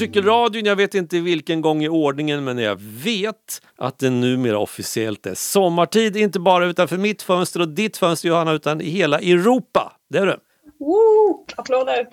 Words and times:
Motorcykelradion, 0.00 0.64
jag 0.64 0.76
vet 0.76 0.94
inte 0.94 1.20
vilken 1.20 1.60
gång 1.60 1.82
i 1.84 1.88
ordningen 1.88 2.44
men 2.44 2.58
jag 2.58 2.80
vet 2.80 3.62
att 3.76 3.98
det 3.98 4.10
numera 4.10 4.58
officiellt 4.58 5.26
är 5.26 5.34
sommartid, 5.34 6.16
inte 6.16 6.40
bara 6.40 6.66
utanför 6.66 6.96
mitt 6.96 7.22
fönster 7.22 7.60
och 7.60 7.68
ditt 7.68 7.96
fönster 7.96 8.28
Johanna, 8.28 8.52
utan 8.52 8.80
i 8.80 8.90
hela 8.90 9.18
Europa. 9.18 9.92
Det 10.10 10.18
är 10.18 10.26
det. 10.26 10.38
Woo! 10.78 11.44
Applåder! 11.56 12.06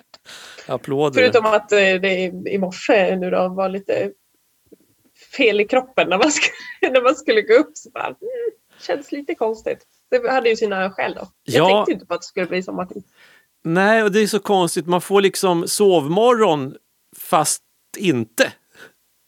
Applåder. 0.68 1.22
Förutom 1.22 1.46
att 1.46 1.72
eh, 1.72 1.78
det 1.78 2.32
i 2.50 2.58
morse 2.58 3.16
nu 3.16 3.30
då 3.32 3.48
var 3.50 3.70
lite 3.70 4.12
fel 5.38 5.62
i 5.62 5.66
kroppen 5.66 6.10
när 6.10 6.18
man 6.18 6.32
skulle, 6.32 6.54
när 6.94 7.02
man 7.02 7.16
skulle 7.16 7.42
gå 7.42 7.54
upp. 7.54 7.72
Så 7.78 7.90
bara, 7.90 8.06
mm, 8.06 8.18
känns 8.82 9.12
lite 9.12 9.36
konstigt. 9.36 9.80
Det 10.12 10.32
hade 10.32 10.50
ju 10.50 10.56
sina 10.56 10.92
skäl 10.92 11.14
då. 11.14 11.28
Jag 11.44 11.70
Ja. 11.70 11.76
tänkte 11.76 11.92
inte 11.92 12.06
på 12.06 12.14
att 12.14 12.22
det 12.22 12.28
skulle 12.28 12.46
bli 12.46 12.64
sommartid. 12.64 13.04
Nej, 13.64 14.04
och 14.04 14.12
det 14.12 14.20
är 14.22 14.28
så 14.28 14.40
konstigt, 14.40 14.88
man 14.88 15.02
får 15.02 15.22
liksom 15.22 15.68
sovmorgon 15.68 16.76
fast 17.18 17.62
inte. 17.98 18.54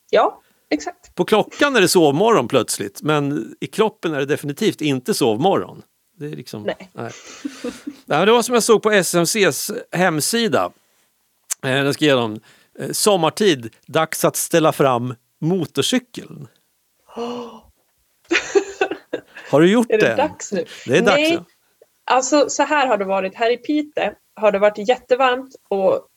Ja, 0.09 0.41
exakt. 0.69 1.15
På 1.15 1.25
klockan 1.25 1.75
är 1.75 1.81
det 1.81 1.87
sovmorgon 1.87 2.47
plötsligt, 2.47 3.01
men 3.01 3.55
i 3.59 3.67
kroppen 3.67 4.13
är 4.13 4.19
det 4.19 4.25
definitivt 4.25 4.81
inte 4.81 5.13
sovmorgon. 5.13 5.81
Det 6.17 6.25
är 6.25 6.35
liksom, 6.35 6.63
Nej. 6.63 6.89
Nej. 6.93 7.11
Det 8.25 8.31
var 8.31 8.41
som 8.41 8.53
jag 8.53 8.63
såg 8.63 8.81
på 8.83 8.91
SMCs 8.91 9.71
hemsida. 9.91 10.71
Eh, 11.63 11.70
Den 11.83 11.93
skrev 11.93 12.17
de 12.17 12.39
eh, 12.79 12.91
sommartid, 12.91 13.73
dags 13.87 14.25
att 14.25 14.35
ställa 14.35 14.71
fram 14.71 15.15
motorcykeln. 15.41 16.47
Har 19.51 19.61
du 19.61 19.71
gjort 19.71 19.91
Är 19.91 19.97
det 19.97 20.07
det? 20.07 20.15
dags 20.15 20.51
nu? 20.51 20.65
Det 20.85 20.97
är 20.97 21.01
dags. 21.01 21.17
Nej, 21.17 21.34
ja. 21.34 21.43
alltså 22.05 22.49
så 22.49 22.63
här 22.63 22.87
har 22.87 22.97
det 22.97 23.05
varit. 23.05 23.35
Här 23.35 23.51
i 23.51 23.57
Piteå 23.57 24.13
har 24.35 24.51
det 24.51 24.59
varit 24.59 24.87
jättevarmt 24.90 25.55
och, 25.70 26.07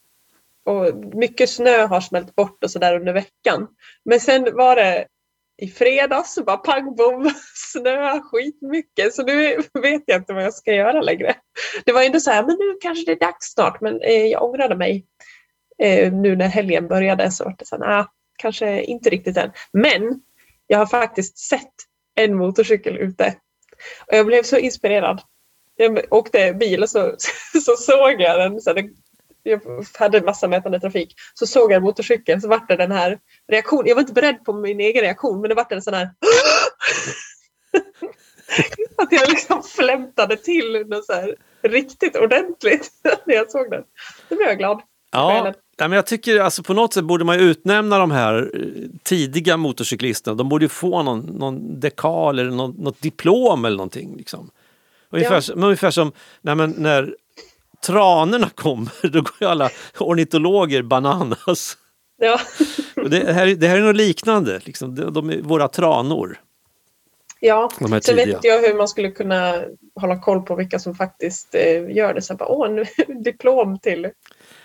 och 0.69 0.95
mycket 1.15 1.51
snö 1.51 1.87
har 1.87 2.01
smält 2.01 2.35
bort 2.35 2.65
och 2.65 2.71
sådär 2.71 3.01
under 3.01 3.13
veckan. 3.13 3.69
Men 4.05 4.21
sen 4.21 4.57
var 4.57 4.77
det 4.77 5.07
i 5.63 5.69
fredags 5.69 6.35
så 6.35 6.45
bara 6.45 6.57
pang 6.57 6.97
bom, 6.97 7.31
snö 7.55 8.21
skitmycket. 8.21 9.15
Så 9.15 9.23
nu 9.23 9.57
vet 9.83 10.03
jag 10.07 10.21
inte 10.21 10.33
vad 10.33 10.45
jag 10.45 10.55
ska 10.55 10.75
göra 10.75 11.01
längre. 11.01 11.35
Det 11.85 11.93
var 11.93 12.03
ändå 12.03 12.21
så 12.21 12.31
här, 12.31 12.43
men 12.43 12.57
nu 12.59 12.79
kanske 12.81 13.05
det 13.05 13.13
är 13.13 13.27
dags 13.27 13.53
snart. 13.53 13.81
Men 13.81 14.01
eh, 14.01 14.27
jag 14.27 14.43
ångrade 14.43 14.77
mig. 14.77 15.07
Eh, 15.83 16.13
nu 16.13 16.37
när 16.37 16.49
helgen 16.49 16.89
började 16.89 17.31
så 17.31 17.45
var 17.45 17.57
det 17.59 17.67
så 17.67 17.77
här, 17.77 17.87
nah, 17.87 18.07
kanske 18.39 18.83
inte 18.83 19.11
riktigt 19.11 19.37
än. 19.37 19.51
Men 19.73 20.23
jag 20.67 20.79
har 20.79 20.87
faktiskt 20.87 21.39
sett 21.39 21.75
en 22.15 22.37
motorcykel 22.37 22.97
ute. 22.97 23.35
Och 24.07 24.17
jag 24.17 24.27
blev 24.27 24.43
så 24.43 24.57
inspirerad. 24.57 25.21
Jag 25.77 26.05
åkte 26.11 26.55
bil 26.55 26.83
och 26.83 26.91
så, 26.91 27.15
så 27.65 27.77
såg 27.77 28.21
jag 28.21 28.39
den. 28.39 28.61
Så 28.61 28.73
den 28.73 28.95
jag 29.43 29.61
hade 29.99 30.19
en 30.19 30.25
massa 30.25 30.49
mötande 30.49 30.81
trafik. 30.81 31.15
Så 31.35 31.47
såg 31.47 31.73
jag 31.73 31.77
en 31.77 31.83
motorcykel 31.83 32.41
så 32.41 32.49
vart 32.49 32.69
det 32.69 32.77
den 32.77 32.93
här 32.93 33.19
reaktionen. 33.49 33.87
Jag 33.87 33.95
var 33.95 34.03
inte 34.03 34.13
beredd 34.13 34.45
på 34.45 34.53
min 34.53 34.81
egen 34.81 35.03
reaktion 35.03 35.41
men 35.41 35.49
det 35.49 35.55
vart 35.55 35.73
en 35.73 35.83
sån 35.83 35.95
här 35.95 36.11
att 38.97 39.13
jag 39.13 39.29
liksom 39.31 39.63
flämtade 39.63 40.37
till 40.37 40.85
något 40.87 41.07
så 41.07 41.13
här 41.13 41.35
riktigt 41.63 42.17
ordentligt 42.17 42.91
när 43.27 43.35
jag 43.35 43.51
såg 43.51 43.71
den. 43.71 43.83
Då 44.29 44.37
blev 44.37 44.49
jag 44.49 44.59
glad. 44.59 44.83
Ja, 45.11 45.53
men 45.79 45.93
jag 45.93 46.07
tycker 46.07 46.41
alltså 46.41 46.63
på 46.63 46.75
något 46.75 46.95
sätt 46.95 47.05
borde 47.05 47.25
man 47.25 47.39
ju 47.39 47.45
utnämna 47.45 47.99
de 47.99 48.11
här 48.11 48.51
eh, 48.55 48.89
tidiga 49.03 49.57
motorcyklisterna. 49.57 50.35
De 50.35 50.49
borde 50.49 50.65
ju 50.65 50.69
få 50.69 51.03
någon, 51.03 51.21
någon 51.21 51.81
dekal 51.81 52.39
eller 52.39 52.51
någon, 52.51 52.71
något 52.71 53.01
diplom 53.01 53.65
eller 53.65 53.77
någonting. 53.77 54.17
Liksom. 54.17 54.51
Ungefär, 55.11 55.45
Ja. 55.49 55.55
ungefär 55.55 55.91
som 55.91 56.13
nej, 56.43 56.57
när 56.57 57.15
tranorna 57.87 58.49
kommer, 58.55 59.09
då 59.09 59.21
går 59.21 59.33
ju 59.41 59.47
alla 59.47 59.71
ornitologer 59.99 60.83
bananas. 60.83 61.77
Ja. 62.21 62.41
Det, 63.11 63.33
här, 63.33 63.47
är- 63.47 63.55
det 63.55 63.69
här 63.69 63.77
är 63.77 63.81
något 63.83 63.97
liknande, 63.97 64.61
liksom. 64.65 64.95
de, 64.95 65.13
de 65.13 65.31
är 65.31 65.39
våra 65.43 65.69
tranor. 65.69 66.41
Ja, 67.41 67.71
sen 67.79 67.91
vet 67.91 68.09
inte 68.09 68.49
jag 68.49 68.63
hur 68.63 68.75
man 68.75 68.89
skulle 68.89 69.11
kunna 69.11 69.63
hålla 70.01 70.19
koll 70.21 70.43
på 70.43 70.55
vilka 70.57 70.79
som 70.79 70.95
faktiskt 70.95 71.55
eh, 71.55 71.91
gör 71.97 72.15
det. 72.15 72.23
Så 72.23 72.35
bara, 72.35 72.49
åh, 72.49 72.71
nu, 72.71 72.85
diplom 73.25 73.79
till. 73.79 74.09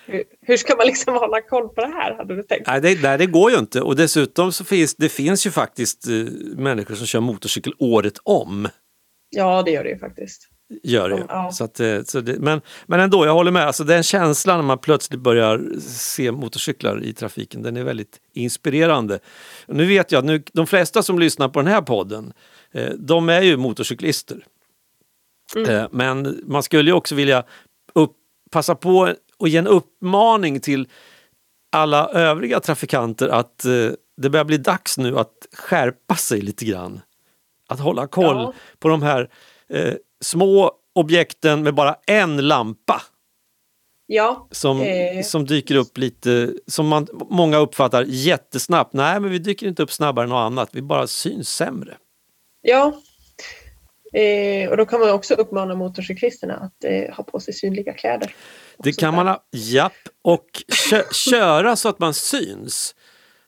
Hur, 0.06 0.24
hur 0.40 0.56
ska 0.56 0.76
man 0.76 0.86
liksom 0.86 1.14
hålla 1.14 1.40
koll 1.42 1.68
på 1.68 1.80
det 1.80 1.86
här, 1.86 2.14
hade 2.16 2.36
du 2.36 2.42
tänkt? 2.42 2.66
Nej 2.66 2.80
det, 2.80 3.02
nej, 3.02 3.18
det 3.18 3.26
går 3.26 3.50
ju 3.50 3.58
inte. 3.58 3.80
Och 3.80 3.96
dessutom 3.96 4.52
så 4.52 4.64
finns 4.64 4.94
det 4.96 5.08
finns 5.08 5.46
ju 5.46 5.50
faktiskt 5.50 6.08
eh, 6.08 6.14
människor 6.56 6.94
som 6.94 7.06
kör 7.06 7.20
motorcykel 7.20 7.72
året 7.78 8.14
om. 8.22 8.68
Ja, 9.30 9.62
det 9.62 9.70
gör 9.70 9.84
det 9.84 9.90
ju 9.90 9.98
faktiskt. 9.98 10.48
Gör 10.82 11.08
det. 11.08 11.26
Ja. 11.28 11.50
Så 11.52 11.64
att, 11.64 11.80
eh, 11.80 12.02
så 12.02 12.20
det, 12.20 12.38
men, 12.38 12.60
men 12.86 13.00
ändå, 13.00 13.26
jag 13.26 13.32
håller 13.32 13.50
med. 13.50 13.66
Alltså, 13.66 13.84
den 13.84 14.02
känslan 14.02 14.58
när 14.58 14.64
man 14.64 14.78
plötsligt 14.78 15.20
börjar 15.20 15.80
se 15.88 16.32
motorcyklar 16.32 17.04
i 17.04 17.12
trafiken, 17.12 17.62
den 17.62 17.76
är 17.76 17.84
väldigt 17.84 18.20
inspirerande. 18.32 19.18
Nu 19.66 19.86
vet 19.86 20.12
jag 20.12 20.18
att 20.18 20.24
nu, 20.24 20.42
de 20.52 20.66
flesta 20.66 21.02
som 21.02 21.18
lyssnar 21.18 21.48
på 21.48 21.60
den 21.62 21.72
här 21.72 21.82
podden, 21.82 22.32
eh, 22.72 22.90
de 22.98 23.28
är 23.28 23.42
ju 23.42 23.56
motorcyklister. 23.56 24.46
Eh, 25.68 25.86
men 25.90 26.40
man 26.46 26.62
skulle 26.62 26.90
ju 26.90 26.96
också 26.96 27.14
vilja 27.14 27.44
upp, 27.94 28.12
passa 28.50 28.74
på 28.74 29.14
och 29.38 29.48
ge 29.48 29.58
en 29.58 29.66
uppmaning 29.66 30.60
till 30.60 30.88
alla 31.72 32.08
övriga 32.08 32.60
trafikanter 32.60 33.28
att 33.28 33.58
det 34.16 34.30
börjar 34.30 34.44
bli 34.44 34.58
dags 34.58 34.98
nu 34.98 35.18
att 35.18 35.32
skärpa 35.52 36.16
sig 36.16 36.40
lite 36.40 36.64
grann. 36.64 37.00
Att 37.68 37.80
hålla 37.80 38.06
koll 38.06 38.36
Ja. 38.36 38.52
på 38.78 38.88
de 38.88 39.02
här 39.02 39.28
eh, 39.68 39.94
små 40.20 40.72
objekten 40.94 41.62
med 41.62 41.74
bara 41.74 41.96
en 42.06 42.48
lampa 42.48 43.02
Ja, 44.06 44.48
som, 44.50 44.80
Eh. 44.82 45.22
som 45.22 45.46
dyker 45.46 45.74
upp 45.74 45.98
lite, 45.98 46.52
som 46.66 46.88
man, 46.88 47.06
många 47.30 47.58
uppfattar 47.58 48.04
jättesnabbt. 48.08 48.92
Nej, 48.92 49.20
men 49.20 49.30
vi 49.30 49.38
dyker 49.38 49.66
inte 49.68 49.82
upp 49.82 49.92
snabbare 49.92 50.22
än 50.24 50.28
något 50.30 50.36
annat, 50.46 50.68
vi 50.72 50.82
bara 50.82 51.06
syns 51.06 51.48
sämre. 51.48 51.96
ja. 52.62 53.00
Eh, 54.12 54.70
och 54.70 54.76
då 54.76 54.86
kan 54.86 55.00
man 55.00 55.10
också 55.10 55.34
uppmana 55.34 55.74
motorcyklisterna 55.74 56.54
att 56.54 56.84
eh, 56.84 57.14
ha 57.16 57.24
på 57.24 57.40
sig 57.40 57.54
synliga 57.54 57.92
kläder. 57.92 58.34
Det 58.78 58.92
kan 58.92 59.14
man 59.14 59.26
där. 59.26 59.32
ha, 59.32 59.44
japp, 59.52 59.92
och 60.22 60.46
kö, 60.90 61.02
köra 61.12 61.76
så 61.76 61.88
att 61.88 61.98
man 61.98 62.14
syns. 62.14 62.94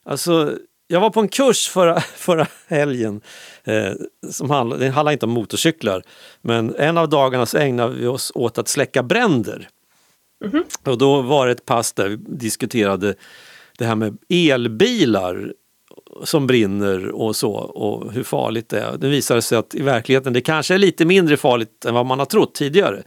Alltså, 0.05 0.59
jag 0.89 1.01
var 1.01 1.11
på 1.11 1.21
en 1.21 1.29
kurs 1.29 1.69
förra, 1.69 2.01
förra 2.17 2.47
helgen, 2.67 3.21
eh, 3.65 3.93
som 4.31 4.51
handlade, 4.51 4.85
det 4.85 4.91
handlar 4.91 5.13
inte 5.13 5.27
om 5.27 5.33
motorcyklar, 5.33 6.03
men 6.41 6.75
en 6.75 6.99
av 6.99 7.09
dagarna 7.09 7.47
så 7.47 7.59
ägnade 7.59 7.95
vi 7.95 8.07
oss 8.07 8.33
åt 8.35 8.59
att 8.59 8.69
släcka 8.69 9.03
bränder. 9.03 9.69
Och 10.85 10.99
då 10.99 11.23
var 11.23 11.47
det 11.47 11.53
ett 11.53 11.65
pass 11.65 11.93
där 11.93 12.09
vi 12.09 12.17
diskuterade 12.17 13.15
det 13.79 13.85
här 13.85 13.95
med 13.95 14.19
elbilar 14.29 15.53
som 16.25 16.47
brinner 16.47 17.09
och 17.09 17.37
så 17.37 17.53
och 17.53 18.13
hur 18.13 18.23
farligt 18.23 18.69
det 18.69 18.81
är. 18.81 18.97
Det 18.97 19.09
visade 19.09 19.43
sig 19.43 19.59
att 19.59 19.75
i 19.75 19.83
verkligheten 19.83 20.33
det 20.33 20.41
kanske 20.41 20.75
är 20.75 20.79
lite 20.79 21.05
mindre 21.05 21.37
farligt 21.37 21.85
än 21.85 21.95
vad 21.95 22.07
man 22.07 22.19
har 22.19 22.27
trott 22.27 22.55
tidigare. 22.55 23.03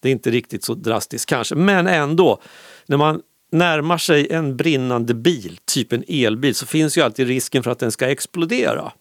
Det 0.00 0.08
är 0.08 0.12
inte 0.12 0.30
riktigt 0.30 0.64
så 0.64 0.74
drastiskt 0.74 1.28
kanske, 1.28 1.54
men 1.54 1.86
ändå. 1.86 2.40
När 2.86 2.96
man 2.96 3.20
närmar 3.50 3.98
sig 3.98 4.32
en 4.32 4.56
brinnande 4.56 5.14
bil, 5.14 5.58
typ 5.64 5.92
en 5.92 6.04
elbil, 6.08 6.54
så 6.54 6.66
finns 6.66 6.98
ju 6.98 7.02
alltid 7.02 7.26
risken 7.26 7.62
för 7.62 7.70
att 7.70 7.78
den 7.78 7.92
ska 7.92 8.08
explodera. 8.08 8.92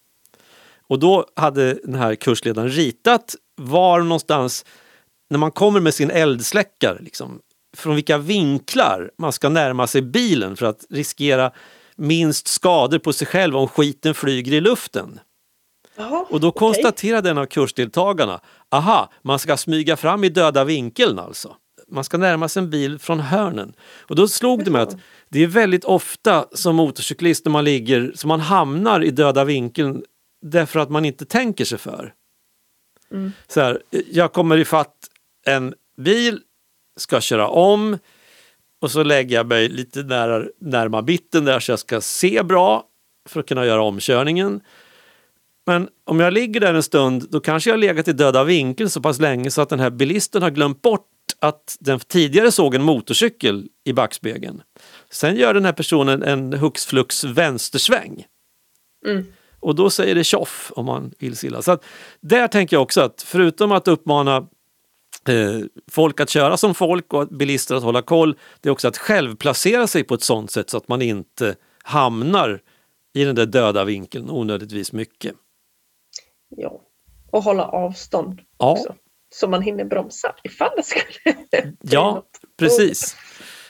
Och 0.88 1.00
då 1.00 1.25
hade 1.35 1.74
den 1.74 1.96
här 1.96 2.16
kursledaren 2.16 2.69
ritat 2.69 3.36
var 3.56 4.02
någonstans, 4.02 4.66
när 5.30 5.38
man 5.38 5.52
kommer 5.52 5.80
med 5.80 5.94
sin 5.94 6.12
eldsläckare, 6.12 6.97
liksom, 7.00 7.40
från 7.78 7.96
vilka 7.96 8.18
vinklar 8.18 9.12
man 9.18 9.31
ska 9.31 9.50
närma 9.50 9.88
sig 9.88 10.02
bilen 10.02 10.56
för 10.56 10.66
att 10.66 10.86
riskera 10.90 11.52
minst 11.96 12.47
skador 12.47 13.00
på 13.00 13.13
sig 13.13 13.28
själv 13.28 13.57
om 13.57 13.68
skiten 13.68 14.13
flyger 14.13 14.53
i 14.53 14.62
luften. 14.62 15.19
Jaha, 15.96 16.25
Och 16.30 16.40
då 16.40 16.52
konstaterade 16.52 17.30
en 17.30 17.38
av 17.38 17.46
kursdeltagarna, 17.46 18.40
aha, 18.69 19.12
man 19.22 19.39
ska 19.39 19.57
smyga 19.57 19.98
fram 19.98 20.24
i 20.24 20.30
döda 20.30 20.63
vinkeln 20.63 21.19
alltså. 21.19 21.56
Man 21.92 22.04
ska 22.04 22.18
närma 22.18 22.50
sig 22.50 22.63
en 22.63 22.69
bil 22.69 23.00
från 23.00 23.19
hörnen. 23.19 23.74
Och 24.00 24.16
då 24.16 24.28
slog 24.28 24.66
det 24.66 24.72
mig 24.72 24.81
att 24.81 24.98
det 25.30 25.44
är 25.44 25.48
väldigt 25.48 25.86
ofta 25.86 26.45
som 26.51 26.75
motorcyklist 26.75 27.45
när 27.45 27.51
man 27.51 27.63
ligger, 27.63 28.12
så 28.16 28.28
man 28.28 28.39
hamnar 28.39 29.04
i 29.04 29.12
döda 29.12 29.44
vinkeln 29.44 30.04
därför 30.42 30.80
att 30.80 30.89
man 30.89 31.06
inte 31.06 31.25
tänker 31.25 31.66
sig 31.66 31.78
för. 31.78 32.13
Mm. 33.12 33.31
Så 33.48 33.62
här, 33.62 33.81
jag 34.12 34.34
kommer 34.34 34.57
ifatt 34.57 34.95
en 35.45 35.74
bil, 35.98 36.42
ska 36.98 37.22
köra 37.22 37.48
om 37.48 37.98
och 38.81 38.92
så 38.92 39.04
lägger 39.04 39.36
jag 39.36 39.48
mig 39.48 39.69
lite 39.69 40.04
nära, 40.04 40.45
närmare 40.60 41.04
mitten 41.04 41.45
där 41.45 41.60
så 41.60 41.72
jag 41.72 41.80
ska 41.80 42.01
se 42.01 42.44
bra 42.44 42.84
för 43.30 43.39
att 43.39 43.48
kunna 43.48 43.66
göra 43.66 43.84
omkörningen. 43.84 44.62
Men 45.66 45.89
om 46.06 46.19
jag 46.19 46.34
ligger 46.34 46.60
där 46.60 46.74
en 46.74 46.84
stund 46.84 47.28
då 47.30 47.39
kanske 47.39 47.69
jag 47.69 47.80
legat 47.80 48.07
i 48.07 48.13
döda 48.13 48.44
vinkeln 48.44 48.89
så 48.89 49.01
pass 49.01 49.19
länge 49.19 49.51
så 49.51 49.62
att 49.62 49.69
den 49.69 49.80
här 49.80 49.89
bilisten 49.89 50.42
har 50.42 50.50
glömt 50.50 50.81
bort 50.81 51.07
att 51.42 51.78
den 51.80 52.00
tidigare 52.00 52.51
såg 52.51 52.75
en 52.75 52.84
motorcykel 52.84 53.68
i 53.84 53.94
backspegeln. 53.94 54.62
Sen 55.10 55.36
gör 55.36 55.54
den 55.54 55.66
här 55.66 55.74
personen 55.74 56.24
en 56.24 56.54
hux 56.54 56.86
flux 56.86 57.24
vänstersväng. 57.24 58.25
Mm. 59.06 59.25
Och 59.60 59.75
då 59.75 59.89
säger 59.89 60.16
det 60.16 60.24
tjoff 60.24 60.72
om 60.75 60.86
man 60.86 61.13
vill 61.19 61.36
silla. 61.36 61.62
Så 61.62 61.72
att 61.72 61.84
där 62.22 62.48
tänker 62.48 62.75
jag 62.75 62.84
också 62.84 63.01
att 63.01 63.22
förutom 63.22 63.72
att 63.72 63.88
uppmana 63.88 64.38
eh, 65.28 65.60
folk 65.92 66.19
att 66.19 66.30
köra 66.30 66.57
som 66.57 66.75
folk 66.75 67.13
och 67.13 67.28
bilister 67.28 67.75
att 67.75 67.84
hålla 67.84 68.01
koll. 68.01 68.38
Det 68.62 68.69
är 68.69 68.74
också 68.74 68.88
att 68.88 68.98
självplacera 68.98 69.88
sig 69.88 70.04
på 70.04 70.13
ett 70.13 70.24
sånt 70.24 70.51
sätt 70.51 70.69
så 70.69 70.78
att 70.78 70.88
man 70.88 71.01
inte 71.01 71.56
hamnar 71.84 72.62
i 73.13 73.24
den 73.24 73.36
där 73.36 73.45
döda 73.45 73.84
vinkeln 73.84 74.30
onödigtvis 74.30 74.94
mycket. 74.94 75.36
Ja, 76.50 76.81
och 77.31 77.44
hålla 77.44 77.66
avstånd 77.66 78.42
Ja. 78.57 78.72
också. 78.72 78.95
Så 79.35 79.47
man 79.47 79.62
hinner 79.62 79.85
bromsa 79.85 80.35
ifall 80.44 80.71
det 80.77 80.83
skulle 80.83 81.74
Ja, 81.81 82.24
precis. 82.59 83.15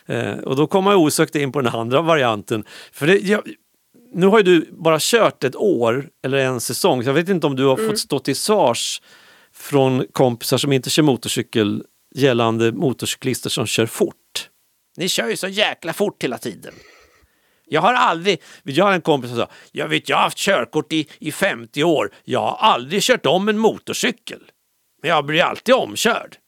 Eh, 0.06 0.38
och 0.38 0.56
då 0.56 0.68
kommer 0.68 0.92
jag 0.92 1.00
osökt 1.00 1.36
in 1.36 1.51
på 1.51 1.62
den 1.62 1.75
andra 1.75 2.01
varianten. 2.01 2.63
För 2.92 3.07
det, 3.07 3.18
jag, 3.18 3.42
nu 4.13 4.27
har 4.27 4.38
ju 4.38 4.44
du 4.44 4.69
bara 4.71 4.98
kört 5.00 5.44
ett 5.44 5.56
år 5.56 6.09
eller 6.25 6.38
en 6.38 6.59
säsong, 6.59 7.04
så 7.04 7.09
jag 7.09 7.13
vet 7.13 7.30
inte 7.30 7.48
om 7.48 7.56
du 7.56 7.65
har 7.65 7.77
fått 7.77 8.00
stå 8.00 8.19
till 8.19 8.36
svars 8.36 9.01
från 9.54 10.06
kompisar 10.12 10.57
som 10.57 10.71
inte 10.74 10.89
kör 10.89 11.04
motorcykel 11.04 11.83
gällande 12.15 12.71
motorcyklister 12.71 13.50
som 13.50 13.65
kör 13.65 13.86
fort. 13.86 14.50
Ni 14.98 15.09
kör 15.09 15.30
ju 15.30 15.38
så 15.38 15.48
jäkla 15.48 15.94
fort 15.94 16.24
hela 16.24 16.38
tiden. 16.38 16.74
Jag 17.69 17.81
har 17.81 17.94
aldrig, 17.94 18.42
jag 18.63 18.86
har 18.86 18.94
en 18.94 19.01
kompis 19.01 19.30
som 19.30 19.39
sa, 19.39 19.50
jag 19.71 19.88
vet 19.88 20.09
jag 20.09 20.18
har 20.18 20.24
haft 20.24 20.38
körkort 20.38 20.94
i, 20.94 21.07
i 21.19 21.31
50 21.31 21.83
år, 21.83 22.13
jag 22.24 22.39
har 22.39 22.57
aldrig 22.57 23.01
kört 23.01 23.25
om 23.25 23.50
en 23.50 23.57
motorcykel. 23.57 24.39
Men 25.07 25.15
jag 25.15 25.25
blir 25.25 25.44
alltid 25.44 25.75
omkörd. 25.75 26.38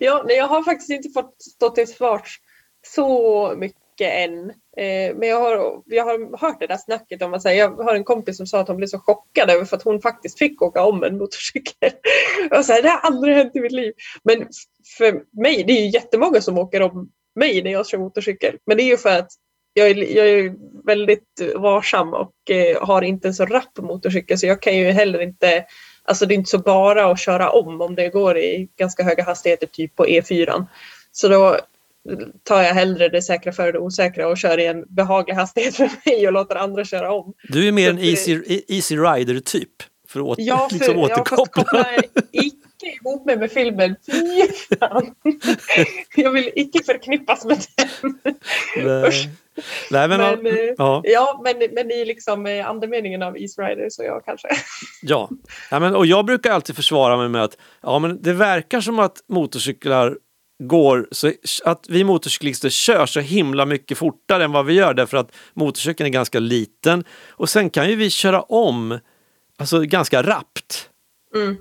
Ja, 0.00 0.24
nej, 0.26 0.36
jag 0.36 0.48
har 0.48 0.62
faktiskt 0.62 0.90
inte 0.90 1.08
fått 1.08 1.42
stå 1.42 1.70
till 1.70 1.86
svars 1.86 2.40
så 2.86 3.54
mycket 3.56 4.00
än. 4.00 4.50
Eh, 4.76 5.16
men 5.16 5.28
jag 5.28 5.40
har, 5.40 5.82
jag 5.86 6.04
har 6.04 6.38
hört 6.38 6.60
det 6.60 6.66
där 6.66 6.76
snacket 6.76 7.22
om 7.22 7.34
att 7.34 7.42
säga, 7.42 7.56
jag 7.56 7.70
har 7.70 7.94
en 7.94 8.04
kompis 8.04 8.36
som 8.36 8.46
sa 8.46 8.60
att 8.60 8.68
hon 8.68 8.76
blev 8.76 8.86
så 8.86 8.98
chockad 8.98 9.50
över 9.50 9.64
för 9.64 9.76
att 9.76 9.82
hon 9.82 10.00
faktiskt 10.00 10.38
fick 10.38 10.62
åka 10.62 10.82
om 10.82 11.02
en 11.02 11.18
motorcykel. 11.18 11.90
Och 12.50 12.64
så 12.64 12.72
här, 12.72 12.82
det 12.82 12.88
har 12.88 12.98
aldrig 12.98 13.36
hänt 13.36 13.56
i 13.56 13.60
mitt 13.60 13.72
liv. 13.72 13.92
Men 14.22 14.48
för 14.98 15.22
mig, 15.42 15.64
det 15.66 15.72
är 15.72 15.80
ju 15.80 15.90
jättemånga 15.90 16.40
som 16.40 16.58
åker 16.58 16.82
om 16.82 17.10
mig 17.34 17.62
när 17.62 17.70
jag 17.70 17.86
kör 17.86 17.98
motorcykel. 17.98 18.58
Men 18.66 18.76
det 18.76 18.82
är 18.82 18.88
ju 18.88 18.96
för 18.96 19.18
att 19.18 19.28
jag 19.72 19.90
är, 19.90 20.16
jag 20.16 20.28
är 20.28 20.54
väldigt 20.86 21.40
varsam 21.56 22.14
och 22.14 22.50
eh, 22.50 22.86
har 22.86 23.02
inte 23.02 23.28
en 23.28 23.34
så 23.34 23.46
rapp 23.46 23.78
motorcykel 23.78 24.38
så 24.38 24.46
jag 24.46 24.62
kan 24.62 24.76
ju 24.76 24.90
heller 24.90 25.22
inte 25.22 25.64
Alltså 26.06 26.26
det 26.26 26.34
är 26.34 26.36
inte 26.36 26.50
så 26.50 26.58
bara 26.58 27.10
att 27.10 27.20
köra 27.20 27.50
om 27.50 27.80
om 27.80 27.94
det 27.94 28.08
går 28.08 28.38
i 28.38 28.68
ganska 28.78 29.02
höga 29.02 29.24
hastigheter 29.24 29.66
typ 29.66 29.96
på 29.96 30.06
E4. 30.06 30.66
Så 31.12 31.28
då 31.28 31.58
tar 32.42 32.62
jag 32.62 32.74
hellre 32.74 33.08
det 33.08 33.22
säkra 33.22 33.52
före 33.52 33.72
det 33.72 33.78
osäkra 33.78 34.28
och 34.28 34.38
kör 34.38 34.58
i 34.58 34.66
en 34.66 34.84
behaglig 34.88 35.34
hastighet 35.34 35.74
för 35.76 35.90
mig 36.06 36.26
och 36.26 36.32
låter 36.32 36.56
andra 36.56 36.84
köra 36.84 37.12
om. 37.12 37.32
Du 37.48 37.68
är 37.68 37.72
mer 37.72 37.90
en 37.90 37.96
Så 37.96 38.02
det- 38.02 38.08
easy, 38.10 38.62
easy 38.68 38.96
rider-typ. 38.96 39.70
För 40.08 40.20
att 40.20 40.26
åter, 40.26 40.44
Ja, 40.44 40.68
för 40.70 40.78
liksom 40.78 40.94
jag 40.98 41.02
har 41.02 41.08
fått 41.16 41.30
återkoppla. 41.32 41.62
koppla 41.64 41.86
icke 42.86 42.98
ihop 43.04 43.26
mig 43.26 43.36
med 43.36 43.52
filmen. 43.52 43.96
Jag 46.16 46.30
vill 46.30 46.50
icke 46.54 46.84
förknippas 46.84 47.44
med 47.44 47.58
den. 47.76 48.18
Nej. 48.76 49.30
Nej, 49.90 50.08
men, 50.08 50.18
Men, 50.18 50.46
eh, 50.46 50.52
ja, 50.78 51.02
Ja, 51.04 51.40
men, 51.44 51.74
men 51.74 51.90
i 51.90 52.04
liksom 52.04 52.46
eh, 52.46 52.68
andemeningen 52.68 53.22
av 53.22 53.38
East 53.38 53.58
Rider 53.58 53.86
så 53.90 54.02
jag 54.02 54.24
kanske. 54.24 54.48
ja. 55.02 55.30
ja 55.70 55.80
men, 55.80 55.94
och 55.94 56.06
jag 56.06 56.24
brukar 56.24 56.50
alltid 56.50 56.76
försvara 56.76 57.16
mig 57.16 57.28
med 57.28 57.42
att 57.42 57.56
ja, 57.82 57.98
men 57.98 58.22
det 58.22 58.32
verkar 58.32 58.80
som 58.80 58.98
att 58.98 59.24
motorcyklar 59.28 60.18
går 60.58 61.08
så 61.12 61.32
att 61.64 61.86
vi 61.88 62.04
motorcyklister 62.04 62.68
kör 62.68 63.06
så 63.06 63.20
himla 63.20 63.66
mycket 63.66 63.98
fortare 63.98 64.44
än 64.44 64.52
vad 64.52 64.66
vi 64.66 64.74
gör 64.74 64.94
därför 64.94 65.16
att 65.16 65.32
motorcykeln 65.54 66.06
är 66.06 66.12
ganska 66.12 66.38
liten 66.38 67.04
och 67.28 67.48
sen 67.48 67.70
kan 67.70 67.90
ju 67.90 67.96
vi 67.96 68.10
köra 68.10 68.42
om 68.42 68.98
alltså 69.58 69.80
ganska 69.80 70.22
rappt. 70.22 70.90
Mm. 71.34 71.56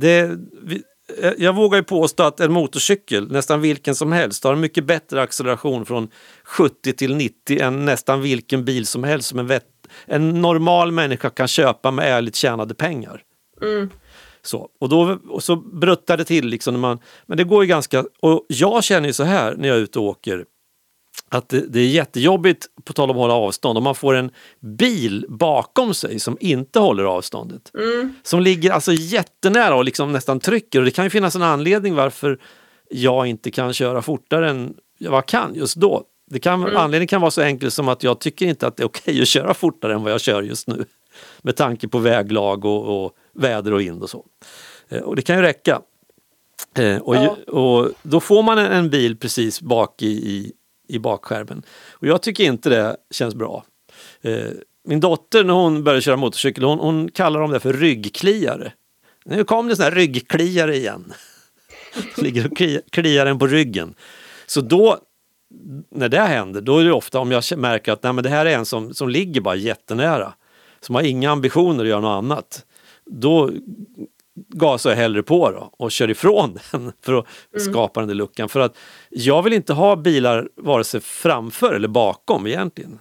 Det, 0.00 0.38
vi, 0.62 0.82
eh, 1.22 1.32
jag 1.38 1.54
vågar 1.54 1.78
ju 1.78 1.84
påstå 1.84 2.22
att 2.22 2.40
en 2.40 2.52
motorcykel, 2.52 3.32
nästan 3.32 3.60
vilken 3.60 3.94
som 3.94 4.12
helst, 4.12 4.44
har 4.44 4.52
en 4.52 4.60
mycket 4.60 4.84
bättre 4.84 5.22
acceleration 5.22 5.86
från 5.86 6.08
70 6.44 6.92
till 6.92 7.16
90 7.16 7.60
än 7.60 7.84
nästan 7.84 8.20
vilken 8.20 8.64
bil 8.64 8.86
som 8.86 9.04
helst 9.04 9.28
som 9.28 9.38
en, 9.38 9.46
vet, 9.46 9.64
en 10.06 10.42
normal 10.42 10.92
människa 10.92 11.30
kan 11.30 11.48
köpa 11.48 11.90
med 11.90 12.16
ärligt 12.16 12.36
tjänade 12.36 12.74
pengar. 12.74 13.22
Mm. 13.62 13.90
Så, 14.42 14.68
och, 14.80 14.88
då, 14.88 15.18
och 15.28 15.42
så 15.42 15.56
bruttar 15.56 16.16
det 16.16 16.24
till 16.24 16.46
liksom 16.46 16.74
när 16.74 16.80
man, 16.80 16.98
men 17.26 17.38
det 17.38 17.44
går 17.44 17.64
ju 17.64 17.68
ganska, 17.68 18.04
och 18.20 18.46
jag 18.48 18.84
känner 18.84 19.06
ju 19.06 19.12
så 19.12 19.24
här 19.24 19.54
när 19.56 19.68
jag 19.68 19.76
är 19.76 19.80
ute 19.80 19.98
och 19.98 20.04
åker, 20.04 20.44
att 21.28 21.48
det, 21.48 21.60
det 21.60 21.80
är 21.80 21.86
jättejobbigt, 21.86 22.66
på 22.84 22.92
tal 22.92 23.10
om 23.10 23.16
att 23.16 23.20
hålla 23.22 23.34
avstånd, 23.34 23.78
om 23.78 23.84
man 23.84 23.94
får 23.94 24.14
en 24.14 24.30
bil 24.60 25.26
bakom 25.28 25.94
sig 25.94 26.20
som 26.20 26.36
inte 26.40 26.78
håller 26.78 27.04
avståndet. 27.04 27.70
Mm. 27.74 28.14
Som 28.22 28.40
ligger 28.40 28.70
alltså 28.70 28.92
jättenära 28.92 29.74
och 29.76 29.84
liksom 29.84 30.12
nästan 30.12 30.40
trycker 30.40 30.78
och 30.78 30.84
det 30.84 30.90
kan 30.90 31.04
ju 31.04 31.10
finnas 31.10 31.36
en 31.36 31.42
anledning 31.42 31.94
varför 31.94 32.38
jag 32.90 33.26
inte 33.26 33.50
kan 33.50 33.72
köra 33.72 34.02
fortare 34.02 34.50
än 34.50 34.74
vad 35.00 35.16
jag 35.16 35.26
kan 35.26 35.54
just 35.54 35.76
då. 35.76 36.02
Det 36.30 36.38
kan, 36.40 36.76
Anledningen 36.76 37.08
kan 37.08 37.20
vara 37.20 37.30
så 37.30 37.40
enkel 37.42 37.70
som 37.70 37.88
att 37.88 38.02
jag 38.02 38.18
tycker 38.20 38.46
inte 38.46 38.66
att 38.66 38.76
det 38.76 38.82
är 38.82 38.86
okej 38.86 39.22
att 39.22 39.28
köra 39.28 39.54
fortare 39.54 39.94
än 39.94 40.02
vad 40.02 40.12
jag 40.12 40.20
kör 40.20 40.42
just 40.42 40.68
nu. 40.68 40.84
Med 41.42 41.56
tanke 41.56 41.88
på 41.88 41.98
väglag 41.98 42.64
och, 42.64 43.04
och 43.04 43.12
väder 43.34 43.72
och 43.72 43.80
vind 43.80 44.02
och 44.02 44.10
så. 44.10 44.24
Eh, 44.88 45.00
Och 45.02 45.16
det 45.16 45.22
kan 45.22 45.36
ju 45.36 45.42
räcka. 45.42 45.80
Eh, 46.78 46.96
och, 46.96 47.16
ju- 47.16 47.52
och 47.52 47.90
då 48.02 48.20
får 48.20 48.42
man 48.42 48.58
en, 48.58 48.72
en 48.72 48.90
bil 48.90 49.16
precis 49.16 49.60
bak 49.60 50.02
i, 50.02 50.06
i, 50.06 50.52
i 50.88 50.98
bakskärmen. 50.98 51.62
Och 51.90 52.06
jag 52.06 52.22
tycker 52.22 52.44
inte 52.44 52.68
det 52.70 52.96
känns 53.10 53.34
bra. 53.34 53.64
Eh, 54.20 54.50
min 54.84 55.00
dotter 55.00 55.44
när 55.44 55.54
hon 55.54 55.84
började 55.84 56.00
köra 56.00 56.16
motorcykel, 56.16 56.64
hon, 56.64 56.78
hon 56.78 57.10
kallar 57.10 57.40
dem 57.40 57.50
det 57.50 57.60
för 57.60 57.72
ryggkliare. 57.72 58.72
Nu 59.24 59.44
kom 59.44 59.68
det 59.68 59.76
sån 59.76 59.84
här 59.84 59.90
ryggkliare 59.90 60.76
igen. 60.76 61.12
Ligger 62.16 62.46
och 62.46 62.62
kliar 62.92 63.26
en 63.26 63.38
på 63.38 63.46
ryggen. 63.46 63.94
Så 64.46 64.60
då, 64.60 64.98
när 65.90 66.08
det 66.08 66.20
händer, 66.20 66.60
då 66.60 66.78
är 66.78 66.84
det 66.84 66.92
ofta 66.92 67.18
om 67.18 67.32
jag 67.32 67.44
märker 67.56 67.92
att 67.92 68.02
nej, 68.02 68.12
men 68.12 68.24
det 68.24 68.30
här 68.30 68.46
är 68.46 68.50
en 68.50 68.64
som, 68.64 68.94
som 68.94 69.08
ligger 69.08 69.40
bara 69.40 69.56
jättenära. 69.56 70.34
Som 70.80 70.94
har 70.94 71.02
inga 71.02 71.30
ambitioner 71.30 71.84
att 71.84 71.90
göra 71.90 72.00
något 72.00 72.18
annat. 72.24 72.64
Då 73.04 73.50
gasar 74.48 74.90
jag 74.90 74.96
hellre 74.96 75.22
på 75.22 75.50
då 75.50 75.70
och 75.72 75.92
kör 75.92 76.10
ifrån 76.10 76.58
den 76.72 76.92
för 77.02 77.14
att 77.18 77.26
skapa 77.60 78.00
den 78.00 78.08
där 78.08 78.14
luckan. 78.14 78.48
För 78.48 78.60
att 78.60 78.76
jag 79.10 79.42
vill 79.42 79.52
inte 79.52 79.72
ha 79.72 79.96
bilar 79.96 80.48
vare 80.56 80.84
sig 80.84 81.00
framför 81.00 81.74
eller 81.74 81.88
bakom 81.88 82.46
egentligen. 82.46 83.00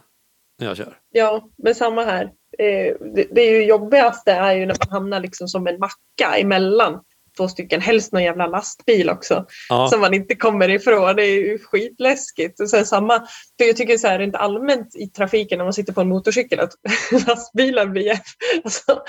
När 0.60 0.68
jag 0.68 0.78
kör. 0.78 0.98
Ja, 1.12 1.50
men 1.58 1.76
samma 1.76 2.04
här. 2.04 2.24
Eh, 2.60 2.96
det, 3.16 3.28
det 3.32 3.42
är 3.42 3.52
ju 3.52 3.66
jobbigaste 3.66 4.32
är 4.32 4.56
ju 4.56 4.66
när 4.66 4.76
man 4.80 4.92
hamnar 4.92 5.20
liksom 5.20 5.48
som 5.48 5.68
en 5.68 5.80
macka 5.80 6.38
emellan 6.38 7.00
två 7.38 7.48
stycken, 7.48 7.82
helst 7.82 8.12
någon 8.14 8.24
jävla 8.24 8.48
lastbil 8.48 9.10
också, 9.10 9.46
Ja. 9.70 9.88
som 9.88 10.02
man 10.02 10.14
inte 10.14 10.36
kommer 10.36 10.70
ifrån. 10.70 11.16
Det 11.16 11.24
är 11.24 11.40
ju 11.40 11.60
skitläskigt. 11.60 12.60
Och 12.60 12.70
sen 12.70 12.86
samma, 12.86 13.20
för 13.58 13.66
jag 13.66 13.78
tycker 13.78 13.98
så 13.98 14.08
här 14.08 14.20
rent 14.20 14.36
allmänt 14.36 14.96
i 14.96 15.08
trafiken 15.08 15.58
när 15.58 15.66
man 15.66 15.74
sitter 15.74 15.94
på 15.94 16.02
en 16.02 16.10
motorcykel 16.10 16.60
att 16.60 16.74
lastbilar 17.28 17.86
blir, 17.86 18.20
alltså, 18.64 19.02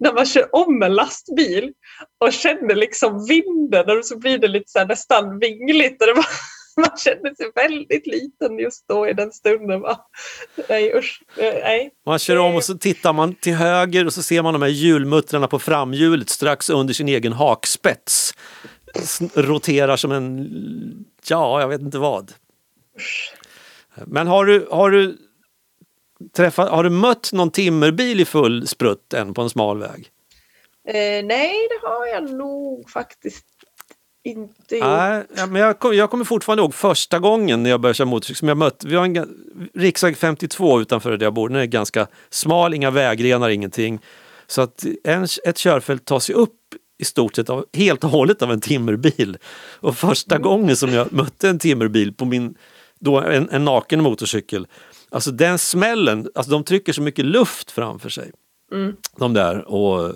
när 0.00 0.12
man 0.12 0.26
kör 0.26 0.54
om 0.54 0.82
en 0.82 0.94
lastbil 0.94 1.72
och 2.20 2.32
känner 2.32 2.74
liksom 2.74 3.26
vinden 3.26 3.98
och 3.98 4.06
så 4.06 4.18
blir 4.18 4.38
det 4.38 4.48
lite 4.48 4.70
så 4.70 4.78
här 4.78 4.86
nästan 4.86 5.38
vingligt 5.38 6.00
och 6.00 6.06
det 6.06 6.14
bara, 6.14 6.26
man 6.80 6.96
känner 6.96 7.34
sig 7.34 7.50
väldigt 7.54 8.06
liten 8.06 8.58
just 8.58 8.88
då 8.88 9.08
i 9.08 9.12
den 9.12 9.32
stunden. 9.32 9.80
Va? 9.80 10.06
Nej 10.68 10.94
usch, 10.98 11.22
Eh, 11.36 11.54
nej. 11.54 11.90
Man 12.06 12.18
kör 12.18 12.36
om 12.36 12.54
och 12.54 12.64
så 12.64 12.78
tittar 12.78 13.12
man 13.12 13.34
till 13.34 13.54
höger 13.54 14.06
och 14.06 14.12
så 14.12 14.22
ser 14.22 14.42
man 14.42 14.52
de 14.52 14.62
här 14.62 14.68
hjulmuttrarna 14.68 15.46
på 15.48 15.58
framhjulet 15.58 16.30
strax 16.30 16.70
under 16.70 16.94
sin 16.94 17.08
egen 17.08 17.32
hakspets. 17.32 18.34
Roterar 19.34 19.96
som 19.96 20.12
en, 20.12 21.04
ja, 21.28 21.60
jag 21.60 21.68
vet 21.68 21.80
inte 21.80 21.98
vad. 21.98 22.32
Men 24.06 24.26
har 24.26 24.44
du, 24.44 24.66
har 24.70 24.90
du 24.90 25.18
träffat, 26.36 26.70
har 26.70 26.84
du 26.84 26.90
mött 26.90 27.30
någon 27.32 27.50
timmerbil 27.50 28.20
i 28.20 28.24
full 28.24 28.66
sprutt 28.66 29.14
än 29.14 29.34
på 29.34 29.42
en 29.42 29.50
smal 29.50 29.78
väg? 29.80 30.10
Eh, 30.88 31.24
nej, 31.24 31.68
det 31.70 31.88
har 31.88 32.06
jag 32.06 32.30
nog 32.30 32.90
faktiskt 32.90 33.46
inte 34.24 34.76
gjort. 34.76 34.86
Nej, 34.86 35.24
men 35.48 35.54
jag, 35.54 35.78
kom, 35.78 35.94
jag 35.94 36.10
kommer 36.10 36.24
fortfarande 36.24 36.62
ihåg 36.62 36.74
första 36.74 37.18
gången 37.18 37.62
när 37.62 37.70
jag 37.70 37.80
började 37.80 37.94
köra 37.94 38.06
motorcykel 38.06 38.38
som 38.38 38.48
jag 38.48 38.56
mött. 38.56 38.84
Vi 38.84 38.96
har 38.96 39.04
en 39.04 39.28
riksväg 39.74 40.16
52 40.16 40.80
utanför 40.80 41.16
där 41.16 41.26
jag 41.26 41.34
bor. 41.34 41.48
Den 41.48 41.58
är 41.58 41.66
ganska 41.66 42.06
smal, 42.30 42.74
inga 42.74 42.90
vägrenar, 42.90 43.50
ingenting. 43.50 44.00
Så 44.46 44.62
att 44.62 44.84
en, 45.04 45.26
ett 45.44 45.58
körfält 45.58 46.04
tas 46.04 46.30
ju 46.30 46.34
upp 46.34 46.58
i 46.98 47.04
stort 47.04 47.36
sett 47.36 47.50
av, 47.50 47.66
helt 47.72 48.04
och 48.04 48.10
hållet 48.10 48.42
av 48.42 48.52
en 48.52 48.60
timmerbil. 48.60 49.36
Och 49.80 49.96
första 49.96 50.38
gången 50.38 50.76
som 50.76 50.92
jag 50.92 51.12
mötte 51.12 51.48
en 51.48 51.58
timmerbil 51.58 52.12
på 52.12 52.24
min, 52.24 52.54
då 53.00 53.20
en, 53.20 53.50
en 53.50 53.64
naken 53.64 54.02
motorcykel, 54.02 54.66
alltså 55.10 55.30
den 55.30 55.58
smällen, 55.58 56.28
alltså 56.34 56.52
de 56.52 56.64
trycker 56.64 56.92
så 56.92 57.02
mycket 57.02 57.24
luft 57.24 57.70
framför 57.70 58.08
sig. 58.08 58.32
Mm. 58.72 58.96
De 59.16 59.32
där 59.32 59.68
och 59.68 60.12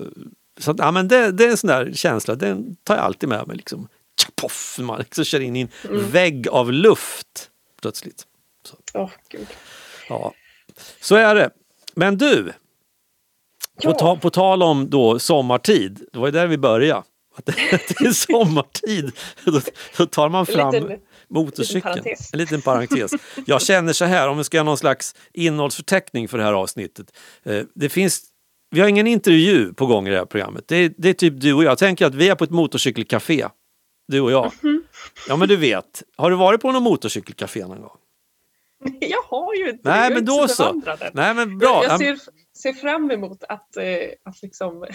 så 0.59 0.71
att, 0.71 0.79
ja, 0.79 0.91
men 0.91 1.07
det, 1.07 1.31
det 1.31 1.45
är 1.45 1.49
en 1.49 1.57
sån 1.57 1.67
där 1.67 1.91
känsla, 1.93 2.35
den 2.35 2.75
tar 2.83 2.95
jag 2.95 3.05
alltid 3.05 3.29
med 3.29 3.47
mig. 3.47 3.57
Liksom. 3.57 3.87
Poff, 4.35 4.77
man 4.81 4.99
liksom 4.99 5.23
kör 5.25 5.39
in 5.39 5.55
i 5.55 5.61
en 5.61 5.69
vägg 6.11 6.47
av 6.47 6.71
luft 6.73 7.49
plötsligt. 7.81 8.23
Åh, 8.93 9.09
gud. 9.29 9.47
Ja, 10.09 10.33
så 11.01 11.15
är 11.15 11.35
det. 11.35 11.49
Men 11.95 12.17
du, 12.17 12.43
på, 12.43 12.51
Ja. 13.81 13.91
ta, 13.93 14.15
på 14.17 14.29
tal 14.29 14.63
om 14.63 14.89
då 14.89 15.19
sommartid, 15.19 15.99
det 16.13 16.19
var 16.19 16.27
ju 16.27 16.31
där 16.31 16.47
vi 16.47 16.57
började. 16.57 17.03
att 17.35 17.45
det, 17.45 17.51
är 18.05 18.11
sommartid. 18.11 19.11
Då, 19.45 19.61
då 19.97 20.05
tar 20.05 20.29
man 20.29 20.45
fram 20.45 20.73
liten- 20.73 20.99
motorcykeln. 21.27 21.81
parentes. 21.81 22.33
En 22.33 22.39
liten 22.39 22.61
parentes. 22.61 23.11
Jag 23.45 23.61
känner 23.61 23.93
så 23.93 24.05
här, 24.05 24.27
om 24.27 24.37
vi 24.37 24.43
ska 24.43 24.57
göra 24.57 24.65
någon 24.65 24.77
slags 24.77 25.15
innehållsförteckning 25.33 26.27
för 26.27 26.37
det 26.37 26.43
här 26.43 26.53
avsnittet. 26.53 27.17
Eh, 27.43 27.63
Det 27.75 27.89
finns, 27.89 28.21
vi 28.71 28.81
har 28.81 28.87
ingen 28.87 29.07
intervju 29.07 29.73
på 29.73 29.85
gång 29.85 30.07
i 30.07 30.11
det 30.11 30.17
här 30.17 30.25
programmet. 30.25 30.63
Det 30.67 30.75
är, 30.75 30.93
det 30.97 31.09
är 31.09 31.13
typ 31.13 31.33
du 31.41 31.53
och 31.53 31.63
jag. 31.63 31.71
Jag 31.71 31.77
tänker 31.77 32.05
att 32.05 32.15
vi 32.15 32.29
är 32.29 32.35
på 32.35 32.43
ett 32.43 32.49
motorcykelcafé. 32.49 33.47
Du 34.09 34.21
och 34.21 34.31
jag. 34.31 34.51
Mhm. 34.61 34.83
Ja 35.27 35.35
men 35.35 35.47
du 35.47 35.55
vet, 35.55 36.03
har 36.15 36.29
du 36.29 36.35
varit 36.35 36.61
på 36.61 36.71
någon 36.71 36.83
motorcykelcafé 36.83 37.61
någon 37.67 37.81
gång? 37.81 37.97
Jag 38.99 39.21
har 39.29 39.53
ju 39.55 39.69
inte 39.69 39.89
Nej 39.89 40.03
jag 40.03 40.13
men 40.13 40.25
då 40.25 40.47
så. 40.47 40.81
Nej 41.13 41.33
men 41.33 41.57
bra. 41.57 41.83
Jag 41.83 41.93
Ja, 41.93 41.97
ser, 41.97 42.17
ser 42.57 42.73
fram 42.73 43.11
emot 43.11 43.43
att, 43.49 43.77
eh, 43.77 43.83
att 44.25 44.41
liksom 44.41 44.85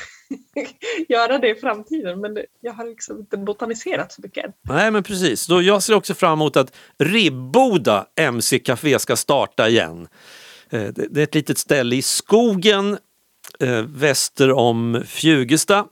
göra 1.09 1.39
det 1.39 1.49
i 1.49 1.55
framtiden 1.55 2.21
men 2.21 2.39
jag 2.61 2.73
har 2.73 2.85
liksom 2.85 3.19
inte 3.19 3.37
botaniserat 3.37 4.13
så 4.13 4.23
mycket 4.23 4.45
än. 4.45 4.53
Nej 4.63 4.91
men 4.91 5.03
precis. 5.03 5.47
Då 5.47 5.63
jag 5.63 5.83
ser 5.83 5.95
också 5.95 6.15
fram 6.15 6.33
emot 6.33 6.57
att 6.57 6.77
Ribboda 6.99 8.07
MC-café 8.17 8.99
ska 8.99 9.17
starta 9.17 9.69
igen. 9.69 10.09
Eh, 10.71 10.83
Det 10.83 11.07
det 11.11 11.21
är 11.21 11.25
ett 11.25 11.35
litet 11.35 11.59
ställe 11.59 11.97
i 11.97 12.03
skogen 12.03 12.99
eh, 13.61 13.83
väster 13.83 14.53
om 14.53 15.03
Fjugesta. 15.07 15.87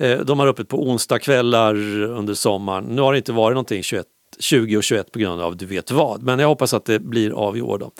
Eh, 0.00 0.18
de 0.18 0.38
har 0.38 0.46
öppet 0.46 0.68
på 0.68 0.82
onsdagskvällar 0.82 2.02
under 2.02 2.34
sommaren. 2.34 2.84
Nu 2.84 3.02
har 3.02 3.12
det 3.12 3.18
inte 3.18 3.32
varit 3.32 3.54
någonting 3.54 3.82
21, 3.82 4.06
20 4.38 4.76
och 4.76 4.84
21 4.84 5.12
på 5.12 5.18
grund 5.18 5.40
av 5.40 5.56
du 5.56 5.66
vet 5.66 5.90
vad. 5.90 6.22
Men 6.22 6.38
jag 6.38 6.48
hoppas 6.48 6.74
att 6.74 6.84
det 6.84 6.98
blir 6.98 7.30
av 7.30 7.56
i 7.56 7.62
år. 7.62 7.78
Då. 7.78 7.90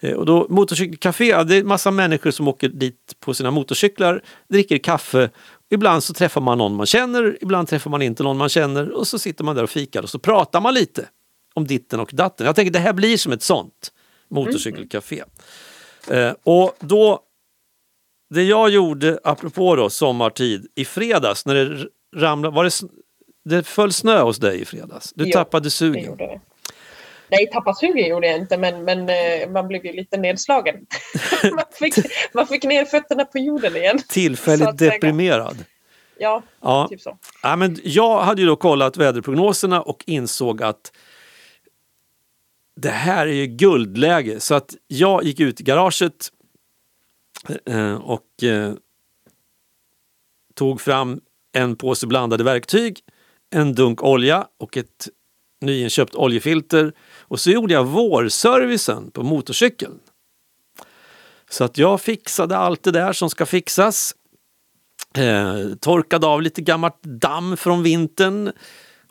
Eh, 0.00 0.14
och 0.14 0.26
då, 0.26 0.46
motorcykelcafé, 0.48 1.42
det 1.42 1.56
är 1.56 1.64
massa 1.64 1.90
människor 1.90 2.30
som 2.30 2.48
åker 2.48 2.68
dit 2.68 3.16
på 3.20 3.34
sina 3.34 3.50
motorcyklar, 3.50 4.22
dricker 4.48 4.78
kaffe. 4.78 5.30
Ibland 5.70 6.04
så 6.04 6.14
träffar 6.14 6.40
man 6.40 6.58
någon 6.58 6.74
man 6.74 6.86
känner, 6.86 7.38
ibland 7.40 7.68
träffar 7.68 7.90
man 7.90 8.02
inte 8.02 8.22
någon 8.22 8.36
man 8.36 8.48
känner 8.48 8.90
och 8.90 9.06
så 9.06 9.18
sitter 9.18 9.44
man 9.44 9.56
där 9.56 9.62
och 9.62 9.70
fikar 9.70 10.02
och 10.02 10.10
så 10.10 10.18
pratar 10.18 10.60
man 10.60 10.74
lite 10.74 11.08
om 11.54 11.66
ditten 11.66 12.00
och 12.00 12.10
datten. 12.12 12.46
Jag 12.46 12.56
tänker 12.56 12.72
det 12.72 12.78
här 12.78 12.92
blir 12.92 13.16
som 13.16 13.32
ett 13.32 13.42
sånt 13.42 13.92
motorcykelcafé. 14.28 15.22
Mm. 16.08 16.34
och 16.42 16.76
då, 16.80 17.20
det 18.30 18.42
jag 18.42 18.70
gjorde, 18.70 19.18
apropå 19.24 19.76
då 19.76 19.90
sommartid, 19.90 20.66
i 20.74 20.84
fredags 20.84 21.46
när 21.46 21.54
det 21.54 21.86
ramlade, 22.16 22.54
var 22.56 22.64
det, 22.64 22.70
det 23.44 23.66
föll 23.66 23.92
snö 23.92 24.20
hos 24.22 24.38
dig 24.38 24.60
i 24.60 24.64
fredags? 24.64 25.12
Du 25.14 25.24
Ja, 25.28 25.32
tappade 25.32 25.70
sugen. 25.70 26.16
det. 26.16 26.40
Nej, 27.32 27.46
tappa 27.52 27.74
sugen 27.74 28.08
gjorde 28.08 28.26
jag 28.26 28.36
inte 28.38 28.58
men, 28.58 28.84
men 28.84 29.08
eh, 29.08 29.50
man 29.50 29.68
blev 29.68 29.86
ju 29.86 29.92
lite 29.92 30.16
nedslagen. 30.16 30.74
man, 31.54 31.64
fick, 31.72 31.94
man 32.34 32.46
fick 32.46 32.64
ner 32.64 32.84
fötterna 32.84 33.24
på 33.24 33.38
jorden 33.38 33.76
igen. 33.76 33.98
Tillfälligt 34.08 34.78
deprimerad. 34.78 35.64
Ja, 36.18 36.42
Ja. 36.62 36.86
typ 36.90 37.00
så. 37.00 37.18
Ja, 37.42 37.56
men 37.56 37.78
jag 37.84 38.20
hade 38.20 38.40
ju 38.42 38.46
då 38.46 38.56
kollat 38.56 38.96
väderprognoserna 38.96 39.82
och 39.82 40.04
insåg 40.06 40.62
att 40.62 40.92
det 42.76 42.90
här 42.90 43.26
är 43.26 43.32
ju 43.32 43.46
guldläge. 43.46 44.40
Så 44.40 44.54
att 44.54 44.74
jag 44.86 45.24
gick 45.24 45.40
ut 45.40 45.60
i 45.60 45.64
garaget 45.64 46.28
Eh, 47.66 47.94
och 47.94 48.42
eh, 48.42 48.74
tog 50.54 50.80
fram 50.80 51.20
en 51.52 51.76
påse 51.76 52.06
blandade 52.06 52.44
verktyg, 52.44 53.00
en 53.50 53.74
dunk 53.74 54.02
olja 54.02 54.46
och 54.58 54.76
ett 54.76 55.08
nyinköpt 55.60 56.14
oljefilter. 56.14 56.92
Och 57.18 57.40
så 57.40 57.50
gjorde 57.50 57.74
jag 57.74 57.84
vårservicen 57.84 59.10
på 59.10 59.22
motorcykeln. 59.22 60.00
Så 61.50 61.64
att 61.64 61.78
jag 61.78 62.00
fixade 62.00 62.56
allt 62.56 62.82
det 62.82 62.90
där 62.90 63.12
som 63.12 63.30
ska 63.30 63.46
fixas. 63.46 64.14
Eh, 65.14 65.74
torkade 65.80 66.26
av 66.26 66.42
lite 66.42 66.62
gammalt 66.62 67.02
damm 67.02 67.56
från 67.56 67.82
vintern. 67.82 68.52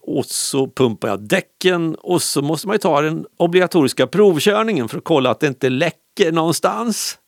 Och 0.02 0.26
så 0.26 0.68
pumpade 0.68 1.14
jag 1.14 1.22
däcken 1.22 1.96
och 1.96 2.22
så 2.22 2.42
måste 2.42 2.68
man 2.68 2.74
ju 2.74 2.80
ta 2.80 3.02
den 3.02 3.26
obligatoriska 3.38 4.08
provkörningen 4.08 4.90
för 4.90 4.98
att 4.98 5.04
kolla 5.04 5.30
att 5.30 5.40
det 5.40 5.48
inte 5.48 5.70
läcker 5.70 6.32
någonstans. 6.32 7.20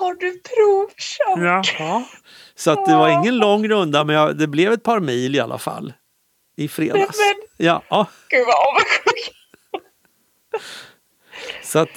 Har 0.00 0.14
du 0.14 0.40
provkört? 0.40 1.74
Jaha. 1.78 2.04
Så 2.54 2.70
att 2.70 2.86
det 2.86 2.96
var 2.96 3.08
ingen 3.08 3.36
lång 3.38 3.68
runda 3.68 4.04
men 4.04 4.16
jag, 4.16 4.36
det 4.38 4.46
blev 4.46 4.72
ett 4.72 4.82
par 4.82 5.00
mil 5.00 5.34
i 5.36 5.40
alla 5.40 5.58
fall. 5.58 5.92
I 6.56 6.68
fredags. 6.68 7.18
Men- 7.18 7.66
Ja, 7.66 7.82
ja. 7.88 8.06
Gud 8.28 8.46
vad 8.46 8.54
avundsjuk. 8.68 9.34
Så 11.62 11.78
att, 11.78 11.88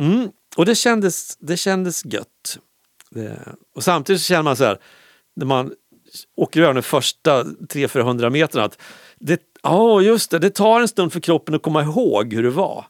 mm, 0.00 0.30
och 0.56 0.66
det 0.66 0.74
kändes, 0.74 1.36
det 1.36 1.56
kändes 1.56 2.04
gött. 2.04 2.58
Det, 3.10 3.38
och 3.74 3.84
samtidigt 3.84 4.22
så 4.22 4.26
känner 4.26 4.42
man 4.42 4.56
så 4.56 4.64
här, 4.64 4.78
när 5.36 5.46
man 5.46 5.72
åker 6.36 6.62
över 6.62 6.74
de 6.74 6.82
första 6.82 7.42
300-400 7.44 8.30
meterna, 8.30 8.64
att 8.64 8.78
det, 9.18 9.40
ja 9.62 10.00
just 10.00 10.30
det, 10.30 10.38
det 10.38 10.50
tar 10.50 10.80
en 10.80 10.88
stund 10.88 11.12
för 11.12 11.20
kroppen 11.20 11.54
att 11.54 11.62
komma 11.62 11.82
ihåg 11.82 12.32
hur 12.34 12.42
det 12.42 12.50
var. 12.50 12.84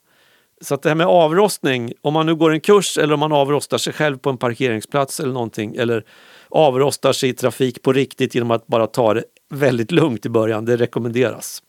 Så 0.60 0.74
att 0.74 0.82
det 0.82 0.88
här 0.88 0.96
med 0.96 1.06
avrostning, 1.06 1.92
om 2.00 2.12
man 2.12 2.26
nu 2.26 2.34
går 2.34 2.50
en 2.50 2.60
kurs 2.60 2.98
eller 2.98 3.14
om 3.14 3.20
man 3.20 3.32
avrostar 3.32 3.78
sig 3.78 3.92
själv 3.92 4.18
på 4.18 4.30
en 4.30 4.38
parkeringsplats 4.38 5.20
eller 5.20 5.32
någonting, 5.32 5.76
eller 5.76 6.04
avrostar 6.48 7.12
sig 7.12 7.28
i 7.28 7.32
trafik 7.32 7.82
på 7.82 7.92
riktigt 7.92 8.34
genom 8.34 8.50
att 8.50 8.66
bara 8.66 8.86
ta 8.86 9.14
det 9.14 9.24
väldigt 9.50 9.90
lugnt 9.90 10.26
i 10.26 10.28
början, 10.28 10.64
det 10.64 10.76
rekommenderas. 10.76 11.62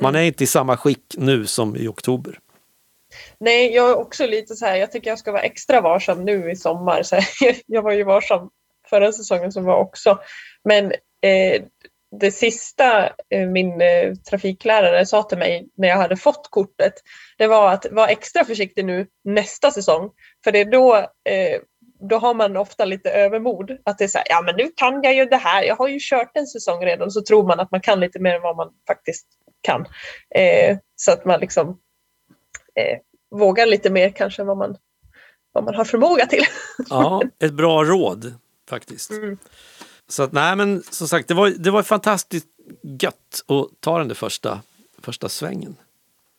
Man 0.00 0.14
är 0.14 0.22
inte 0.22 0.44
i 0.44 0.46
samma 0.46 0.76
skick 0.76 1.14
nu 1.16 1.46
som 1.46 1.76
i 1.76 1.88
oktober. 1.88 2.38
Nej, 3.38 3.74
jag 3.74 3.90
är 3.90 3.94
också 3.94 4.26
lite 4.26 4.54
så 4.54 4.66
här, 4.66 4.76
jag 4.76 4.92
tycker 4.92 5.10
jag 5.10 5.18
ska 5.18 5.32
vara 5.32 5.42
extra 5.42 5.80
varsam 5.80 6.24
nu 6.24 6.50
i 6.50 6.56
sommar. 6.56 7.02
Så 7.02 7.16
här, 7.16 7.26
jag 7.66 7.82
var 7.82 7.92
ju 7.92 8.04
varsam 8.04 8.50
förra 8.90 9.12
säsongen 9.12 9.52
som 9.52 9.64
var 9.64 9.76
också. 9.76 10.18
Men 10.64 10.92
eh, 11.20 11.62
det 12.20 12.30
sista 12.30 13.06
eh, 13.06 13.48
min 13.48 13.80
eh, 13.80 14.14
trafiklärare 14.30 15.06
sa 15.06 15.22
till 15.22 15.38
mig 15.38 15.68
när 15.74 15.88
jag 15.88 15.96
hade 15.96 16.16
fått 16.16 16.48
kortet, 16.50 16.92
det 17.36 17.46
var 17.46 17.72
att 17.72 17.86
vara 17.90 18.08
extra 18.08 18.44
försiktig 18.44 18.84
nu 18.84 19.06
nästa 19.24 19.70
säsong. 19.70 20.10
För 20.44 20.52
det 20.52 20.60
är 20.60 20.70
då, 20.70 20.96
eh, 20.96 21.60
då 22.00 22.18
har 22.18 22.34
man 22.34 22.56
ofta 22.56 22.84
lite 22.84 23.10
övermod. 23.10 23.70
Att 23.84 23.98
det 23.98 24.04
är 24.04 24.08
så 24.08 24.18
här, 24.18 24.26
ja 24.30 24.42
men 24.42 24.56
nu 24.56 24.70
kan 24.76 25.02
jag 25.02 25.14
ju 25.14 25.24
det 25.24 25.36
här, 25.36 25.62
jag 25.62 25.76
har 25.76 25.88
ju 25.88 25.98
kört 26.00 26.30
en 26.34 26.46
säsong 26.46 26.84
redan. 26.84 27.10
Så 27.10 27.22
tror 27.22 27.46
man 27.46 27.60
att 27.60 27.70
man 27.70 27.80
kan 27.80 28.00
lite 28.00 28.18
mer 28.18 28.34
än 28.34 28.42
vad 28.42 28.56
man 28.56 28.72
faktiskt 28.86 29.26
kan. 29.62 29.86
Eh, 30.34 30.76
så 30.96 31.12
att 31.12 31.24
man 31.24 31.40
liksom 31.40 31.68
eh, 32.74 32.98
vågar 33.38 33.66
lite 33.66 33.90
mer 33.90 34.10
kanske 34.10 34.42
än 34.42 34.48
vad 34.48 34.56
man, 34.56 34.76
vad 35.52 35.64
man 35.64 35.74
har 35.74 35.84
förmåga 35.84 36.26
till. 36.26 36.44
Ja, 36.90 37.22
ett 37.38 37.54
bra 37.54 37.84
råd 37.84 38.34
faktiskt. 38.68 39.10
Mm. 39.10 39.38
Så 40.08 40.22
att, 40.22 40.32
nej 40.32 40.56
men 40.56 40.82
som 40.82 41.08
sagt, 41.08 41.28
det 41.28 41.34
var, 41.34 41.48
det 41.48 41.70
var 41.70 41.82
fantastiskt 41.82 42.48
gött 43.00 43.44
att 43.46 43.80
ta 43.80 43.98
den 43.98 44.08
där 44.08 44.14
första, 44.14 44.60
första 45.02 45.28
svängen. 45.28 45.76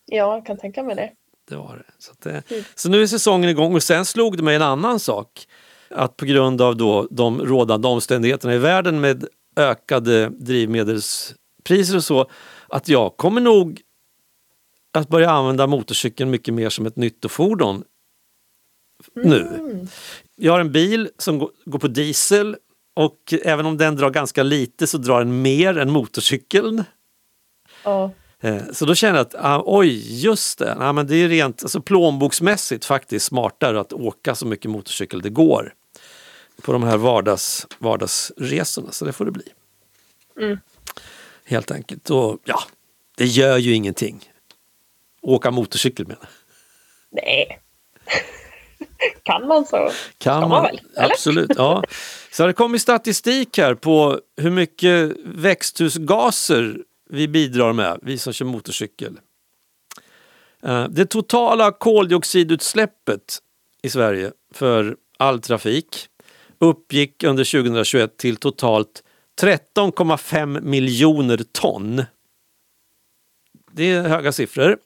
Ja, 0.07 0.35
jag 0.35 0.45
kan 0.45 0.57
tänka 0.57 0.83
mig 0.83 0.95
det. 0.95 1.11
Det 1.49 1.55
var 1.55 1.75
det. 1.77 1.93
Så, 1.97 2.13
det, 2.19 2.51
Mm. 2.51 2.63
så 2.75 2.89
nu 2.89 3.01
är 3.01 3.07
säsongen 3.07 3.49
igång 3.49 3.75
och 3.75 3.83
sen 3.83 4.05
slog 4.05 4.37
det 4.37 4.43
mig 4.43 4.55
en 4.55 4.61
annan 4.61 4.99
sak. 4.99 5.47
Att 5.89 6.17
på 6.17 6.25
grund 6.25 6.61
av 6.61 6.77
då 6.77 7.07
de 7.11 7.41
rådande 7.41 7.87
omständigheterna 7.87 8.53
i 8.53 8.57
världen 8.57 9.01
med 9.01 9.27
ökade 9.55 10.29
drivmedelspriser 10.29 11.95
och 11.95 12.03
så, 12.03 12.29
att 12.67 12.87
jag 12.89 13.17
kommer 13.17 13.41
nog 13.41 13.81
att 14.93 15.09
börja 15.09 15.31
använda 15.31 15.67
motorcykeln 15.67 16.29
mycket 16.31 16.53
mer 16.53 16.69
som 16.69 16.85
ett 16.85 16.95
nyttofordon 16.95 17.83
nu. 19.15 19.41
Mm. 19.41 19.87
Jag 20.35 20.51
har 20.53 20.59
en 20.59 20.71
bil 20.71 21.09
som 21.17 21.39
går 21.65 21.79
på 21.79 21.87
diesel 21.87 22.57
och 22.95 23.33
även 23.43 23.65
om 23.65 23.77
den 23.77 23.95
drar 23.95 24.09
ganska 24.09 24.43
lite 24.43 24.87
så 24.87 24.97
drar 24.97 25.19
den 25.19 25.41
mer 25.41 25.77
än 25.77 25.91
motorcykeln. 25.91 26.83
Ja. 27.83 28.11
Eh, 28.41 28.61
Så 28.73 28.85
då 28.85 28.95
känner 28.95 29.17
jag 29.17 29.27
att 29.27 29.35
ah, 29.37 29.63
oj, 29.65 30.21
just 30.23 30.59
det, 30.59 30.75
ah, 30.79 30.93
men 30.93 31.07
det 31.07 31.15
är 31.15 31.27
rent 31.29 31.63
alltså, 31.63 31.81
plånboksmässigt 31.81 32.85
faktiskt 32.85 33.25
smartare 33.25 33.79
att 33.79 33.93
åka 33.93 34.35
så 34.35 34.45
mycket 34.45 34.71
motorcykel 34.71 35.21
det 35.21 35.29
går 35.29 35.73
på 36.61 36.71
de 36.73 36.83
här 36.83 36.97
vardags, 36.97 37.67
vardagsresorna. 37.79 38.91
Så 38.91 39.05
det 39.05 39.13
får 39.13 39.25
det 39.25 39.31
bli. 39.31 39.43
Mm. 40.41 40.57
Helt 41.45 41.71
enkelt. 41.71 42.09
Och 42.09 42.39
ja, 42.43 42.59
det 43.17 43.25
gör 43.25 43.57
ju 43.57 43.73
ingenting. 43.73 44.31
Åka 45.21 45.51
motorcykel 45.51 46.07
menar. 46.07 46.29
Nej. 47.09 47.59
kan 49.23 49.47
man 49.47 49.65
så? 49.65 49.91
Kan 50.17 50.39
man 50.41 50.49
man, 50.49 50.63
väl, 50.63 50.79
eller? 50.95 51.11
absolut. 51.13 51.51
Ja. 51.55 51.83
Så 52.31 52.47
det 52.47 52.53
kommit 52.53 52.81
statistik 52.81 53.57
här 53.57 53.75
på 53.75 54.19
hur 54.37 54.51
mycket 54.51 55.11
växthusgaser 55.25 56.77
vi 57.09 57.27
bidrar 57.27 57.73
med, 57.73 57.99
vi 58.01 58.17
som 58.17 58.33
kör 58.33 58.45
motorcykel. 58.45 59.19
Eh, 60.63 60.87
Det 60.89 61.05
totala 61.05 61.71
koldioxidutsläppet 61.71 63.39
i 63.81 63.89
Sverige 63.89 64.31
för 64.53 64.97
all 65.19 65.41
trafik 65.41 66.07
uppgick 66.59 67.23
under 67.23 67.43
2021 67.43 68.17
till 68.17 68.37
totalt 68.37 69.03
13,5 69.41 70.61
miljoner 70.61 71.37
ton. 71.51 72.03
Det 73.71 73.91
är 73.91 74.01
höga 74.01 74.31
siffror. 74.31 74.77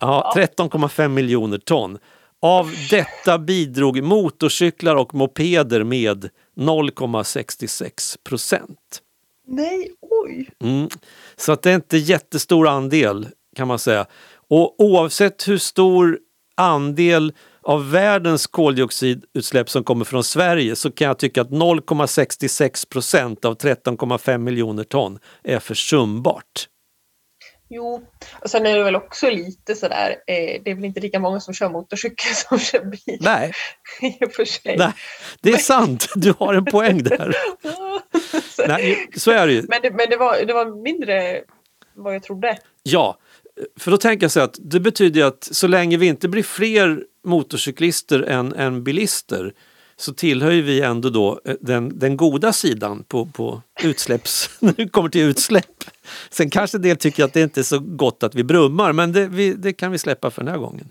Ja, 0.00 0.32
13,5 0.36 1.08
miljoner 1.08 1.58
ton. 1.58 1.98
Av 2.42 2.74
detta 2.90 3.38
bidrog 3.38 4.02
motorcyklar 4.02 4.96
och 4.96 5.14
mopeder 5.14 5.84
med 5.84 6.28
0,66 6.56 8.18
procent. 8.24 9.02
Nej, 9.50 9.90
oj. 10.00 10.50
Mm. 10.62 10.88
Så 11.36 11.52
att 11.52 11.62
det 11.62 11.70
är 11.70 11.74
inte 11.74 11.96
jättestor 11.96 12.68
andel 12.68 13.28
kan 13.56 13.68
man 13.68 13.78
säga. 13.78 14.06
Och 14.48 14.80
oavsett 14.80 15.48
hur 15.48 15.58
stor 15.58 16.18
andel 16.56 17.32
av 17.62 17.90
världens 17.90 18.46
koldioxidutsläpp 18.46 19.70
som 19.70 19.84
kommer 19.84 20.04
från 20.04 20.24
Sverige 20.24 20.76
så 20.76 20.90
kan 20.90 21.06
jag 21.06 21.18
tycka 21.18 21.40
att 21.40 21.50
0,66 21.50 22.88
procent 22.88 23.44
av 23.44 23.56
13,5 23.58 24.38
miljoner 24.38 24.84
ton 24.84 25.18
är 25.44 25.58
försumbart. 25.58 26.68
Jo, 27.72 28.06
och 28.40 28.50
sen 28.50 28.66
är 28.66 28.76
det 28.76 28.84
väl 28.84 28.96
också 28.96 29.30
lite 29.30 29.74
sådär, 29.74 30.10
eh, 30.26 30.60
det 30.64 30.70
är 30.70 30.74
väl 30.74 30.84
inte 30.84 31.00
lika 31.00 31.18
många 31.18 31.40
som 31.40 31.54
kör 31.54 31.68
motorcykel 31.68 32.34
som 32.48 32.58
kör 32.58 32.84
bil. 32.84 33.18
Nej, 33.20 33.52
I 34.00 34.24
och 34.24 34.32
för 34.32 34.44
sig. 34.44 34.76
nej 34.76 34.92
det 35.40 35.50
är 35.50 35.56
sant. 35.56 36.08
Du 36.14 36.34
har 36.38 36.54
en 36.54 36.64
poäng 36.64 37.02
där. 37.02 37.34
så, 38.56 38.66
Nej, 38.66 39.08
så 39.16 39.30
är 39.30 39.46
det 39.46 39.52
ju. 39.52 39.62
men 39.68 39.82
det, 39.82 39.90
men 39.90 40.10
det, 40.10 40.16
var, 40.16 40.44
det 40.46 40.52
var 40.52 40.82
mindre 40.82 41.40
vad 41.94 42.14
jag 42.14 42.22
trodde. 42.22 42.58
Ja, 42.82 43.18
för 43.78 43.90
då 43.90 43.96
tänker 43.96 44.24
jag 44.24 44.30
så 44.30 44.40
att 44.40 44.56
det 44.58 44.80
betyder 44.80 45.24
att 45.24 45.44
så 45.44 45.66
länge 45.66 45.96
vi 45.96 46.06
inte 46.06 46.28
blir 46.28 46.42
fler 46.42 47.04
motorcyklister 47.24 48.22
än, 48.22 48.54
än 48.54 48.84
bilister 48.84 49.52
så 50.00 50.14
tillhör 50.14 50.50
ju 50.50 50.62
vi 50.62 50.80
ändå 50.80 51.10
då 51.10 51.40
eh, 51.44 51.54
den, 51.60 51.98
den 51.98 52.16
goda 52.16 52.52
sidan 52.52 53.04
på, 53.08 53.26
på 53.26 53.62
utsläpps... 53.82 54.50
när 54.58 54.72
det 54.72 54.88
kommer 54.88 55.08
till 55.08 55.20
utsläpp. 55.20 55.84
Sen 56.30 56.50
kanske 56.50 56.78
en 56.78 56.82
del 56.82 56.96
tycker 56.96 57.24
att 57.24 57.32
det 57.32 57.40
inte 57.42 57.60
är 57.60 57.64
så 57.64 57.78
gott 57.78 58.22
att 58.22 58.34
vi 58.34 58.44
brummar 58.44 58.92
men 58.92 59.12
det, 59.12 59.26
vi, 59.26 59.52
det 59.52 59.72
kan 59.72 59.92
vi 59.92 59.98
släppa 59.98 60.30
för 60.30 60.42
den 60.44 60.52
här 60.52 60.58
gången. 60.58 60.90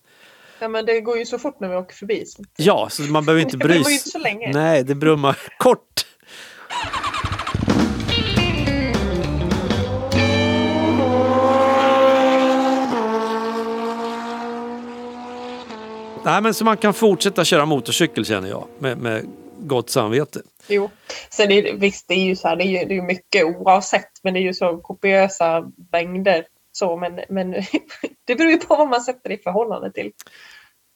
Ja, 0.59 0.67
men 0.67 0.85
det 0.85 1.01
går 1.01 1.17
ju 1.17 1.25
så 1.25 1.39
fort 1.39 1.59
när 1.59 1.69
vi 1.69 1.75
åker 1.75 1.95
förbi. 1.95 2.25
Så. 2.25 2.43
Ja, 2.57 2.87
så 2.91 3.01
man 3.01 3.25
behöver 3.25 3.41
inte 3.41 3.57
Det 3.57 3.65
bry 3.65 3.83
sig. 3.83 3.93
inte 3.93 4.09
så 4.09 4.19
länge. 4.19 4.51
Nej, 4.53 4.83
det 4.83 4.95
brummar 4.95 5.37
kort. 5.57 6.05
Nej, 16.29 16.41
men 16.41 16.53
så 16.53 16.65
man 16.65 16.77
kan 16.77 16.93
fortsätta 16.93 17.45
köra 17.45 17.65
motorcykel 17.65 18.25
känner 18.25 18.49
jag 18.49 18.67
med, 18.79 18.97
med 18.97 19.25
gott 19.59 19.89
samvete. 19.89 20.41
Jo. 20.67 20.89
Sen 21.29 21.51
är 21.51 21.63
det, 21.63 21.71
visst, 21.71 22.07
det 22.07 22.13
är 22.13 22.25
ju 22.25 22.35
så 22.35 22.47
här, 22.47 22.55
det 22.55 22.63
är 22.63 22.79
ju, 22.79 22.85
det 22.85 22.97
är 22.97 23.01
mycket 23.01 23.45
oavsett, 23.45 24.09
men 24.23 24.33
det 24.33 24.39
är 24.39 24.41
ju 24.41 24.53
så 24.53 24.77
kopiösa 24.77 25.71
mängder. 25.91 26.45
Så, 26.71 26.97
men, 26.97 27.19
men 27.29 27.51
det 28.25 28.35
beror 28.35 28.51
ju 28.51 28.57
på 28.57 28.75
vad 28.75 28.89
man 28.89 29.01
sätter 29.01 29.31
i 29.31 29.37
förhållande 29.37 29.91
till. 29.91 30.11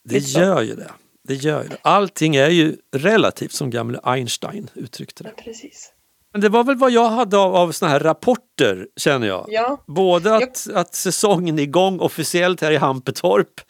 Det 0.08 0.14
Lite 0.14 0.26
så. 0.26 0.40
gör 0.40 0.62
ju 0.62 0.74
det. 0.74 0.90
det 1.28 1.34
gör 1.34 1.62
ju 1.62 1.68
det. 1.68 1.76
Allting 1.82 2.36
är 2.36 2.50
ju 2.50 2.76
relativt 2.96 3.52
som 3.52 3.70
gamle 3.70 4.00
Einstein 4.02 4.70
uttryckte 4.74 5.22
det. 5.22 5.30
Precis. 5.44 5.92
Men 6.32 6.40
det 6.40 6.48
var 6.48 6.64
väl 6.64 6.76
vad 6.76 6.90
jag 6.90 7.08
hade 7.08 7.38
av, 7.38 7.56
av 7.56 7.72
såna 7.72 7.90
här 7.90 8.00
rapporter 8.00 8.88
känner 8.96 9.26
jag. 9.26 9.46
Ja, 9.48 9.84
Både 9.86 10.34
att, 10.36 10.68
att 10.74 10.94
säsongen 10.94 11.58
är 11.58 11.62
igång 11.62 12.00
officiellt 12.00 12.60
här 12.60 12.70
i 12.70 12.76
Hampetorp 12.76 13.60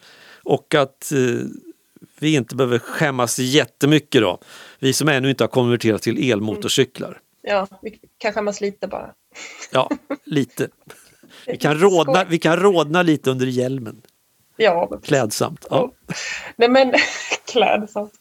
och 0.44 0.74
att 0.74 1.12
eh, 1.12 1.46
vi 2.20 2.34
inte 2.34 2.56
behöver 2.56 2.78
skämmas 2.78 3.38
jättemycket 3.38 4.20
då. 4.20 4.38
Vi 4.78 4.92
som 4.92 5.08
ännu 5.08 5.30
inte 5.30 5.44
har 5.44 5.48
konverterat 5.48 6.02
till 6.02 6.30
elmotorcyklar. 6.32 7.20
ja, 7.42 7.66
vi 7.82 7.98
kan 8.18 8.32
skämmas 8.32 8.60
lite 8.60 8.88
bara. 8.88 9.14
Ja, 9.72 9.90
lite. 10.24 10.68
Vi 11.46 11.56
kan, 11.56 11.78
rodna, 11.78 12.24
vi 12.24 12.38
kan 12.38 12.56
rodna 12.56 13.02
lite 13.02 13.30
under 13.30 13.46
hjälmen. 13.46 14.02
Ja, 14.56 15.00
Klädsamt. 15.02 15.66
Ja. 15.70 15.92
Nej 16.56 16.68
men 16.68 16.92
klädsamt. 17.52 18.12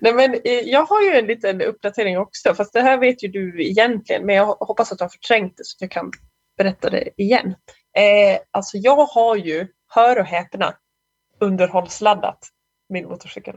Nej 0.00 0.12
men 0.14 0.34
eh, 0.34 0.52
jag 0.52 0.84
har 0.86 1.02
ju 1.02 1.10
en 1.10 1.26
liten 1.26 1.62
uppdatering 1.62 2.18
också 2.18 2.54
fast 2.54 2.72
det 2.72 2.80
här 2.80 2.98
vet 2.98 3.22
ju 3.24 3.28
du 3.28 3.64
egentligen 3.64 4.26
men 4.26 4.34
jag 4.34 4.46
hoppas 4.46 4.92
att 4.92 4.98
du 4.98 5.04
har 5.04 5.08
förträngt 5.08 5.56
det 5.56 5.64
så 5.64 5.76
att 5.76 5.80
jag 5.80 5.90
kan 5.90 6.10
berätta 6.58 6.90
det 6.90 7.08
igen. 7.16 7.54
Eh, 7.98 8.38
alltså 8.50 8.76
jag 8.76 9.06
har 9.06 9.36
ju, 9.36 9.66
hör 9.88 10.18
och 10.18 10.26
häpna, 10.26 10.74
underhållsladdat 11.42 12.48
min 12.88 13.08
motorcykel. 13.08 13.56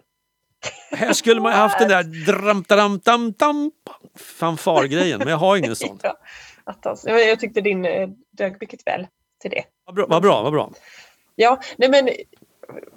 Här 0.91 1.13
skulle 1.13 1.41
man 1.41 1.51
ha 1.51 1.59
haft 1.59 1.79
den 1.79 1.87
där 1.87 2.03
dram, 2.25 2.63
dram, 2.67 2.99
dam, 2.99 3.31
dam, 3.31 3.71
fanfargrejen 4.15 5.19
men 5.19 5.27
jag 5.27 5.37
har 5.37 5.57
ingen 5.57 5.75
sån. 5.75 5.99
Ja, 6.03 7.19
jag 7.19 7.39
tyckte 7.39 7.61
din 7.61 7.85
eh, 7.85 8.09
dög 8.31 8.57
mycket 8.61 8.87
väl 8.87 9.07
till 9.41 9.51
det. 9.51 9.63
Vad 9.85 9.95
bra, 9.95 10.05
vad 10.09 10.21
bra. 10.21 10.41
Vad 10.43 10.53
bra. 10.53 10.71
Ja, 11.35 11.61
nej 11.77 11.89
men 11.89 12.09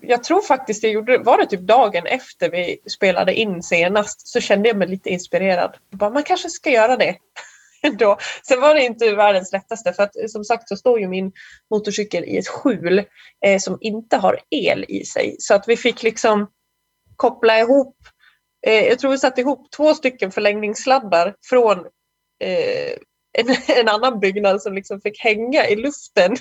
jag 0.00 0.24
tror 0.24 0.40
faktiskt 0.40 0.82
jag 0.82 0.92
gjorde 0.92 1.18
var 1.18 1.38
det 1.38 1.46
typ 1.46 1.60
dagen 1.60 2.06
efter 2.06 2.50
vi 2.50 2.78
spelade 2.90 3.34
in 3.34 3.62
senast 3.62 4.28
så 4.28 4.40
kände 4.40 4.68
jag 4.68 4.76
mig 4.76 4.88
lite 4.88 5.10
inspirerad. 5.10 5.76
Bara, 5.90 6.10
man 6.10 6.22
kanske 6.22 6.50
ska 6.50 6.70
göra 6.70 6.96
det. 6.96 7.16
Då. 7.98 8.18
Sen 8.48 8.60
var 8.60 8.74
det 8.74 8.82
inte 8.82 9.14
världens 9.14 9.52
lättaste 9.52 9.92
för 9.92 10.02
att 10.02 10.16
eh, 10.16 10.26
som 10.26 10.44
sagt 10.44 10.68
så 10.68 10.76
står 10.76 11.00
ju 11.00 11.08
min 11.08 11.32
motorcykel 11.70 12.24
i 12.24 12.38
ett 12.38 12.48
skjul 12.48 13.04
eh, 13.46 13.58
som 13.58 13.78
inte 13.80 14.16
har 14.16 14.40
el 14.50 14.84
i 14.88 15.04
sig. 15.04 15.36
Så 15.38 15.54
att 15.54 15.68
vi 15.68 15.76
fick 15.76 16.02
liksom 16.02 16.50
koppla 17.16 17.58
ihop, 17.58 17.96
eh, 18.66 18.86
jag 18.86 18.98
tror 18.98 19.10
vi 19.10 19.18
satte 19.18 19.40
ihop 19.40 19.70
två 19.70 19.94
stycken 19.94 20.30
förlängningssladdar 20.30 21.34
från 21.48 21.78
eh, 22.44 22.98
en, 23.38 23.56
en 23.78 23.88
annan 23.88 24.20
byggnad 24.20 24.62
som 24.62 24.74
liksom 24.74 25.00
fick 25.00 25.20
hänga 25.20 25.66
i 25.66 25.76
luften 25.76 26.36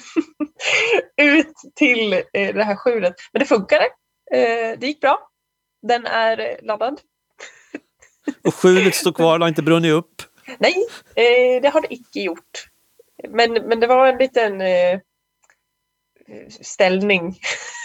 ut 1.21 1.53
till 1.75 2.13
eh, 2.13 2.55
det 2.55 2.63
här 2.63 2.75
skjulet. 2.75 3.13
Men 3.33 3.39
det 3.39 3.45
funkade. 3.45 3.85
Eh, 4.31 4.79
det 4.79 4.87
gick 4.87 5.01
bra. 5.01 5.29
Den 5.87 6.05
är 6.05 6.39
eh, 6.39 6.65
laddad. 6.65 7.01
Och 8.43 8.55
skjulet 8.55 8.95
står 8.95 9.11
kvar, 9.11 9.39
Det 9.39 9.45
har 9.45 9.49
inte 9.49 9.63
brunnit 9.63 9.91
upp. 9.91 10.21
Nej, 10.57 10.75
eh, 11.15 11.61
det 11.61 11.69
har 11.69 11.81
det 11.81 11.93
icke 11.93 12.21
gjort. 12.21 12.67
Men, 13.29 13.53
men 13.53 13.79
det 13.79 13.87
var 13.87 14.07
en 14.07 14.17
liten 14.17 14.61
eh, 14.61 14.99
ställning 16.61 17.39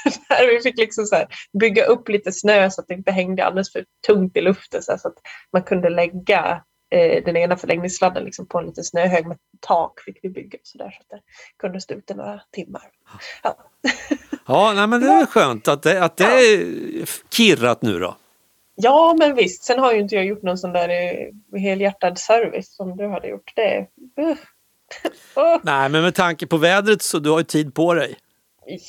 där 0.28 0.46
vi 0.46 0.60
fick 0.60 0.78
liksom 0.78 1.04
så 1.04 1.14
här 1.14 1.26
bygga 1.60 1.84
upp 1.84 2.08
lite 2.08 2.32
snö 2.32 2.70
så 2.70 2.80
att 2.80 2.88
det 2.88 2.94
inte 2.94 3.12
hängde 3.12 3.44
alldeles 3.44 3.72
för 3.72 3.84
tungt 4.06 4.36
i 4.36 4.40
luften 4.40 4.82
så, 4.82 4.92
här, 4.92 4.98
så 4.98 5.08
att 5.08 5.18
man 5.52 5.62
kunde 5.62 5.88
lägga 5.88 6.62
eh, 6.90 7.24
den 7.24 7.36
ena 7.36 7.56
förlängningssladden 7.56 8.24
liksom 8.24 8.46
på 8.46 8.58
en 8.58 8.66
liten 8.66 8.84
snöhög 8.84 9.26
med 9.26 9.38
tak 9.60 10.00
fick 10.00 10.18
vi 10.22 10.28
bygga 10.28 10.58
så 10.62 10.78
där 10.78 10.90
så 10.90 11.00
att 11.00 11.08
det 11.08 11.20
kunde 11.56 11.80
stå 11.80 11.94
ute 11.94 12.14
några 12.14 12.40
timmar. 12.50 12.82
Ja. 13.42 13.56
Ja, 14.46 14.72
nej, 14.76 14.86
men 14.86 15.00
det 15.00 15.06
är 15.06 15.26
skönt 15.26 15.68
att 15.68 15.82
det, 15.82 16.04
att 16.04 16.16
det 16.16 16.24
är 16.24 16.64
kirrat 17.30 17.82
nu 17.82 17.98
då. 17.98 18.16
Ja, 18.74 19.16
men 19.18 19.34
visst. 19.34 19.64
Sen 19.64 19.78
har 19.78 19.92
ju 19.92 20.00
inte 20.00 20.14
jag 20.14 20.24
gjort 20.24 20.42
någon 20.42 20.58
sån 20.58 20.72
där 20.72 20.88
eh, 20.88 21.60
helhjärtad 21.60 22.18
service 22.18 22.76
som 22.76 22.96
du 22.96 23.08
hade 23.08 23.28
gjort. 23.28 23.52
Det, 23.56 23.78
uh. 24.22 24.36
Nej, 25.62 25.88
men 25.88 26.02
med 26.02 26.14
tanke 26.14 26.46
på 26.46 26.56
vädret 26.56 27.02
så 27.02 27.18
du 27.18 27.30
har 27.30 27.38
ju 27.38 27.44
tid 27.44 27.74
på 27.74 27.94
dig. 27.94 28.16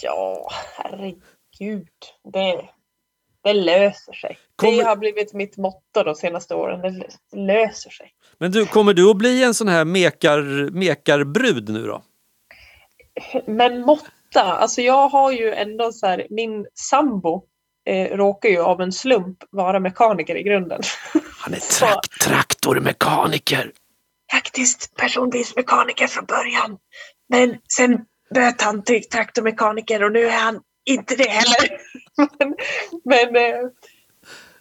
Ja, 0.02 0.50
herregud. 0.78 1.88
Det, 2.34 2.62
det 3.44 3.54
löser 3.54 4.14
sig. 4.14 4.38
Kommer- 4.56 4.78
Det 4.78 4.84
har 4.84 4.96
blivit 4.96 5.34
mitt 5.34 5.58
motto 5.58 6.04
de 6.06 6.16
senaste 6.16 6.56
åren. 6.56 6.82
Det 6.82 7.38
löser 7.38 7.90
sig. 7.90 8.12
Men 8.38 8.52
du, 8.52 8.66
kommer 8.66 8.94
du 8.94 9.10
att 9.10 9.18
bli 9.18 9.44
en 9.44 9.54
sån 9.54 9.68
här 9.68 9.86
mekar, 9.86 10.70
mekarbrud 10.72 11.70
nu 11.70 11.86
då? 11.86 12.04
Men 13.48 13.82
måtta, 13.82 14.44
alltså 14.44 14.82
jag 14.82 15.10
har 15.10 15.32
ju 15.32 15.54
ändå 15.54 15.92
så 15.92 16.08
här, 16.08 16.28
min 16.30 16.66
sambo 16.74 17.44
eh, 17.86 18.18
råkar 18.18 18.50
ju 18.50 18.60
av 18.62 18.82
en 18.82 18.92
slump 18.92 19.38
vara 19.50 19.80
mekaniker 19.80 20.36
i 20.36 20.44
grunden. 20.44 20.82
Han 21.40 21.54
är 21.54 21.60
Så- 21.60 21.86
trak- 21.86 22.20
traktormekaniker. 22.22 23.72
Faktiskt 24.32 24.96
personbilsmekaniker 24.96 26.08
från 26.08 26.26
början. 26.26 26.78
Men 27.30 27.58
sen 27.76 28.06
böt 28.34 28.62
han 28.62 28.84
till 28.84 29.10
traktormekaniker 29.10 30.04
och 30.04 30.12
nu 30.12 30.26
är 30.26 30.40
han 30.40 30.62
inte 30.86 31.16
det 31.16 31.30
heller. 31.30 31.78
men 33.06 33.30
men 33.32 33.36
eh, 33.36 33.68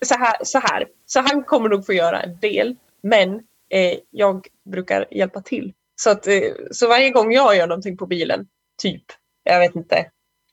så, 0.03 0.15
här, 0.15 0.37
så 0.43 0.59
här, 0.59 0.87
så 1.07 1.21
han 1.21 1.45
kommer 1.45 1.69
nog 1.69 1.87
få 1.87 1.93
göra 1.93 2.21
en 2.23 2.39
del. 2.41 2.77
Men 3.03 3.35
eh, 3.71 3.99
jag 4.11 4.47
brukar 4.71 5.07
hjälpa 5.11 5.41
till. 5.41 5.73
Så, 5.97 6.11
att, 6.11 6.27
eh, 6.27 6.43
så 6.71 6.89
varje 6.89 7.11
gång 7.11 7.33
jag 7.33 7.57
gör 7.57 7.67
någonting 7.67 7.97
på 7.97 8.07
bilen, 8.07 8.47
typ, 8.83 9.03
jag 9.43 9.59
vet 9.59 9.77
inte, 9.77 10.07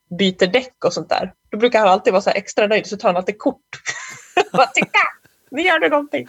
byter 0.10 0.48
däck 0.48 0.86
och 0.86 0.94
sånt 0.94 1.10
där. 1.10 1.34
Då 1.50 1.58
brukar 1.58 1.80
han 1.80 1.88
alltid 1.88 2.14
vara 2.14 2.22
så 2.22 2.30
här 2.30 2.38
extra 2.38 2.68
nöjd 2.68 2.88
så 2.88 2.98
tar 2.98 3.10
han 3.10 3.18
alltid 3.18 3.38
kort. 3.38 3.70
Bara 4.52 4.68
titta! 4.68 5.00
Nu 5.52 5.62
gör 5.62 5.80
du 5.80 5.90
någonting. 5.90 6.28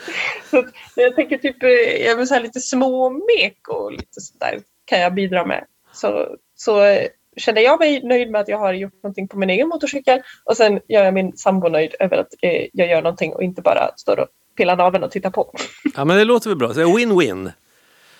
Så 0.50 0.64
jag 0.96 1.16
tänker 1.16 1.38
typ, 1.38 1.62
eh, 1.62 2.06
jag 2.06 2.16
vill 2.16 2.28
så 2.28 2.34
här 2.34 2.40
lite 2.40 2.60
små 2.60 3.10
mek 3.10 3.68
och 3.68 3.92
lite 3.92 4.20
sånt 4.20 4.40
där 4.40 4.60
kan 4.84 5.00
jag 5.00 5.14
bidra 5.14 5.46
med. 5.46 5.64
Så, 5.92 6.36
så 6.56 6.84
eh, 6.84 7.06
känner 7.36 7.62
jag 7.62 7.80
mig 7.80 8.02
nöjd 8.02 8.30
med 8.30 8.40
att 8.40 8.48
jag 8.48 8.58
har 8.58 8.72
gjort 8.72 9.02
någonting 9.02 9.28
på 9.28 9.38
min 9.38 9.50
egen 9.50 9.68
motorcykel 9.68 10.22
och 10.44 10.56
sen 10.56 10.80
gör 10.88 11.04
jag 11.04 11.14
min 11.14 11.36
sambo 11.36 11.68
nöjd 11.68 11.94
över 12.00 12.16
att 12.16 12.34
eh, 12.42 12.66
jag 12.72 12.88
gör 12.88 13.02
någonting 13.02 13.32
och 13.32 13.42
inte 13.42 13.62
bara 13.62 13.90
står 13.96 14.20
och 14.20 14.28
pillar 14.56 14.76
naveln 14.76 15.04
och 15.04 15.10
tittar 15.10 15.30
på. 15.30 15.54
Ja, 15.96 16.04
men 16.04 16.16
det 16.16 16.24
låter 16.24 16.50
väl 16.50 16.58
bra. 16.58 16.74
Så 16.74 16.80
Win-win. 16.80 17.52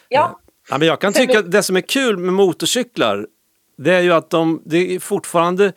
Ja, 0.08 0.40
Ja, 0.70 0.78
men 0.78 0.88
jag 0.88 1.00
kan 1.00 1.12
tycka 1.12 1.38
att 1.38 1.50
det 1.50 1.62
som 1.62 1.76
är 1.76 1.80
kul 1.80 2.16
med 2.16 2.34
motorcyklar 2.34 3.26
det 3.84 3.94
är 3.94 4.00
ju 4.00 4.12
att 4.12 4.30
de, 4.30 4.62
det 4.64 4.94
är 4.94 5.00
fortfarande 5.00 5.72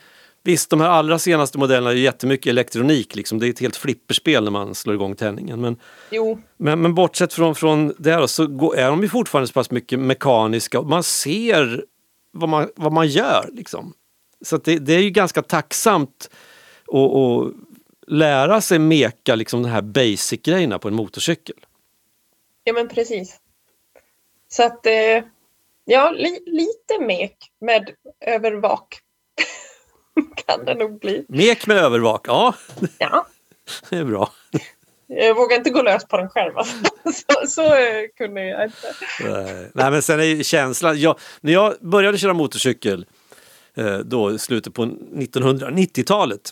Visst, 0.45 0.69
de 0.69 0.81
här 0.81 0.89
allra 0.89 1.19
senaste 1.19 1.57
modellerna 1.57 1.91
är 1.91 1.95
jättemycket 1.95 2.49
elektronik. 2.49 3.15
Liksom. 3.15 3.39
Det 3.39 3.47
är 3.47 3.49
ett 3.49 3.59
helt 3.59 3.75
flipperspel 3.75 4.43
när 4.43 4.51
man 4.51 4.75
slår 4.75 4.95
igång 4.95 5.15
tändningen. 5.15 5.61
Men, 5.61 5.79
men, 6.57 6.81
men 6.81 6.95
bortsett 6.95 7.33
från, 7.33 7.55
från 7.55 7.93
det 7.97 8.15
då, 8.15 8.27
så 8.27 8.47
går, 8.47 8.77
är 8.77 8.89
de 8.89 9.01
ju 9.01 9.09
fortfarande 9.09 9.47
så 9.47 9.53
pass 9.53 9.71
mycket 9.71 9.99
mekaniska. 9.99 10.81
Man 10.81 11.03
ser 11.03 11.85
vad 12.31 12.49
man, 12.49 12.69
vad 12.75 12.91
man 12.91 13.07
gör. 13.07 13.49
Liksom. 13.53 13.93
Så 14.41 14.57
det, 14.57 14.79
det 14.79 14.93
är 14.93 14.99
ju 14.99 15.09
ganska 15.09 15.41
tacksamt 15.41 16.29
att, 16.87 17.15
att 17.15 17.53
lära 18.07 18.61
sig 18.61 18.79
meka 18.79 19.35
liksom, 19.35 19.63
de 19.63 19.69
här 19.69 19.81
basic-grejerna 19.81 20.79
på 20.79 20.87
en 20.87 20.93
motorcykel. 20.93 21.65
ja 22.63 22.73
men 22.73 22.87
precis. 22.87 23.39
Så 24.47 24.63
att, 24.63 24.85
eh, 24.85 25.23
ja, 25.85 26.11
li, 26.11 26.39
lite 26.45 27.05
mek 27.05 27.37
med 27.61 27.89
övervak 28.25 28.99
kan 30.45 30.65
det 30.65 30.75
nog 30.75 30.99
bli. 30.99 31.25
Mek 31.29 31.67
med 31.67 31.77
övervak, 31.77 32.25
ja 32.27 32.53
Ja, 32.97 33.27
det 33.89 33.97
är 33.97 34.03
bra. 34.05 34.31
jag 35.07 35.35
vågar 35.35 35.57
inte 35.57 35.69
gå 35.69 35.81
lös 35.81 36.07
på 36.07 36.17
den 36.17 36.29
själv. 36.29 36.57
Alltså. 36.57 36.75
Så, 37.13 37.47
så 37.47 37.63
eh, 37.75 38.03
kunde 38.17 38.45
jag 38.45 38.65
inte. 38.65 38.93
Nej, 39.19 39.71
Nej 39.73 39.91
men 39.91 40.01
sen 40.01 40.19
är 40.19 40.23
ju 40.23 40.43
känslan, 40.43 40.99
jag, 40.99 41.19
när 41.41 41.53
jag 41.53 41.73
började 41.81 42.17
köra 42.17 42.33
motorcykel 42.33 43.05
eh, 43.73 43.97
då 43.97 44.31
i 44.31 44.39
slutet 44.39 44.73
på 44.73 44.85
1990-talet 44.85 46.51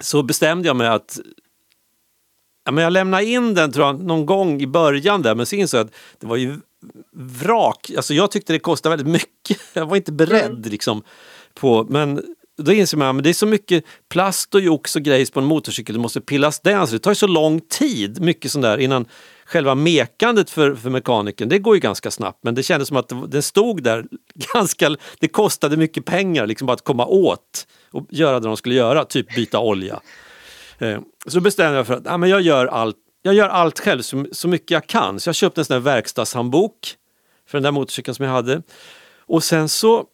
så 0.00 0.22
bestämde 0.22 0.68
jag 0.68 0.76
mig 0.76 0.88
att 0.88 1.18
ja, 2.64 2.72
men 2.72 2.84
jag 2.84 2.92
lämnade 2.92 3.24
in 3.24 3.54
den 3.54 3.72
tror 3.72 3.86
jag, 3.86 4.00
någon 4.00 4.26
gång 4.26 4.60
i 4.60 4.66
början 4.66 5.22
där 5.22 5.34
men 5.34 5.46
så 5.46 5.56
insåg 5.56 5.78
jag 5.80 5.86
att 5.86 5.92
det 6.18 6.26
var 6.26 6.36
ju 6.36 6.56
vrak. 7.12 7.90
Alltså 7.96 8.14
jag 8.14 8.30
tyckte 8.30 8.52
det 8.52 8.58
kostade 8.58 8.96
väldigt 8.96 9.12
mycket. 9.12 9.58
Jag 9.72 9.86
var 9.86 9.96
inte 9.96 10.12
beredd 10.12 10.50
Mm. 10.50 10.62
liksom 10.70 11.02
på, 11.54 11.86
men 11.90 12.22
då 12.58 12.72
inser 12.72 12.96
man 12.96 13.16
att 13.18 13.24
det 13.24 13.30
är 13.30 13.34
så 13.34 13.46
mycket 13.46 13.84
plast 14.08 14.54
och 14.54 14.60
jox 14.60 14.96
och 14.96 15.02
grejs 15.02 15.30
på 15.30 15.40
en 15.40 15.46
motorcykel, 15.46 15.94
det 15.94 16.00
måste 16.00 16.20
pillas 16.20 16.60
den. 16.60 16.86
Så 16.86 16.92
det 16.92 16.98
tar 16.98 17.10
ju 17.10 17.14
så 17.14 17.26
lång 17.26 17.60
tid, 17.60 18.20
mycket 18.20 18.52
sånt 18.52 18.62
där, 18.62 18.78
innan 18.78 19.04
själva 19.44 19.74
mekandet 19.74 20.50
för, 20.50 20.74
för 20.74 20.90
mekanikern, 20.90 21.48
det 21.48 21.58
går 21.58 21.74
ju 21.74 21.80
ganska 21.80 22.10
snabbt. 22.10 22.38
Men 22.42 22.54
det 22.54 22.62
kändes 22.62 22.88
som 22.88 22.96
att 22.96 23.12
den 23.30 23.42
stod 23.42 23.82
där 23.82 24.04
ganska, 24.54 24.96
det 25.18 25.28
kostade 25.28 25.76
mycket 25.76 26.04
pengar 26.04 26.46
liksom 26.46 26.66
bara 26.66 26.72
att 26.72 26.84
komma 26.84 27.06
åt 27.06 27.66
och 27.90 28.06
göra 28.10 28.40
det 28.40 28.46
de 28.46 28.56
skulle 28.56 28.74
göra, 28.74 29.04
typ 29.04 29.34
byta 29.34 29.58
olja. 29.58 30.00
Eh, 30.78 31.00
Så 31.26 31.40
bestämde 31.40 31.76
jag 31.76 31.86
för 31.86 31.94
att 31.94 32.02
ja, 32.04 32.16
men 32.16 32.30
jag, 32.30 32.40
gör 32.40 32.66
allt, 32.66 32.96
jag 33.22 33.34
gör 33.34 33.48
allt 33.48 33.80
själv 33.80 34.02
så, 34.02 34.26
så 34.32 34.48
mycket 34.48 34.70
jag 34.70 34.86
kan. 34.86 35.20
Så 35.20 35.28
jag 35.28 35.34
köpte 35.34 35.60
en 35.60 35.64
sån 35.64 35.74
här 35.74 35.80
verkstadshandbok 35.80 36.96
för 37.46 37.58
den 37.58 37.62
där 37.62 37.70
motorcykeln 37.70 38.14
som 38.14 38.24
jag 38.24 38.32
hade. 38.32 38.62
Och 39.26 39.44
sen 39.44 39.68
så 39.68 40.04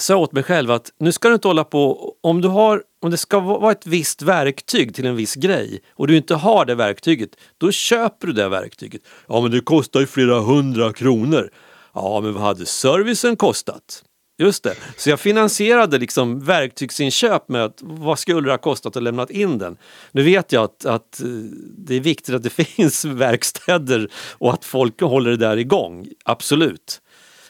sa 0.00 0.12
jag 0.12 0.20
åt 0.20 0.32
mig 0.32 0.42
själv 0.42 0.70
att 0.70 0.92
nu 0.98 1.12
ska 1.12 1.28
du 1.28 1.34
inte 1.34 1.48
hålla 1.48 1.64
på, 1.64 2.14
om 2.20 2.40
du 2.40 2.48
har, 2.48 2.82
om 3.02 3.10
det 3.10 3.16
ska 3.16 3.40
vara 3.40 3.72
ett 3.72 3.86
visst 3.86 4.22
verktyg 4.22 4.94
till 4.94 5.06
en 5.06 5.16
viss 5.16 5.34
grej 5.34 5.80
och 5.90 6.06
du 6.06 6.16
inte 6.16 6.34
har 6.34 6.64
det 6.64 6.74
verktyget, 6.74 7.30
då 7.58 7.72
köper 7.72 8.26
du 8.26 8.32
det 8.32 8.48
verktyget. 8.48 9.02
Ja 9.28 9.40
men 9.40 9.50
det 9.50 9.60
kostar 9.60 10.00
ju 10.00 10.06
flera 10.06 10.40
hundra 10.40 10.92
kronor. 10.92 11.50
Ja 11.94 12.20
men 12.20 12.34
vad 12.34 12.42
hade 12.42 12.66
servicen 12.66 13.36
kostat? 13.36 14.04
Just 14.42 14.64
det, 14.64 14.74
så 14.96 15.10
jag 15.10 15.20
finansierade 15.20 15.98
liksom 15.98 16.40
verktygsinköp 16.40 17.48
med 17.48 17.64
att 17.64 17.78
vad 17.80 18.18
skulle 18.18 18.48
det 18.48 18.52
ha 18.52 18.58
kostat 18.58 18.96
att 18.96 19.02
lämna 19.02 19.26
in 19.30 19.58
den? 19.58 19.76
Nu 20.12 20.22
vet 20.22 20.52
jag 20.52 20.64
att, 20.64 20.84
att 20.84 21.20
eh, 21.20 21.26
det 21.76 21.94
är 21.94 22.00
viktigt 22.00 22.34
att 22.34 22.42
det 22.42 22.50
finns 22.64 23.04
verkstäder 23.04 24.08
och 24.38 24.52
att 24.52 24.64
folk 24.64 25.00
håller 25.00 25.30
det 25.30 25.36
där 25.36 25.56
igång, 25.56 26.08
absolut. 26.24 27.00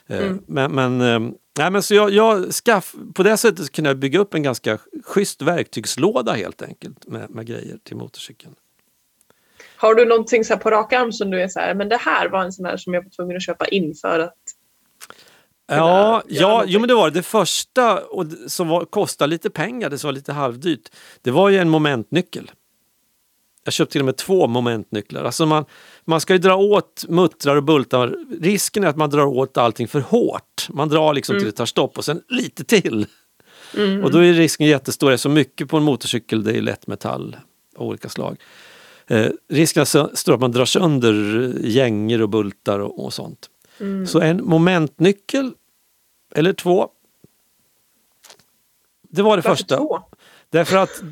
Eh, 0.07 0.33
Men, 0.47 0.73
men, 0.73 1.01
eh, 1.01 1.21
nej, 1.59 1.71
men 1.71 1.83
så 1.83 1.95
jag, 1.95 2.11
jag 2.11 2.55
skaff, 2.55 2.95
på 3.15 3.23
det 3.23 3.37
sättet 3.37 3.73
kunde 3.73 3.91
jag 3.91 3.99
bygga 3.99 4.19
upp 4.19 4.35
en 4.35 4.43
ganska 4.43 4.79
schysst 5.05 5.43
verktygslåda 5.43 6.33
helt 6.33 6.63
enkelt 6.63 7.07
med, 7.07 7.31
med 7.31 7.47
grejer 7.47 7.79
till 7.85 7.97
motorcykeln. 7.97 8.55
Har 9.77 9.95
du 9.95 10.05
någonting 10.05 10.45
så 10.45 10.55
här 10.55 10.61
på 10.61 10.71
rak 10.71 10.93
arm 10.93 11.13
som 11.13 11.31
du 11.31 11.43
är 11.43 11.49
så 11.49 11.61
här, 11.61 11.75
men 11.75 11.89
det 11.89 11.97
här 11.97 12.29
var 12.29 12.45
en 12.45 12.53
sån 12.53 12.65
här 12.65 12.77
som 12.77 12.95
jag 12.95 13.03
var 13.03 13.11
tvungen 13.11 13.37
att 13.37 13.43
köpa 13.43 13.67
in 13.67 13.95
för 13.95 14.19
att 14.19 14.42
Ja, 15.77 16.23
ja 16.29 16.65
jo, 16.67 16.81
men 16.81 16.89
det 16.89 16.95
var 16.95 17.11
det. 17.11 17.23
första 17.23 18.01
och 18.01 18.27
som 18.47 18.69
var, 18.69 18.85
kostade 18.85 19.31
lite 19.31 19.51
pengar, 19.51 19.91
det 19.91 20.05
var 20.05 20.13
lite 20.13 20.33
halvdyrt. 20.33 20.89
Det 21.23 21.31
var 21.31 21.49
ju 21.49 21.59
en 21.59 21.69
momentnyckel. 21.69 22.51
Jag 23.65 23.75
köpte 23.75 23.93
till 23.93 24.01
och 24.01 24.07
med 24.07 24.17
två 24.17 24.47
momentnycklar. 24.47 25.25
Alltså 25.25 25.47
man, 25.47 25.65
man 26.05 26.21
ska 26.21 26.33
ju 26.33 26.39
dra 26.39 26.57
åt 26.57 27.05
muttrar 27.09 27.57
och 27.57 27.65
bultar. 27.65 28.17
Risken 28.41 28.85
är 28.85 28.89
att 28.89 28.97
man 28.97 29.11
drar 29.11 29.27
åt 29.27 29.57
allting 29.57 29.89
för 29.89 30.01
hårt. 30.01 30.69
Man 30.69 30.89
drar 30.89 31.15
liksom 31.15 31.39
till 31.39 31.47
det 31.47 31.53
tar 31.53 31.67
stopp 31.67 31.99
och 31.99 32.05
sen 32.05 32.23
lite 32.29 32.65
till. 32.65 33.07
Och 34.05 34.11
då 34.11 34.19
är 34.19 34.33
risken 34.33 34.67
jättestor. 34.67 35.09
Det 35.09 35.15
är 35.15 35.17
så 35.17 35.29
mycket 35.29 35.69
på 35.69 35.77
en 35.77 35.83
motorcykel, 35.83 36.45
det 36.45 36.57
är 36.57 36.63
lättmetall 36.63 37.37
av 37.77 37.87
olika 37.87 38.09
slag. 38.09 38.37
Eh, 39.07 39.27
risken 39.49 39.81
är 39.81 39.85
så 39.85 40.11
stor 40.15 40.35
att 40.35 40.41
man 40.41 40.53
drar 40.53 40.65
sönder 40.65 41.15
gänger 41.61 42.23
och 42.23 42.29
bultar 42.29 42.79
och, 42.79 43.05
och 43.05 43.13
sånt. 43.13 43.49
Så 44.07 44.21
en 44.21 44.45
momentnyckel 44.45 45.53
eller 46.35 46.53
två. 46.53 46.88
Det 49.09 49.23
var 49.23 49.37
det 49.37 49.42
varför 49.42 49.51
första. 49.57 49.77
två? 49.77 50.01
Därför 50.51 50.77
att 50.77 51.03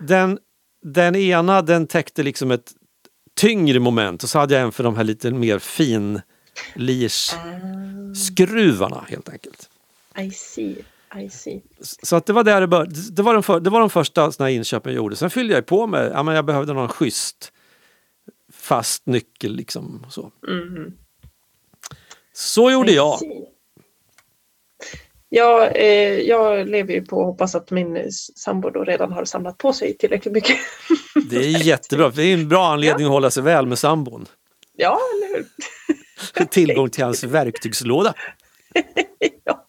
den, 0.00 0.38
den 0.82 1.16
ena 1.16 1.62
den 1.62 1.86
täckte 1.86 2.22
liksom 2.22 2.50
ett 2.50 2.72
tyngre 3.34 3.80
moment 3.80 4.22
och 4.22 4.28
så 4.28 4.38
hade 4.38 4.54
jag 4.54 4.62
en 4.62 4.72
för 4.72 4.84
de 4.84 4.96
här 4.96 5.04
lite 5.04 5.30
mer 5.30 5.58
fin 5.58 6.20
skruvarna 8.16 9.04
helt 9.08 9.28
enkelt. 9.28 9.70
I 10.18 10.30
see, 10.30 10.84
I 11.20 11.30
see. 11.30 11.62
Så 11.80 12.16
att 12.16 12.26
det 12.26 12.32
var 12.32 12.44
där 12.44 12.60
det 12.60 12.66
började. 12.66 13.10
Det 13.10 13.22
var 13.22 13.34
de, 13.34 13.42
för, 13.42 13.60
det 13.60 13.70
var 13.70 13.80
de 13.80 13.90
första 13.90 14.32
såna 14.32 14.50
inköpen 14.50 14.92
jag 14.92 14.96
gjorde. 14.96 15.16
Sen 15.16 15.30
fyllde 15.30 15.54
jag 15.54 15.66
på 15.66 15.86
med, 15.86 16.10
ja 16.14 16.22
men 16.22 16.34
jag 16.34 16.44
behövde 16.44 16.72
någon 16.72 16.88
schysst 16.88 17.52
fast 18.52 19.06
nyckel 19.06 19.52
liksom. 19.56 20.06
Så, 20.10 20.32
Mhm. 20.48 20.92
så 22.32 22.70
gjorde 22.70 22.92
I 22.92 22.94
jag. 22.96 23.18
see. 23.18 23.44
Ja, 25.28 25.66
eh, 25.66 26.20
jag 26.20 26.68
lever 26.68 26.94
ju 26.94 27.02
på 27.04 27.20
att 27.20 27.26
hoppas 27.26 27.54
att 27.54 27.70
min 27.70 28.12
sambo 28.12 28.70
då 28.70 28.84
redan 28.84 29.12
har 29.12 29.24
samlat 29.24 29.58
på 29.58 29.72
sig 29.72 29.96
tillräckligt 29.96 30.34
mycket. 30.34 30.56
Det 31.30 31.36
är 31.36 31.64
jättebra. 31.64 32.10
Det 32.10 32.22
är 32.22 32.34
en 32.34 32.48
bra 32.48 32.66
anledning 32.66 33.06
att 33.06 33.12
hålla 33.12 33.30
sig 33.30 33.42
väl 33.42 33.66
med 33.66 33.78
sambon. 33.78 34.26
ja, 34.76 35.00
eller 35.14 35.36
hur? 35.36 35.46
Tillgång 36.50 36.90
till 36.90 37.04
hans 37.04 37.24
verktygslåda. 37.24 38.14
ja. 39.44 39.66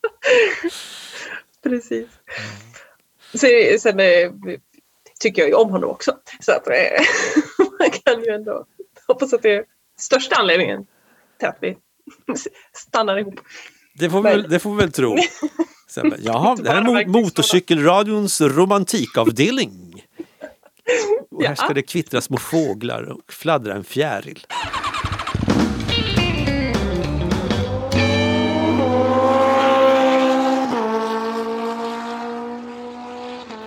Precis. 1.63 2.08
Sen, 3.34 3.80
sen 3.80 4.00
eh, 4.00 4.32
tycker 5.20 5.41
jag 5.41 5.50
ju 5.50 5.56
om 5.56 5.70
honom 5.70 5.89
också. 5.89 6.17
Så 6.39 6.52
att 6.52 6.67
eh, 6.67 6.74
man 7.80 7.89
kan 7.89 8.24
ju 8.24 8.32
ändå 8.32 8.65
hoppas 9.08 9.34
att 9.34 9.41
det 9.41 9.56
är 9.56 9.65
största 10.00 10.36
anledningen 10.36 10.86
till 11.39 11.48
att 11.48 11.58
vi 11.62 11.78
stannar 12.74 13.17
ihop. 13.17 13.39
Det 14.00 14.10
får 14.10 14.22
väl, 14.22 14.50
det 14.50 14.60
får 14.60 14.72
vi 14.72 14.78
väl 14.78 14.92
tro. 14.92 15.18
Sen, 15.90 16.10
bara, 16.10 16.20
Jaha, 16.20 16.56
det 16.56 16.70
här 16.70 16.78
är 16.78 16.82
mo- 16.82 17.08
motorcykelradions 17.08 18.42
romantikavdelning. 18.42 20.04
Och 21.32 21.44
här 21.44 21.56
ska 21.56 21.74
det 21.74 21.82
kvittra 21.82 22.22
små 22.22 22.38
fåglar 22.38 23.04
och 23.04 23.34
fladdra 23.34 23.74
en 23.74 23.84
fjäril. 23.84 24.46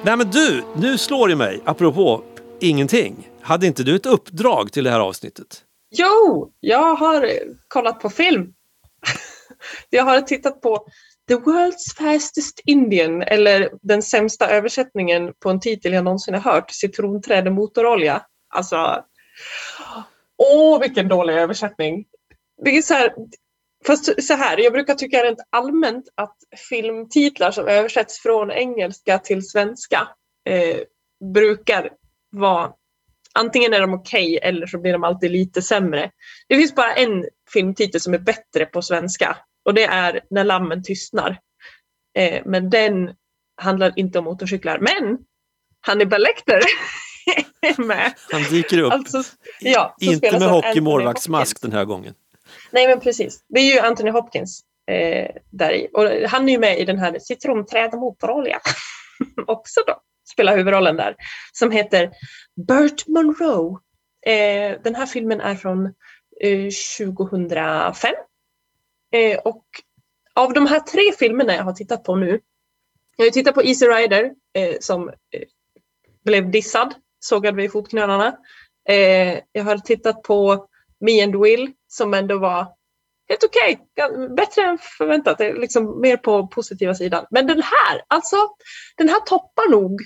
Nej 0.04 0.16
men 0.16 0.30
du, 0.30 0.62
nu 0.76 0.98
slår 0.98 1.28
det 1.28 1.36
mig, 1.36 1.60
apropå 1.64 2.22
ingenting. 2.60 3.28
Hade 3.42 3.66
inte 3.66 3.82
du 3.82 3.96
ett 3.96 4.06
uppdrag 4.06 4.72
till 4.72 4.84
det 4.84 4.90
här 4.90 5.00
avsnittet? 5.00 5.62
Jo, 5.96 6.50
jag 6.60 6.94
har 6.94 7.28
kollat 7.68 8.00
på 8.00 8.10
film 8.10 8.52
jag 9.90 10.04
har 10.04 10.20
tittat 10.20 10.60
på 10.60 10.86
The 11.28 11.34
World's 11.34 11.96
Fastest 11.96 12.60
Indian 12.64 13.22
eller 13.22 13.70
den 13.82 14.02
sämsta 14.02 14.50
översättningen 14.50 15.32
på 15.42 15.50
en 15.50 15.60
titel 15.60 15.92
jag 15.92 16.04
någonsin 16.04 16.34
har 16.34 16.52
hört, 16.52 16.70
Citronträd 16.70 17.46
och 17.46 17.52
motorolja. 17.52 18.22
Alltså, 18.54 19.04
åh 20.38 20.80
vilken 20.80 21.08
dålig 21.08 21.34
översättning. 21.34 22.04
Det 22.64 22.70
är 22.70 22.82
så 22.82 22.94
här, 22.94 23.14
fast 23.86 24.24
så 24.24 24.34
här, 24.34 24.58
jag 24.58 24.72
brukar 24.72 24.94
tycka 24.94 25.24
rent 25.24 25.38
allmänt 25.50 26.04
att 26.14 26.36
filmtitlar 26.68 27.50
som 27.50 27.68
översätts 27.68 28.18
från 28.18 28.50
engelska 28.50 29.18
till 29.18 29.48
svenska 29.48 30.08
eh, 30.48 30.76
brukar 31.34 31.90
vara 32.30 32.72
antingen 33.34 33.74
är 33.74 33.80
de 33.80 33.94
okej 33.94 34.38
eller 34.42 34.66
så 34.66 34.78
blir 34.78 34.92
de 34.92 35.04
alltid 35.04 35.30
lite 35.30 35.62
sämre. 35.62 36.10
Det 36.48 36.56
finns 36.56 36.74
bara 36.74 36.94
en 36.94 37.24
filmtitel 37.52 38.00
som 38.00 38.14
är 38.14 38.18
bättre 38.18 38.66
på 38.66 38.82
svenska 38.82 39.36
och 39.70 39.74
det 39.74 39.84
är 39.84 40.20
När 40.30 40.44
lammen 40.44 40.82
tystnar. 40.82 41.38
Eh, 42.18 42.42
men 42.44 42.70
den 42.70 43.14
handlar 43.56 43.92
inte 43.96 44.18
om 44.18 44.24
motorcyklar. 44.24 44.78
Men 44.78 45.18
Hannibal 45.80 46.22
Lecter 46.22 46.60
är 47.60 47.82
med. 47.86 48.12
Han 48.30 48.42
dyker 48.42 48.78
upp. 48.78 48.92
Alltså, 48.92 49.22
ja, 49.60 49.96
inte 50.00 50.38
med 50.38 50.48
hockeymålvaktsmask 50.48 51.62
den 51.62 51.72
här 51.72 51.84
gången. 51.84 52.14
Nej 52.70 52.88
men 52.88 53.00
precis. 53.00 53.44
Det 53.48 53.60
är 53.60 53.74
ju 53.74 53.78
Anthony 53.78 54.10
Hopkins 54.10 54.60
eh, 54.90 55.30
där 55.50 55.72
i. 55.72 55.88
Och 55.92 56.30
han 56.30 56.48
är 56.48 56.52
ju 56.52 56.58
med 56.58 56.78
i 56.78 56.84
den 56.84 56.98
här 56.98 57.18
Citronträd 57.18 57.92
och 57.92 57.98
motorolja. 57.98 58.60
också 59.46 59.80
då 59.86 59.94
spelar 60.32 60.56
huvudrollen 60.56 60.96
där, 60.96 61.14
som 61.52 61.70
heter 61.70 62.10
Burt 62.66 63.06
Monroe. 63.06 63.78
Eh, 64.26 64.80
den 64.82 64.94
här 64.94 65.06
filmen 65.06 65.40
är 65.40 65.54
från 65.54 65.86
eh, 66.40 66.68
2005. 66.98 68.14
Eh, 69.12 69.38
och 69.38 69.64
av 70.34 70.52
de 70.52 70.66
här 70.66 70.80
tre 70.80 71.12
filmerna 71.18 71.54
jag 71.54 71.64
har 71.64 71.72
tittat 71.72 72.04
på 72.04 72.16
nu, 72.16 72.40
jag 73.16 73.26
har 73.26 73.30
tittat 73.30 73.54
på 73.54 73.62
Easy 73.62 73.86
Rider 73.86 74.32
eh, 74.54 74.76
som 74.80 75.08
eh, 75.08 75.42
blev 76.24 76.50
dissad, 76.50 76.94
sågad 77.20 77.56
vid 77.56 77.72
fotknölarna. 77.72 78.36
Eh, 78.88 79.38
jag 79.52 79.64
har 79.64 79.78
tittat 79.78 80.22
på 80.22 80.68
Me 81.00 81.22
and 81.22 81.36
Will 81.36 81.72
som 81.88 82.14
ändå 82.14 82.38
var 82.38 82.66
helt 83.28 83.44
okej. 83.44 83.80
Okay. 83.92 84.28
Bättre 84.28 84.62
än 84.62 84.78
förväntat. 84.78 85.40
Liksom 85.40 86.00
mer 86.00 86.16
på 86.16 86.46
positiva 86.46 86.94
sidan. 86.94 87.26
Men 87.30 87.46
den 87.46 87.62
här, 87.62 88.02
alltså 88.08 88.36
den 88.96 89.08
här 89.08 89.20
toppar 89.20 89.70
nog. 89.70 90.00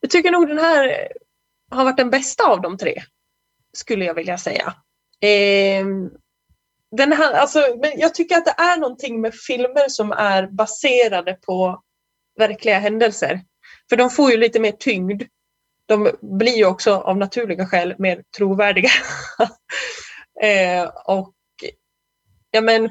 Jag 0.00 0.10
tycker 0.10 0.30
nog 0.30 0.48
den 0.48 0.58
här 0.58 1.08
har 1.70 1.84
varit 1.84 1.96
den 1.96 2.10
bästa 2.10 2.44
av 2.44 2.60
de 2.60 2.78
tre. 2.78 3.02
Skulle 3.72 4.04
jag 4.04 4.14
vilja 4.14 4.38
säga. 4.38 4.74
Eh, 5.20 5.86
den 6.96 7.12
här, 7.12 7.32
alltså, 7.32 7.58
men 7.82 7.92
jag 7.96 8.14
tycker 8.14 8.36
att 8.36 8.44
det 8.44 8.54
är 8.58 8.76
någonting 8.76 9.20
med 9.20 9.34
filmer 9.34 9.88
som 9.88 10.12
är 10.12 10.46
baserade 10.46 11.34
på 11.34 11.82
verkliga 12.38 12.78
händelser. 12.78 13.40
För 13.88 13.96
de 13.96 14.10
får 14.10 14.30
ju 14.30 14.36
lite 14.36 14.60
mer 14.60 14.72
tyngd. 14.72 15.22
De 15.86 16.10
blir 16.20 16.56
ju 16.56 16.66
också 16.66 16.94
av 16.94 17.16
naturliga 17.16 17.66
skäl 17.66 17.94
mer 17.98 18.22
trovärdiga. 18.36 18.90
eh, 20.42 20.90
och 21.04 21.34
ja 22.50 22.60
men, 22.60 22.90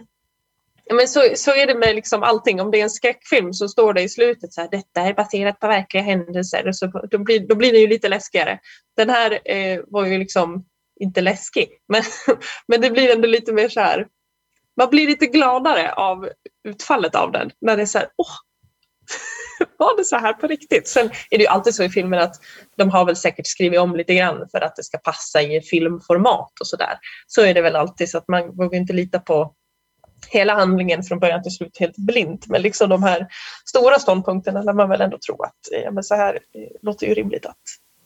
ja, 0.83 0.95
men 0.95 1.07
så, 1.07 1.29
så 1.35 1.51
är 1.51 1.67
det 1.67 1.75
med 1.75 1.95
liksom 1.95 2.23
allting. 2.23 2.61
Om 2.61 2.71
det 2.71 2.79
är 2.79 2.83
en 2.83 2.89
skräckfilm 2.89 3.53
så 3.53 3.67
står 3.67 3.93
det 3.93 4.01
i 4.01 4.09
slutet 4.09 4.53
så 4.53 4.61
här, 4.61 4.69
detta 4.71 5.01
är 5.01 5.13
baserat 5.13 5.59
på 5.59 5.67
verkliga 5.67 6.03
händelser. 6.03 6.67
Och 6.67 6.75
så, 6.75 6.87
då, 7.11 7.17
blir, 7.17 7.47
då 7.47 7.55
blir 7.55 7.71
det 7.71 7.79
ju 7.79 7.87
lite 7.87 8.09
läskigare. 8.09 8.59
Den 8.97 9.09
här 9.09 9.51
eh, 9.51 9.79
var 9.87 10.05
ju 10.05 10.17
liksom 10.17 10.65
inte 10.99 11.21
läskig, 11.21 11.69
men, 11.87 12.03
men 12.67 12.81
det 12.81 12.89
blir 12.89 13.15
ändå 13.15 13.27
lite 13.27 13.53
mer 13.53 13.69
så 13.69 13.79
här. 13.79 14.07
Man 14.77 14.89
blir 14.89 15.07
lite 15.07 15.25
gladare 15.25 15.93
av 15.93 16.29
utfallet 16.67 17.15
av 17.15 17.31
den. 17.31 17.51
När 17.61 17.75
det 17.75 17.81
är 17.81 17.85
så 17.85 17.97
här, 17.97 18.07
åh, 18.17 18.35
var 19.77 19.97
det 19.97 20.05
så 20.05 20.17
här 20.17 20.33
på 20.33 20.47
riktigt? 20.47 20.87
Sen 20.87 21.05
är 21.29 21.37
det 21.37 21.43
ju 21.43 21.47
alltid 21.47 21.75
så 21.75 21.83
i 21.83 21.89
filmer 21.89 22.17
att 22.17 22.35
de 22.75 22.89
har 22.89 23.05
väl 23.05 23.15
säkert 23.15 23.47
skrivit 23.47 23.79
om 23.79 23.95
lite 23.95 24.13
grann 24.13 24.47
för 24.51 24.61
att 24.61 24.75
det 24.75 24.83
ska 24.83 24.97
passa 24.97 25.41
i 25.41 25.61
filmformat 25.61 26.51
och 26.59 26.67
sådär. 26.67 26.99
Så 27.27 27.41
är 27.41 27.53
det 27.53 27.61
väl 27.61 27.75
alltid 27.75 28.09
så 28.09 28.17
att 28.17 28.27
man 28.27 28.55
vågar 28.55 28.79
inte 28.79 28.93
lita 28.93 29.19
på 29.19 29.53
hela 30.29 30.53
handlingen 30.53 31.03
från 31.03 31.19
början 31.19 31.43
till 31.43 31.51
slut 31.51 31.77
helt 31.79 31.97
blint. 31.97 32.47
Men 32.47 32.61
liksom 32.61 32.89
de 32.89 33.03
här 33.03 33.27
stora 33.65 33.99
ståndpunkterna 33.99 34.63
där 34.63 34.73
man 34.73 34.89
väl 34.89 35.01
ändå 35.01 35.17
tror 35.25 35.45
att 35.45 35.59
ja, 35.83 35.91
men 35.91 36.03
så 36.03 36.15
här 36.15 36.39
låter 36.81 37.07
ju 37.07 37.13
rimligt 37.13 37.45
att 37.45 37.57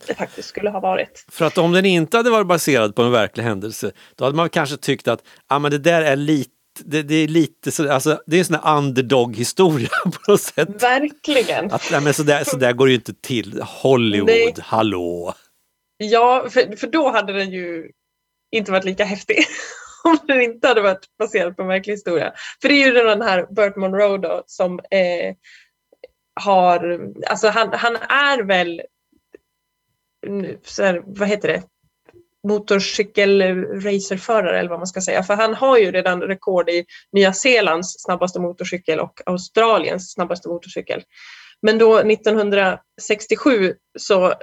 det 0.07 0.15
faktiskt 0.15 0.49
skulle 0.49 0.69
ha 0.69 0.79
varit. 0.79 1.25
För 1.31 1.45
att 1.45 1.57
om 1.57 1.71
den 1.71 1.85
inte 1.85 2.17
hade 2.17 2.29
varit 2.29 2.47
baserad 2.47 2.95
på 2.95 3.01
en 3.01 3.11
verklig 3.11 3.43
händelse, 3.43 3.91
då 4.15 4.23
hade 4.23 4.35
man 4.35 4.49
kanske 4.49 4.77
tyckt 4.77 5.07
att 5.07 5.23
ah, 5.47 5.59
men 5.59 5.71
det 5.71 5.77
där 5.77 6.01
är 6.01 6.15
lite 6.15 6.51
det, 6.79 7.01
det, 7.01 7.15
är 7.15 7.27
lite 7.27 7.71
så, 7.71 7.91
alltså, 7.91 8.21
det 8.25 8.35
är 8.35 8.39
en 8.39 8.45
sån 8.45 8.59
här 8.63 8.77
underdog-historia 8.77 9.89
på 10.03 10.31
något 10.31 10.41
sätt. 10.41 10.83
Verkligen. 10.83 11.71
Att, 11.71 11.91
nej, 11.91 12.01
men 12.01 12.13
så, 12.13 12.23
där, 12.23 12.43
så 12.43 12.57
där 12.57 12.73
går 12.73 12.85
det 12.85 12.91
ju 12.91 12.97
inte 12.97 13.13
till. 13.13 13.61
Hollywood, 13.61 14.27
det... 14.27 14.61
hallå! 14.61 15.33
Ja, 15.97 16.47
för, 16.49 16.75
för 16.77 16.87
då 16.87 17.09
hade 17.09 17.33
den 17.33 17.51
ju 17.51 17.91
inte 18.51 18.71
varit 18.71 18.85
lika 18.85 19.03
häftig. 19.03 19.37
om 20.03 20.17
den 20.27 20.41
inte 20.41 20.67
hade 20.67 20.81
varit 20.81 21.17
baserad 21.19 21.55
på 21.55 21.61
en 21.61 21.67
verklig 21.67 21.93
historia. 21.93 22.33
För 22.61 22.69
det 22.69 22.73
är 22.73 22.87
ju 22.87 22.91
den 22.91 23.21
här 23.21 23.45
Burt 23.49 23.75
Monroe 23.75 24.17
då 24.17 24.43
som 24.45 24.79
eh, 24.79 25.35
har, 26.41 27.09
alltså 27.27 27.47
han, 27.49 27.69
han 27.73 27.95
är 27.95 28.43
väl, 28.43 28.81
så 30.63 30.83
här, 30.83 31.03
vad 31.05 31.27
heter 31.27 31.47
det, 31.47 31.63
motorcykelracerförare 32.47 34.59
eller 34.59 34.69
vad 34.69 34.79
man 34.79 34.87
ska 34.87 35.01
säga. 35.01 35.23
För 35.23 35.35
han 35.35 35.53
har 35.53 35.77
ju 35.77 35.91
redan 35.91 36.21
rekord 36.21 36.69
i 36.69 36.85
Nya 37.11 37.33
Zeelands 37.33 38.03
snabbaste 38.03 38.39
motorcykel 38.39 38.99
och 38.99 39.21
Australiens 39.25 40.13
snabbaste 40.13 40.49
motorcykel. 40.49 41.03
Men 41.61 41.77
då 41.77 41.99
1967 41.99 43.73
så 43.99 44.33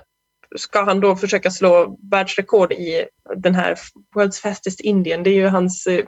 ska 0.56 0.82
han 0.82 1.00
då 1.00 1.16
försöka 1.16 1.50
slå 1.50 1.98
världsrekord 2.10 2.72
i 2.72 3.06
den 3.36 3.54
här 3.54 3.78
World's 4.16 4.42
Fastest 4.42 4.80
Indian. 4.80 5.22
Det 5.22 5.30
är 5.30 5.34
ju 5.34 5.46
hans 5.46 5.86
eh, 5.86 6.04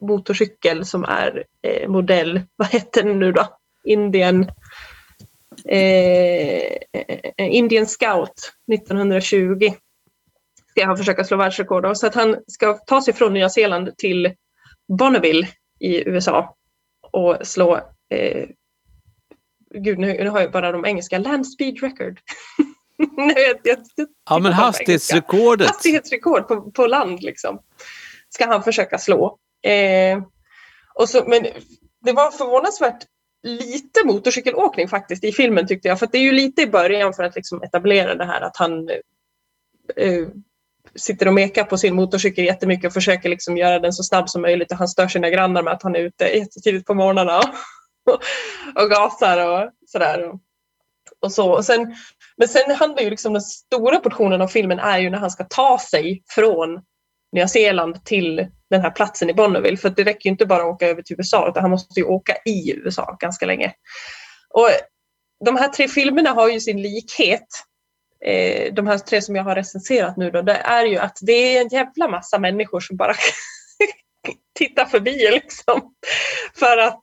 motorcykel 0.00 0.84
som 0.84 1.04
är 1.04 1.44
eh, 1.62 1.88
modell, 1.88 2.40
vad 2.56 2.68
heter 2.68 3.02
den 3.02 3.18
nu 3.18 3.32
då? 3.32 3.58
Indien 3.84 4.50
eh, 5.68 6.76
Indian 7.38 7.86
Scout 7.86 8.52
1920 8.72 9.72
ska 10.70 10.86
han 10.86 10.96
försöka 10.96 11.24
slå 11.24 11.36
världsrekord 11.36 11.96
Så 11.96 12.06
att 12.06 12.14
han 12.14 12.36
ska 12.46 12.74
ta 12.74 13.02
sig 13.02 13.14
från 13.14 13.34
Nya 13.34 13.48
Zeeland 13.48 13.96
till 13.96 14.34
Bonneville 14.98 15.48
i 15.80 16.08
USA 16.08 16.56
och 17.12 17.36
slå 17.42 17.76
eh, 18.10 18.48
Gud, 19.74 19.98
nu, 19.98 20.24
nu 20.24 20.28
har 20.28 20.40
jag 20.40 20.52
bara 20.52 20.72
de 20.72 20.84
engelska. 20.84 21.18
Land 21.18 21.46
speed 21.46 21.82
record. 21.82 22.20
jag, 23.16 23.58
jag, 23.64 23.78
jag 23.94 24.08
ja, 24.30 24.38
men 24.38 24.52
hastighetsrekordet. 24.52 25.68
Hastighetsrekord 25.68 26.48
på, 26.48 26.70
på 26.70 26.86
land 26.86 27.22
liksom. 27.22 27.58
Ska 28.28 28.46
han 28.46 28.62
försöka 28.62 28.98
slå. 28.98 29.38
Eh, 29.62 30.22
och 30.94 31.08
så, 31.08 31.24
men 31.26 31.46
det 32.04 32.12
var 32.12 32.30
förvånansvärt 32.30 33.04
lite 33.42 34.04
motorcykelåkning 34.04 34.88
faktiskt 34.88 35.24
i 35.24 35.32
filmen 35.32 35.66
tyckte 35.66 35.88
jag. 35.88 35.98
För 35.98 36.08
det 36.12 36.18
är 36.18 36.22
ju 36.22 36.32
lite 36.32 36.62
i 36.62 36.66
början 36.66 37.12
för 37.12 37.22
att 37.22 37.34
liksom 37.34 37.62
etablera 37.62 38.14
det 38.14 38.24
här 38.24 38.40
att 38.40 38.56
han 38.56 38.88
eh, 39.96 40.28
sitter 40.94 41.28
och 41.28 41.34
mekar 41.34 41.64
på 41.64 41.78
sin 41.78 41.94
motorcykel 41.94 42.44
jättemycket 42.44 42.86
och 42.86 42.92
försöker 42.92 43.28
liksom 43.28 43.56
göra 43.56 43.78
den 43.78 43.92
så 43.92 44.02
snabb 44.02 44.28
som 44.28 44.42
möjligt 44.42 44.72
och 44.72 44.78
han 44.78 44.88
stör 44.88 45.08
sina 45.08 45.30
grannar 45.30 45.62
med 45.62 45.72
att 45.72 45.82
han 45.82 45.96
är 45.96 46.00
ute 46.00 46.24
jättetidigt 46.24 46.86
på 46.86 46.94
morgnarna 46.94 47.38
och, 47.38 47.44
och 48.82 48.90
gasar 48.90 49.48
och 49.48 49.70
sådär. 49.86 50.32
Och 51.20 51.32
så. 51.32 51.50
Och 51.50 51.64
sen, 51.64 51.94
men 52.36 52.48
sen 52.48 52.76
handlar 52.76 53.02
ju 53.02 53.10
liksom 53.10 53.32
den 53.32 53.42
stora 53.42 53.98
portionen 53.98 54.40
av 54.40 54.48
filmen 54.48 54.78
är 54.78 54.98
ju 54.98 55.10
när 55.10 55.18
han 55.18 55.30
ska 55.30 55.44
ta 55.44 55.78
sig 55.90 56.22
från 56.28 56.80
Nya 57.32 57.48
Zeeland 57.48 58.04
till 58.04 58.46
den 58.70 58.80
här 58.80 58.90
platsen 58.90 59.30
i 59.30 59.34
Bonneville. 59.34 59.76
För 59.76 59.90
det 59.90 60.04
räcker 60.04 60.26
ju 60.28 60.30
inte 60.30 60.46
bara 60.46 60.62
att 60.62 60.74
åka 60.74 60.88
över 60.88 61.02
till 61.02 61.16
USA 61.18 61.48
utan 61.48 61.62
han 61.62 61.70
måste 61.70 62.00
ju 62.00 62.06
åka 62.06 62.36
i 62.44 62.72
USA 62.72 63.16
ganska 63.20 63.46
länge. 63.46 63.72
Och 64.54 64.68
de 65.44 65.56
här 65.56 65.68
tre 65.68 65.88
filmerna 65.88 66.30
har 66.30 66.48
ju 66.48 66.60
sin 66.60 66.82
likhet 66.82 67.46
eh, 68.24 68.74
de 68.74 68.86
här 68.86 68.98
tre 68.98 69.22
som 69.22 69.36
jag 69.36 69.44
har 69.44 69.54
recenserat 69.54 70.16
nu 70.16 70.30
då, 70.30 70.42
det 70.42 70.54
är 70.54 70.86
ju 70.86 70.98
att 70.98 71.18
det 71.20 71.32
är 71.32 71.60
en 71.60 71.68
jävla 71.68 72.08
massa 72.08 72.38
människor 72.38 72.80
som 72.80 72.96
bara 72.96 73.14
tittar 74.58 74.84
förbi 74.84 75.28
liksom. 75.30 75.94
För 76.54 76.78
att 76.78 77.00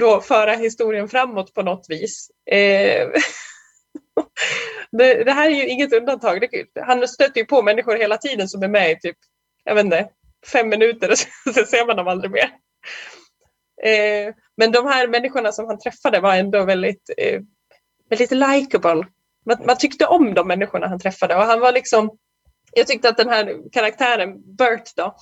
då 0.00 0.20
föra 0.20 0.52
historien 0.52 1.08
framåt 1.08 1.54
på 1.54 1.62
något 1.62 1.86
vis. 1.88 2.30
Eh, 2.50 3.08
det, 4.92 5.24
det, 5.24 5.32
här 5.32 5.50
är 5.50 5.54
ju 5.54 5.68
inget 5.68 5.92
undantag. 5.92 6.40
Det, 6.40 6.80
han 6.82 7.08
stöter 7.08 7.40
ju 7.40 7.46
på 7.46 7.62
människor 7.62 7.96
hela 7.96 8.16
tiden 8.16 8.48
som 8.48 8.62
är 8.62 8.68
med 8.68 8.90
i 8.90 9.00
typ, 9.00 9.16
jag 9.66 9.74
vet 9.74 9.84
inte, 9.84 10.08
fem 10.52 10.68
minuter 10.68 11.10
och 11.10 11.18
sen 11.54 11.66
ser 11.66 11.86
man 11.86 11.96
dem 11.96 12.08
aldrig 12.08 12.30
mer. 12.30 12.50
Eh, 13.82 14.34
men 14.56 14.72
de 14.72 14.86
här 14.86 15.08
människorna 15.08 15.52
som 15.52 15.66
han 15.66 15.78
träffade 15.78 16.20
var 16.20 16.34
ändå 16.34 16.64
väldigt, 16.64 17.10
eh, 17.18 17.40
väldigt 18.10 18.30
likeable 18.30 19.06
man, 19.46 19.66
man, 19.66 19.76
tyckte 19.78 20.06
om 20.06 20.34
de 20.34 20.48
människorna 20.48 20.88
han 20.88 20.98
träffade 20.98 21.36
och 21.36 21.42
han 21.42 21.60
var 21.60 21.72
liksom, 21.72 22.18
jag 22.72 22.86
tyckte 22.86 23.08
att 23.08 23.16
den 23.16 23.28
här 23.28 23.72
karaktären 23.72 24.56
Bert 24.56 24.96
då, 24.96 25.16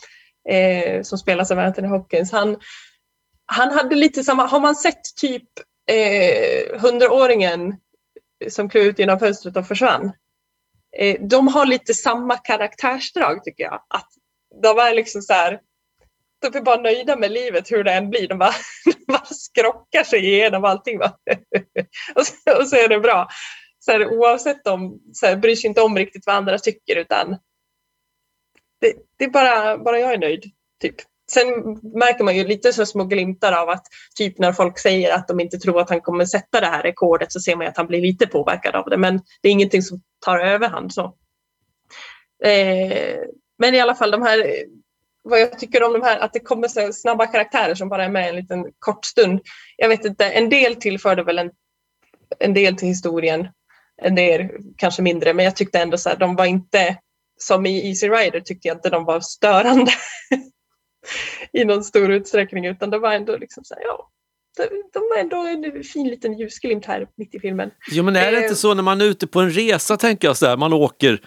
eh, 0.52 1.02
som 1.02 1.18
spelas 1.18 1.50
av 1.50 1.58
Anthony 1.58 1.88
Hopkins, 1.88 2.32
han, 2.32 2.56
han 3.46 3.70
hade 3.70 3.94
lite 3.94 4.24
samma, 4.24 4.46
har 4.46 4.60
man 4.60 4.74
sett 4.74 5.02
typ 5.20 5.48
eh, 5.90 6.80
hundraåringen 6.80 7.68
eh, 8.44 8.50
som 8.50 8.68
klev 8.68 8.84
ut 8.84 8.98
genom 8.98 9.18
fönstret 9.18 9.56
och 9.56 9.68
försvann? 9.68 10.12
Eh, 10.98 11.20
de 11.20 11.48
har 11.48 11.66
lite 11.66 11.94
samma 11.94 12.36
karaktärsdrag 12.36 13.44
tycker 13.44 13.64
jag. 13.64 13.82
Att 13.88 14.08
de 14.62 14.78
är 14.78 14.94
liksom 14.94 15.22
så 15.22 15.32
här, 15.32 15.60
de 16.42 16.58
är 16.58 16.62
bara 16.62 16.80
nöjda 16.80 17.16
med 17.16 17.32
livet 17.32 17.72
hur 17.72 17.84
det 17.84 17.92
än 17.92 18.10
blir. 18.10 18.28
De 18.28 18.38
bara, 18.38 18.54
de 18.84 19.12
bara 19.12 19.24
skrockar 19.24 20.04
sig 20.04 20.26
igenom 20.26 20.64
allting. 20.64 21.00
och, 22.14 22.26
så, 22.26 22.58
och 22.60 22.68
så 22.68 22.76
är 22.76 22.88
det 22.88 23.00
bra 23.00 23.28
så 23.84 23.92
här, 23.92 24.06
oavsett 24.06 24.66
om, 24.66 25.00
så 25.12 25.26
här, 25.26 25.36
bryr 25.36 25.56
sig 25.56 25.68
inte 25.68 25.82
om 25.82 25.96
riktigt 25.96 26.26
vad 26.26 26.36
andra 26.36 26.58
tycker 26.58 26.96
utan 26.96 27.36
det, 28.80 28.92
det 29.18 29.24
är 29.24 29.30
bara, 29.30 29.78
bara 29.78 29.98
jag 29.98 30.12
är 30.12 30.18
nöjd. 30.18 30.44
Typ. 30.80 30.94
Sen 31.30 31.46
märker 31.82 32.24
man 32.24 32.36
ju 32.36 32.44
lite 32.44 32.72
så 32.72 32.86
små 32.86 33.04
glimtar 33.04 33.52
av 33.52 33.68
att 33.68 33.86
typ 34.16 34.38
när 34.38 34.52
folk 34.52 34.78
säger 34.78 35.14
att 35.14 35.28
de 35.28 35.40
inte 35.40 35.58
tror 35.58 35.80
att 35.80 35.90
han 35.90 36.00
kommer 36.00 36.24
sätta 36.24 36.60
det 36.60 36.66
här 36.66 36.82
rekordet 36.82 37.32
så 37.32 37.40
ser 37.40 37.56
man 37.56 37.66
att 37.66 37.76
han 37.76 37.86
blir 37.86 38.00
lite 38.00 38.26
påverkad 38.26 38.74
av 38.74 38.90
det. 38.90 38.96
Men 38.96 39.20
det 39.42 39.48
är 39.48 39.52
ingenting 39.52 39.82
som 39.82 40.02
tar 40.24 40.38
överhand. 40.38 40.94
Så. 40.94 41.04
Eh, 42.44 43.18
men 43.58 43.74
i 43.74 43.80
alla 43.80 43.94
fall 43.94 44.10
de 44.10 44.22
här, 44.22 44.64
vad 45.22 45.40
jag 45.40 45.58
tycker 45.58 45.82
om 45.82 45.92
de 45.92 46.02
här, 46.02 46.18
att 46.18 46.32
det 46.32 46.40
kommer 46.40 46.68
så 46.68 46.92
snabba 46.92 47.26
karaktärer 47.26 47.74
som 47.74 47.88
bara 47.88 48.04
är 48.04 48.08
med 48.08 48.28
en 48.28 48.36
liten 48.36 48.72
kort 48.78 49.04
stund. 49.04 49.40
Jag 49.76 49.88
vet 49.88 50.04
inte, 50.04 50.24
en 50.24 50.48
del 50.48 50.74
tillförde 50.76 51.22
väl 51.22 51.38
en 51.38 51.50
en 52.40 52.54
del 52.54 52.76
till 52.76 52.88
historien, 52.88 53.48
en 54.02 54.14
del 54.14 54.48
kanske 54.76 55.02
mindre, 55.02 55.34
men 55.34 55.44
jag 55.44 55.56
tyckte 55.56 55.78
ändå 55.78 55.98
så 55.98 56.08
här, 56.08 56.16
de 56.16 56.36
var 56.36 56.44
inte, 56.44 56.96
som 57.38 57.66
i 57.66 57.88
Easy 57.88 58.08
Rider 58.08 58.40
tyckte 58.40 58.68
jag 58.68 58.76
inte 58.76 58.90
de 58.90 59.04
var 59.04 59.20
störande 59.20 59.92
i 61.52 61.64
någon 61.64 61.84
stor 61.84 62.10
utsträckning, 62.10 62.66
utan 62.66 62.90
det 62.90 62.98
var 62.98 63.12
ändå 63.12 63.36
liksom 63.36 63.64
så 63.64 63.74
här, 63.74 63.82
ja, 63.82 64.10
de 64.92 64.98
var 64.98 65.18
ändå 65.18 65.36
en 65.36 65.84
fin 65.84 66.08
liten 66.08 66.38
ljusglimt 66.38 66.86
här 66.86 67.08
mitt 67.16 67.34
i 67.34 67.40
filmen. 67.40 67.70
Jo 67.90 68.02
men 68.02 68.16
är 68.16 68.32
det 68.32 68.38
inte 68.38 68.48
eh, 68.48 68.54
så 68.54 68.74
när 68.74 68.82
man 68.82 69.00
är 69.00 69.04
ute 69.04 69.26
på 69.26 69.40
en 69.40 69.50
resa 69.50 69.96
tänker 69.96 70.28
jag 70.28 70.36
så 70.36 70.46
här, 70.46 70.56
man 70.56 70.72
åker 70.72 71.20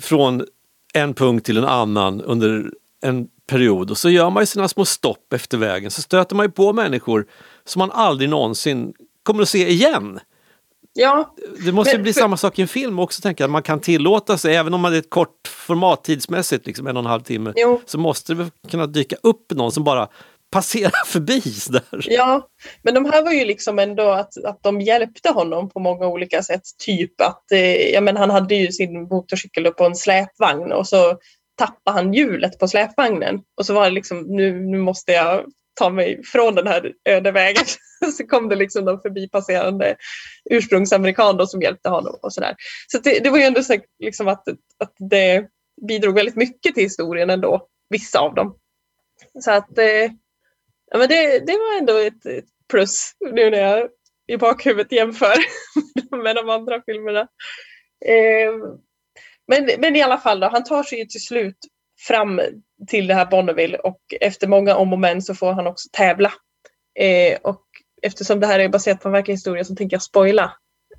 från 0.00 0.46
en 0.94 1.14
punkt 1.14 1.46
till 1.46 1.56
en 1.56 1.64
annan 1.64 2.20
under 2.20 2.70
en 3.02 3.28
period 3.46 3.90
och 3.90 3.98
så 3.98 4.10
gör 4.10 4.30
man 4.30 4.42
ju 4.42 4.46
sina 4.46 4.68
små 4.68 4.84
stopp 4.84 5.32
efter 5.32 5.58
vägen 5.58 5.90
så 5.90 6.02
stöter 6.02 6.36
man 6.36 6.46
ju 6.46 6.50
på 6.50 6.72
människor 6.72 7.26
som 7.64 7.78
man 7.78 7.90
aldrig 7.90 8.30
någonsin 8.30 8.94
kommer 9.22 9.42
att 9.42 9.48
se 9.48 9.68
igen. 9.68 10.20
Ja. 10.92 11.34
Det 11.64 11.72
måste 11.72 11.94
men, 11.94 12.02
bli 12.02 12.12
för... 12.12 12.20
samma 12.20 12.36
sak 12.36 12.58
i 12.58 12.62
en 12.62 12.68
film 12.68 12.98
också, 12.98 13.22
tänker 13.22 13.44
jag. 13.44 13.50
Man 13.50 13.62
kan 13.62 13.80
tillåta 13.80 14.38
sig, 14.38 14.56
även 14.56 14.74
om 14.74 14.80
man 14.80 14.94
är 14.94 14.98
ett 14.98 15.10
kort 15.10 15.48
format 15.48 16.04
tidsmässigt, 16.04 16.66
liksom 16.66 16.86
en 16.86 16.96
och 16.96 17.02
en 17.02 17.06
halv 17.06 17.20
timme, 17.20 17.52
jo. 17.56 17.80
så 17.86 17.98
måste 17.98 18.34
det 18.34 18.50
kunna 18.70 18.86
dyka 18.86 19.16
upp 19.22 19.52
någon 19.52 19.72
som 19.72 19.84
bara 19.84 20.08
Passera 20.50 20.90
förbi. 21.06 21.42
Där. 21.70 21.82
Ja, 21.90 22.48
men 22.82 22.94
de 22.94 23.04
här 23.04 23.22
var 23.22 23.32
ju 23.32 23.44
liksom 23.44 23.78
ändå 23.78 24.10
att, 24.10 24.44
att 24.44 24.62
de 24.62 24.80
hjälpte 24.80 25.30
honom 25.30 25.70
på 25.70 25.80
många 25.80 26.06
olika 26.06 26.42
sätt. 26.42 26.62
Typ 26.84 27.20
att 27.20 27.52
eh, 27.52 27.90
ja, 27.90 28.00
men 28.00 28.16
han 28.16 28.30
hade 28.30 28.54
ju 28.54 28.72
sin 28.72 29.02
motorcykel 29.02 29.72
på 29.72 29.84
en 29.84 29.96
släpvagn 29.96 30.72
och 30.72 30.88
så 30.88 31.18
tappade 31.58 31.96
han 31.98 32.14
hjulet 32.14 32.58
på 32.58 32.68
släpvagnen. 32.68 33.40
Och 33.56 33.66
så 33.66 33.74
var 33.74 33.84
det 33.84 33.90
liksom, 33.90 34.18
nu, 34.20 34.60
nu 34.60 34.78
måste 34.78 35.12
jag 35.12 35.44
ta 35.74 35.90
mig 35.90 36.24
från 36.24 36.54
den 36.54 36.66
här 36.66 36.92
öde 37.04 37.32
vägen. 37.32 37.64
så 38.16 38.26
kom 38.26 38.48
det 38.48 38.56
liksom 38.56 38.84
någon 38.84 39.00
förbipasserande 39.00 39.96
ursprungsamerikan 40.50 41.36
då 41.36 41.46
som 41.46 41.62
hjälpte 41.62 41.88
honom 41.88 42.18
och 42.22 42.32
sådär. 42.32 42.54
Så 42.86 42.98
det, 42.98 43.18
det 43.18 43.30
var 43.30 43.38
ju 43.38 43.44
ändå 43.44 43.62
så 43.62 43.76
liksom 43.98 44.28
att, 44.28 44.48
att 44.78 44.94
det 45.10 45.46
bidrog 45.88 46.14
väldigt 46.14 46.36
mycket 46.36 46.74
till 46.74 46.84
historien 46.84 47.30
ändå, 47.30 47.66
vissa 47.88 48.18
av 48.18 48.34
dem. 48.34 48.56
Så 49.40 49.50
att 49.50 49.78
eh, 49.78 50.10
ja, 50.90 50.98
men 50.98 51.08
det, 51.08 51.38
det 51.46 51.52
var 51.52 51.78
ändå 51.78 51.96
ett, 51.96 52.26
ett 52.26 52.44
plus 52.70 53.12
nu 53.20 53.50
när 53.50 53.58
jag 53.58 53.88
i 54.26 54.36
bakhuvudet 54.36 54.92
jämför 54.92 55.34
med 56.22 56.36
de 56.36 56.50
andra 56.50 56.82
filmerna. 56.86 57.20
Eh, 58.06 58.52
men, 59.48 59.70
men 59.78 59.96
i 59.96 60.02
alla 60.02 60.18
fall, 60.18 60.40
då, 60.40 60.48
han 60.48 60.64
tar 60.64 60.82
sig 60.82 60.98
ju 60.98 61.04
till 61.04 61.24
slut 61.24 61.58
fram 62.06 62.40
till 62.88 63.06
det 63.06 63.14
här 63.14 63.26
Bonneville 63.26 63.78
och 63.78 64.00
efter 64.20 64.46
många 64.46 64.76
om 64.76 64.92
och 64.92 64.98
men 64.98 65.22
så 65.22 65.34
får 65.34 65.52
han 65.52 65.66
också 65.66 65.88
tävla. 65.92 66.32
Eh, 66.98 67.38
och 67.42 67.64
eftersom 68.02 68.40
det 68.40 68.46
här 68.46 68.58
är 68.58 68.68
baserat 68.68 69.00
på 69.00 69.08
en 69.08 69.12
verklig 69.12 69.34
historia 69.34 69.64
så 69.64 69.74
tänker 69.74 69.94
jag 69.94 70.02
spoila. 70.02 70.52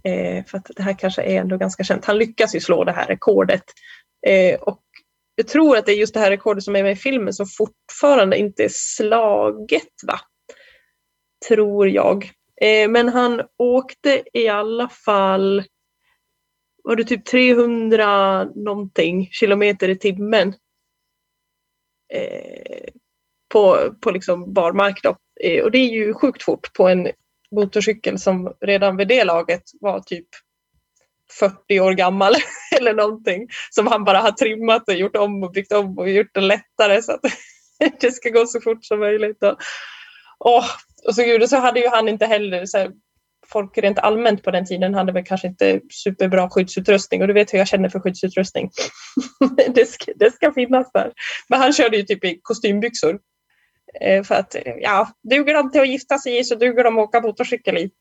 Eh, 0.04 0.46
för 0.46 0.58
att 0.58 0.72
det 0.76 0.84
här 0.84 0.94
kanske 0.94 1.22
är 1.22 1.40
ändå 1.42 1.58
ganska 1.58 1.84
känt. 1.84 2.06
Han 2.06 2.18
lyckas 2.18 2.56
ju 2.56 2.60
slå 2.60 2.84
det 2.84 2.92
här 2.92 3.06
rekordet. 3.08 3.64
Eh, 4.28 4.60
och 4.60 4.84
jag 5.40 5.48
tror 5.48 5.78
att 5.78 5.86
det 5.86 5.92
är 5.92 5.96
just 5.96 6.14
det 6.14 6.20
här 6.20 6.32
rekordet 6.32 6.64
som 6.64 6.76
är 6.76 6.84
med 6.84 6.92
i 6.92 6.96
filmen 6.96 7.34
som 7.34 7.46
fortfarande 7.46 8.38
inte 8.38 8.64
är 8.64 8.70
slaget. 8.72 10.04
va? 10.08 10.20
Tror 11.48 11.90
jag. 11.90 12.32
Eh, 12.62 12.90
men 12.90 13.10
han 13.10 13.42
åkte 13.58 14.24
i 14.34 14.48
alla 14.48 14.90
fall 14.90 15.64
var 16.84 16.96
det 16.96 17.04
typ 17.04 17.26
300 17.26 18.44
någonting 18.44 19.30
kilometer 19.32 19.90
i 19.90 19.98
timmen 19.98 20.54
eh, 22.14 22.90
på, 23.54 23.96
på 24.02 24.12
liksom 24.12 24.54
barmark. 24.54 25.04
Då. 25.04 25.16
Eh, 25.44 25.64
och 25.64 25.72
det 25.72 25.78
är 25.78 25.90
ju 25.90 26.14
sjukt 26.14 26.44
fort 26.44 26.74
på 26.74 26.88
en 26.88 27.08
motorcykel 27.52 28.20
som 28.20 28.54
redan 28.62 28.98
vid 28.98 29.08
det 29.08 29.24
laget 29.24 29.64
var 29.80 30.00
typ 30.00 30.28
40 31.40 31.80
år 31.80 31.94
gammal 31.94 32.36
eller 32.78 32.94
någonting 32.94 33.48
som 33.70 33.88
han 33.88 34.04
bara 34.04 34.18
har 34.18 34.32
trimmat 34.32 34.88
och 34.88 34.94
gjort 34.94 35.16
om 35.16 35.44
och 35.44 35.52
byggt 35.52 35.74
om 35.74 35.98
och 35.98 36.10
gjort 36.10 36.34
det 36.34 36.42
lättare 36.42 37.02
så 37.02 37.12
att 37.12 37.22
det 38.00 38.12
ska 38.12 38.30
gå 38.30 38.46
så 38.46 38.62
fort 38.62 38.86
som 38.86 39.00
möjligt. 39.00 39.44
Och, 39.44 39.58
och, 40.38 40.64
och 41.08 41.16
så, 41.16 41.24
gud, 41.24 41.50
så 41.50 41.58
hade 41.58 41.80
ju 41.80 41.88
han 41.88 42.10
inte 42.10 42.26
heller 42.26 42.66
så 42.66 42.78
här, 42.78 42.92
folk 43.48 43.78
rent 43.78 44.00
allmänt 44.00 44.44
på 44.44 44.52
den 44.52 44.66
tiden 44.66 44.94
hade 44.94 45.12
väl 45.12 45.26
kanske 45.26 45.48
inte 45.48 45.80
superbra 45.90 46.50
skyddsutrustning 46.50 47.22
och 47.22 47.28
du 47.28 47.34
vet 47.34 47.54
hur 47.54 47.58
jag 47.58 47.68
känner 47.68 47.90
för 47.90 48.00
skyddsutrustning. 48.00 48.72
det, 49.76 49.86
ska, 49.86 50.12
det 50.16 50.32
ska 50.32 50.52
finnas 50.52 50.92
där. 50.92 51.12
Men 51.48 51.60
han 51.60 51.74
körde 51.74 51.98
ju 51.98 52.04
typ 52.04 52.26
i 52.26 52.40
kostymbyxor. 52.42 53.20
Eh, 54.02 54.24
för 54.24 54.36
att 54.36 54.56
eh, 54.56 54.74
ja, 54.82 55.10
duger 55.30 55.54
de 55.54 55.72
till 55.72 55.82
att 55.82 55.90
gifta 55.90 56.18
sig 56.18 56.40
i 56.40 56.44
så 56.44 56.56
duger 56.56 56.84
de 56.84 56.98
att 56.98 57.04
åka 57.04 57.22
motorcykel 57.22 57.78
i. 57.78 57.92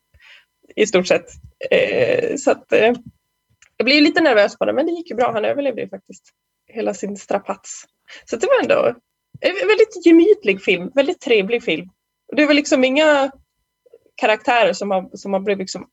I 0.77 0.87
stort 0.87 1.07
sett. 1.07 1.27
Eh, 1.71 2.37
så 2.37 2.51
att, 2.51 2.73
eh, 2.73 2.93
jag 3.79 3.85
blev 3.85 4.03
lite 4.03 4.21
nervös 4.21 4.59
på 4.59 4.65
det 4.65 4.73
men 4.73 4.87
det 4.87 4.93
gick 4.93 5.11
ju 5.11 5.17
bra. 5.17 5.33
Han 5.33 5.45
överlevde 5.45 5.83
ju 5.83 5.89
faktiskt 5.89 6.25
hela 6.67 6.95
sin 6.95 7.17
strapats. 7.17 7.85
Så 8.25 8.37
det 8.37 8.47
var 8.47 8.63
ändå 8.63 8.95
en 9.41 9.69
väldigt 9.69 10.07
gemytlig 10.07 10.63
film, 10.63 10.91
väldigt 10.95 11.21
trevlig 11.21 11.63
film. 11.63 11.89
Det 12.37 12.47
var 12.47 12.55
liksom 12.55 12.85
inga 12.85 13.31
karaktärer 14.15 14.73
som 14.73 14.89
man, 14.89 15.11
som 15.19 15.31
man 15.31 15.45
blev 15.45 15.59
liksom 15.59 15.89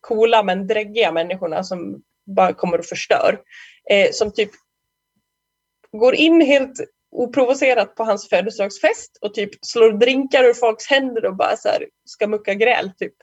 coola 0.02 0.44
men 0.44 0.68
dräggiga 0.68 1.12
människorna 1.12 1.64
som 1.64 2.02
bara 2.26 2.54
kommer 2.54 2.80
och 2.80 2.86
förstör. 2.86 3.40
Eh, 3.90 4.12
som 4.12 4.34
typ 4.34 4.52
går 5.92 6.16
in 6.16 6.42
helt 6.42 6.80
oprovocerat 7.12 7.96
på 7.96 8.04
hans 8.04 8.30
födelsedagsfest 8.30 9.18
och 9.22 9.34
typ 9.34 9.50
slår 9.62 9.92
drinkar 9.92 10.44
ur 10.44 10.54
folks 10.54 10.88
händer 10.88 11.26
och 11.26 11.36
bara 11.36 11.58
så 11.58 11.70
här, 11.70 11.88
ska 12.06 12.28
mucka 12.28 12.54
gräl 12.54 12.92
typ. 12.98 13.14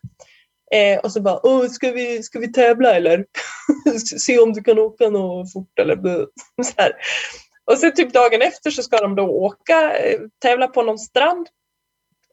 Eh, 0.75 0.99
och 0.99 1.12
så 1.12 1.21
bara, 1.21 1.41
Åh, 1.43 1.69
ska, 1.69 1.93
vi, 1.93 2.23
ska 2.23 2.38
vi 2.38 2.53
tävla 2.53 2.95
eller? 2.95 3.25
Se 4.19 4.38
om 4.38 4.53
du 4.53 4.62
kan 4.62 4.79
åka 4.79 5.09
något 5.09 5.53
fort 5.53 5.79
eller 5.79 5.97
så 6.65 6.73
här. 6.77 6.93
Och 7.64 7.79
sen 7.79 7.94
typ 7.94 8.12
dagen 8.12 8.42
efter 8.42 8.70
så 8.70 8.83
ska 8.83 8.98
de 8.98 9.14
då 9.14 9.22
åka, 9.22 9.98
eh, 9.98 10.20
tävla 10.38 10.68
på 10.68 10.83
någon 10.83 10.98
strand. 10.98 11.48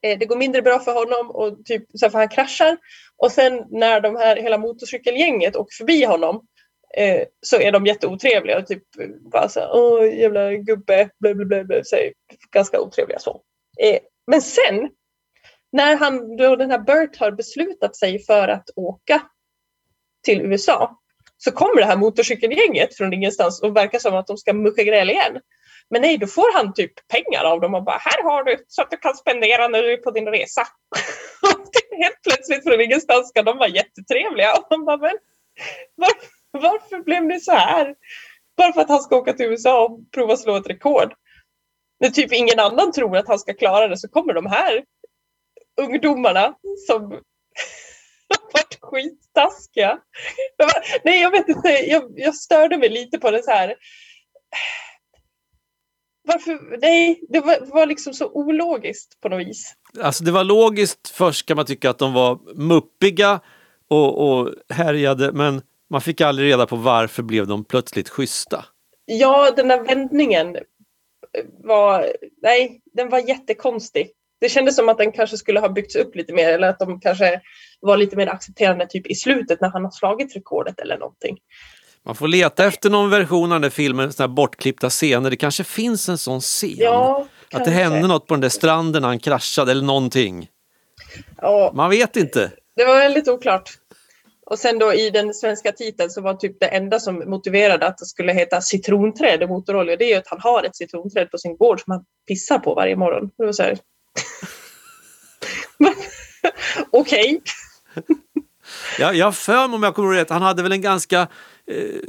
Eh, 0.02 0.20
det 0.20 0.26
går 0.26 0.36
mindre 0.36 0.62
bra 0.62 0.80
för 0.80 0.94
honom 0.94 1.32
och 1.32 1.66
typ 1.66 1.84
så 1.94 2.10
för 2.10 2.20
han 2.20 2.30
kraschar. 2.30 2.78
Och 3.18 3.32
sen 3.32 3.66
när 3.70 4.02
de 4.02 4.16
här, 4.16 4.36
hela 4.36 4.58
motorcykelgänget 4.58 5.56
åker 5.56 5.76
förbi 5.76 6.04
honom 6.04 6.48
eh, 6.98 7.28
så 7.42 7.60
är 7.60 7.72
de 7.72 7.86
jätteotrevliga 7.86 8.58
och 8.58 8.68
typ 8.68 8.84
eh, 9.00 9.08
bara 9.32 9.50
så 9.50 9.60
här, 9.60 9.70
åh 9.74 10.20
jävla 10.20 10.54
gubbe, 10.54 11.10
bla 11.20 11.34
bla 11.34 11.46
bla, 11.46 11.64
bla 11.64 11.84
så 11.84 11.98
ganska 12.52 12.82
otrevliga 12.82 13.20
så. 13.20 13.42
Eh, 13.80 14.00
men 14.28 14.42
sen 14.42 14.90
när 15.72 15.96
han, 15.96 16.38
då 16.38 16.56
den 16.56 16.72
här 16.72 16.80
Bert 16.80 17.18
har 17.18 17.32
beslutat 17.32 17.96
sig 17.96 18.20
för 18.20 18.48
att 18.48 18.70
åka 18.76 19.22
till 20.24 20.42
USA 20.42 21.00
så 21.44 21.52
kommer 21.52 21.82
det 21.82 21.86
här 21.86 21.98
motorcykelgänget 21.98 22.98
från 22.98 23.14
ingenstans 23.14 23.62
och 23.62 23.76
verkar 23.76 24.00
som 24.00 24.16
att 24.16 24.28
de 24.28 24.38
ska 24.38 24.54
mucka 24.54 24.84
gräl 24.84 25.10
igen. 25.10 25.40
Men 25.90 26.02
nej, 26.02 26.18
då 26.18 26.28
får 26.28 26.54
han 26.54 26.74
typ 26.74 27.08
pengar 27.08 27.44
av 27.44 27.62
dem 27.62 27.74
och 27.74 27.84
bara 27.84 27.98
här 27.98 28.24
har 28.24 28.44
du 28.44 28.66
så 28.68 28.82
att 28.82 28.92
du 28.92 28.98
kan 28.98 29.16
spendera 29.16 29.68
när 29.68 29.84
du 29.84 29.94
är 29.94 29.98
på 29.98 30.12
din 30.12 30.28
resa. 30.28 30.68
Helt 32.04 32.22
plötsligt 32.24 32.64
från 32.64 32.82
ingenstans 32.82 33.30
ska 33.30 33.44
de 33.44 33.58
vara 33.58 33.70
jättetrevliga. 33.70 34.54
Och 34.54 34.66
man 34.70 34.86
bara, 34.86 34.98
men 34.98 35.18
varför, 35.96 36.28
varför 36.52 37.04
blev 37.04 37.28
det 37.28 37.40
så 37.40 37.52
här? 37.52 37.96
Bara 38.58 38.74
för 38.74 38.82
att 38.82 38.90
han 38.90 39.02
ska 39.02 39.18
åka 39.18 39.34
till 39.34 39.46
USA 39.46 39.86
och 39.86 40.12
prova 40.12 40.38
slå 40.38 40.56
ett 40.56 40.70
rekord. 40.70 41.14
När 42.00 42.10
typ 42.10 42.34
ingen 42.34 42.60
annan 42.60 42.92
tror 42.92 43.18
att 43.18 43.28
han 43.28 43.40
ska 43.40 43.54
klara 43.54 43.88
det 43.88 43.98
så 43.98 44.08
kommer 44.08 44.34
de 44.34 44.46
här 44.46 44.84
ungdomarna 45.82 46.54
som 46.88 47.20
varit 48.54 48.78
skittaskiga. 48.82 50.00
Nej, 51.04 51.22
jag 51.22 51.32
vet 51.32 51.50
inte. 51.50 51.70
Jag, 51.70 52.04
jag 52.16 52.36
störde 52.36 52.78
mig 52.78 52.90
lite 52.90 53.18
på 53.20 53.32
det 53.32 53.44
så 53.44 53.52
här. 53.52 53.76
varför, 56.28 56.78
nej, 56.82 57.22
det 57.30 57.40
var, 57.40 57.66
var 57.74 57.86
liksom 57.86 58.14
så 58.14 58.32
ologiskt 58.32 59.22
på 59.22 59.30
något 59.30 59.48
vis. 59.48 59.74
Alltså 60.02 60.24
det 60.24 60.32
var 60.32 60.44
logiskt 60.44 61.10
först 61.10 61.46
kan 61.46 61.58
man 61.58 61.66
tycka 61.66 61.90
att 61.90 62.00
de 62.00 62.14
var 62.14 62.40
muppiga 62.56 63.40
och, 63.90 64.30
och 64.30 64.54
härjade 64.70 65.32
men 65.32 65.62
man 65.90 66.02
fick 66.02 66.22
aldrig 66.22 66.52
reda 66.52 66.66
på 66.66 66.76
varför 66.76 67.24
blev 67.24 67.48
de 67.48 67.64
plötsligt 67.66 68.10
schyssta. 68.10 68.66
Ja, 69.06 69.52
den 69.52 69.68
där 69.68 69.84
vändningen 69.84 70.58
var, 71.64 72.14
nej, 72.42 72.82
den 72.94 73.10
var 73.10 73.20
jättekonstig. 73.20 74.12
Det 74.42 74.50
kändes 74.50 74.76
som 74.76 74.90
att 74.90 74.98
den 74.98 75.12
kanske 75.12 75.38
skulle 75.38 75.60
ha 75.60 75.70
byggts 75.70 75.96
upp 75.96 76.16
lite 76.16 76.34
mer 76.34 76.50
eller 76.50 76.70
att 76.70 76.80
de 76.80 77.00
kanske 77.00 77.42
var 77.80 77.98
lite 77.98 78.16
mer 78.16 78.28
accepterande 78.28 78.88
typ 78.88 79.08
i 79.08 79.16
slutet 79.16 79.62
när 79.62 79.70
han 79.70 79.84
har 79.84 79.92
slagit 79.92 80.36
rekordet 80.36 80.80
eller 80.80 80.98
någonting. 80.98 81.38
Man 82.06 82.16
får 82.16 82.28
leta 82.28 82.66
efter 82.66 82.90
någon 82.90 83.10
version 83.10 83.52
av 83.52 83.62
den 83.62 83.72
filmen, 83.72 84.14
såna 84.14 84.28
här 84.28 84.36
bortklippta 84.36 84.90
scener. 84.90 85.30
Det 85.30 85.36
kanske 85.36 85.64
finns 85.64 86.10
en 86.10 86.18
sån 86.18 86.42
scen. 86.42 86.76
Ja, 86.78 87.22
att 87.22 87.50
kanske. 87.50 87.70
det 87.72 87.76
hände 87.76 88.08
något 88.08 88.28
på 88.28 88.34
den 88.34 88.42
där 88.42 88.50
stranden 88.50 89.02
när 89.02 89.10
han 89.10 89.20
kraschade 89.20 89.72
eller 89.72 89.86
någonting. 89.86 90.48
Ja, 91.42 91.72
Man 91.76 91.90
vet 91.90 92.16
inte. 92.16 92.52
det 92.76 92.86
var 92.86 92.98
väldigt 92.98 93.28
oklart. 93.28 93.70
Och 94.46 94.60
sen 94.60 94.80
då 94.80 94.94
i 94.94 95.10
den 95.10 95.34
svenska 95.34 95.72
titeln 95.72 96.10
så 96.10 96.22
var 96.22 96.34
typ 96.34 96.60
det 96.60 96.66
enda 96.66 97.00
som 97.00 97.30
motiverade 97.30 97.88
att 97.88 97.98
det 97.98 98.06
skulle 98.06 98.34
heta 98.34 98.62
citronträd 98.62 99.44
och 99.44 99.50
motorolja, 99.50 99.96
det 99.96 100.06
är 100.06 100.10
ju 100.10 100.16
att 100.16 100.28
han 100.28 100.40
har 100.42 100.64
ett 100.64 100.76
citronträd 100.76 101.32
på 101.32 101.38
sin 101.38 101.58
gård 101.58 101.82
som 101.82 101.92
han 101.92 102.04
pissar 102.28 102.60
på 102.60 102.74
varje 102.74 102.96
morgon. 102.96 103.32
Det 103.38 103.46
var 103.46 103.54
så 103.54 103.64
här. 103.64 103.78
Okej. 106.92 107.42
Jag, 109.00 109.16
jag 109.16 109.36
för 109.36 109.68
mig 109.68 109.76
om 109.76 109.84
jag 109.84 109.96
kommer 109.96 110.14
rätt, 110.16 110.30
han 110.30 110.42
hade 110.42 110.64
väl 110.64 110.72
en 110.72 110.82
ganska 110.82 111.22
eh, 111.72 112.00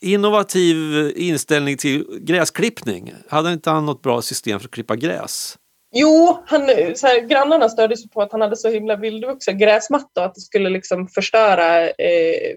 innovativ 0.00 0.76
inställning 1.16 1.76
till 1.76 2.06
gräsklippning. 2.20 3.14
Hade 3.28 3.52
inte 3.52 3.70
han 3.70 3.86
något 3.86 4.02
bra 4.02 4.22
system 4.22 4.60
för 4.60 4.66
att 4.66 4.74
klippa 4.74 4.96
gräs? 4.96 5.56
Jo, 5.94 6.42
han, 6.46 6.70
så 6.96 7.06
här, 7.06 7.20
grannarna 7.20 7.68
störde 7.68 7.96
sig 7.96 8.10
på 8.10 8.22
att 8.22 8.32
han 8.32 8.40
hade 8.40 8.56
så 8.56 8.68
himla 8.68 8.96
vildvuxen 8.96 9.58
gräsmatta 9.58 10.20
och 10.20 10.26
att 10.26 10.34
det 10.34 10.40
skulle 10.40 10.70
liksom 10.70 11.08
förstöra 11.08 11.88
eh, 11.88 12.56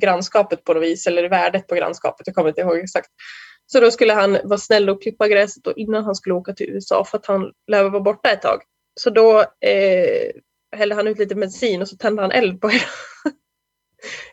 grannskapet 0.00 0.64
på 0.64 0.74
något 0.74 0.82
vis, 0.82 1.06
eller 1.06 1.28
värdet 1.28 1.66
på 1.66 1.74
grannskapet, 1.74 2.26
jag 2.26 2.34
kommer 2.34 2.48
inte 2.48 2.60
ihåg 2.60 2.78
exakt. 2.78 3.08
Så 3.66 3.80
då 3.80 3.90
skulle 3.90 4.12
han 4.12 4.38
vara 4.44 4.58
snäll 4.58 4.88
och 4.88 5.02
klippa 5.02 5.28
gräset 5.28 5.64
då 5.64 5.72
innan 5.72 6.04
han 6.04 6.14
skulle 6.14 6.34
åka 6.34 6.52
till 6.52 6.70
USA 6.70 7.04
för 7.04 7.18
att 7.18 7.26
han 7.26 7.52
lär 7.66 7.90
vara 7.90 8.02
borta 8.02 8.30
ett 8.30 8.42
tag. 8.42 8.62
Så 9.00 9.10
då 9.10 9.40
eh, 9.40 10.32
hällde 10.76 10.94
han 10.94 11.06
ut 11.06 11.18
lite 11.18 11.34
bensin 11.34 11.82
och 11.82 11.88
så 11.88 11.96
tände 11.96 12.22
han 12.22 12.30
eld 12.30 12.60
på 12.60 12.68
hela, 12.68 12.84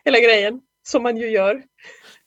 hela 0.04 0.20
grejen, 0.20 0.60
som 0.86 1.02
man 1.02 1.16
ju 1.16 1.30
gör. 1.30 1.62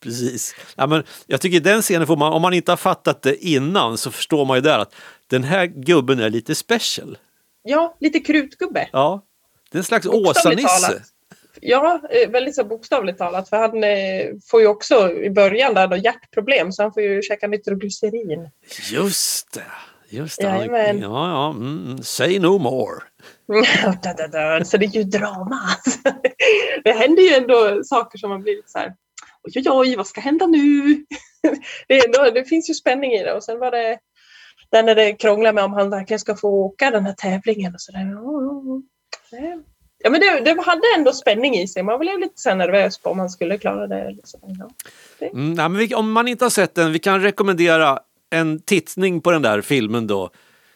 Precis. 0.03 0.55
Ja, 0.75 0.87
men 0.87 1.03
jag 1.27 1.41
tycker 1.41 1.59
den 1.59 1.81
scenen 1.81 2.07
får 2.07 2.17
man, 2.17 2.33
om 2.33 2.41
man 2.41 2.53
inte 2.53 2.71
har 2.71 2.77
fattat 2.77 3.21
det 3.21 3.45
innan 3.45 3.97
så 3.97 4.11
förstår 4.11 4.45
man 4.45 4.57
ju 4.57 4.61
där 4.61 4.79
att 4.79 4.95
den 5.27 5.43
här 5.43 5.65
gubben 5.65 6.19
är 6.19 6.29
lite 6.29 6.55
special. 6.55 7.17
Ja, 7.63 7.97
lite 7.99 8.19
krutgubbe. 8.19 8.89
Ja, 8.91 9.25
det 9.71 9.77
är 9.77 9.79
en 9.79 9.83
slags 9.83 10.05
Åsa-Nisse. 10.05 11.03
Ja, 11.61 12.01
eh, 12.09 12.29
väldigt 12.29 12.55
så 12.55 12.63
bokstavligt 12.63 13.17
talat. 13.17 13.49
För 13.49 13.57
han 13.57 13.83
eh, 13.83 14.39
får 14.51 14.61
ju 14.61 14.67
också 14.67 15.13
i 15.13 15.29
början 15.29 15.73
där 15.73 15.87
då 15.87 15.97
hjärtproblem 15.97 16.71
så 16.71 16.83
han 16.83 16.93
får 16.93 17.03
ju 17.03 17.21
käka 17.21 17.47
nitroglycerin. 17.47 18.49
Just 18.91 19.53
det. 19.53 19.63
Just 20.09 20.41
det. 20.41 20.47
Jajamän. 20.47 20.99
Ja, 20.99 21.29
ja. 21.29 21.49
Mm, 21.49 22.03
say 22.03 22.39
no 22.39 22.57
more. 22.57 23.01
Så 24.65 24.77
det 24.77 24.85
är 24.85 24.95
ju 24.95 25.03
drama. 25.03 25.59
Det 26.83 26.91
händer 26.91 27.23
ju 27.23 27.35
ändå 27.35 27.83
saker 27.83 28.17
som 28.17 28.29
man 28.29 28.43
blir 28.43 28.55
lite 28.55 28.69
så 28.69 28.79
här. 28.79 28.95
Oj, 29.43 29.53
oj, 29.55 29.69
oj, 29.69 29.95
vad 29.95 30.07
ska 30.07 30.21
hända 30.21 30.47
nu? 30.47 31.05
Det, 31.87 32.05
ändå, 32.05 32.31
det 32.31 32.45
finns 32.45 32.69
ju 32.69 32.73
spänning 32.73 33.11
i 33.11 33.23
det. 33.23 33.33
Och 33.33 33.43
sen 33.43 33.59
var 33.59 33.71
det 33.71 33.97
där 34.71 34.83
när 34.83 34.95
det 34.95 35.13
krånglar 35.13 35.53
med 35.53 35.63
om 35.63 35.73
han 35.73 35.89
verkligen 35.89 36.19
ska 36.19 36.35
få 36.35 36.49
åka 36.49 36.91
den 36.91 37.05
här 37.05 37.13
tävlingen 37.13 37.73
och 37.73 37.81
sådär. 37.81 38.05
Ja, 40.03 40.09
men 40.09 40.19
det, 40.21 40.39
det 40.39 40.61
hade 40.61 40.81
ändå 40.97 41.11
spänning 41.13 41.55
i 41.55 41.67
sig. 41.67 41.83
Man 41.83 41.99
blev 41.99 42.19
lite 42.19 42.41
så 42.41 42.55
nervös 42.55 42.97
på 42.97 43.09
om 43.09 43.19
han 43.19 43.29
skulle 43.29 43.57
klara 43.57 43.87
det. 43.87 44.15
så. 44.23 44.39
Ja. 44.59 44.69
Mm, 45.27 45.53
nej, 45.53 45.69
men 45.69 45.77
vi, 45.77 45.95
om 45.95 46.11
man 46.11 46.27
inte 46.27 46.45
har 46.45 46.49
sett 46.49 46.75
den, 46.75 46.91
vi 46.91 46.99
kan 46.99 47.21
rekommendera 47.21 47.99
en 48.29 48.59
tittning 48.59 49.21
på 49.21 49.31
den 49.31 49.41
där 49.41 49.61
filmen 49.61 50.07
då. 50.07 50.29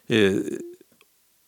Eh, 0.09 0.31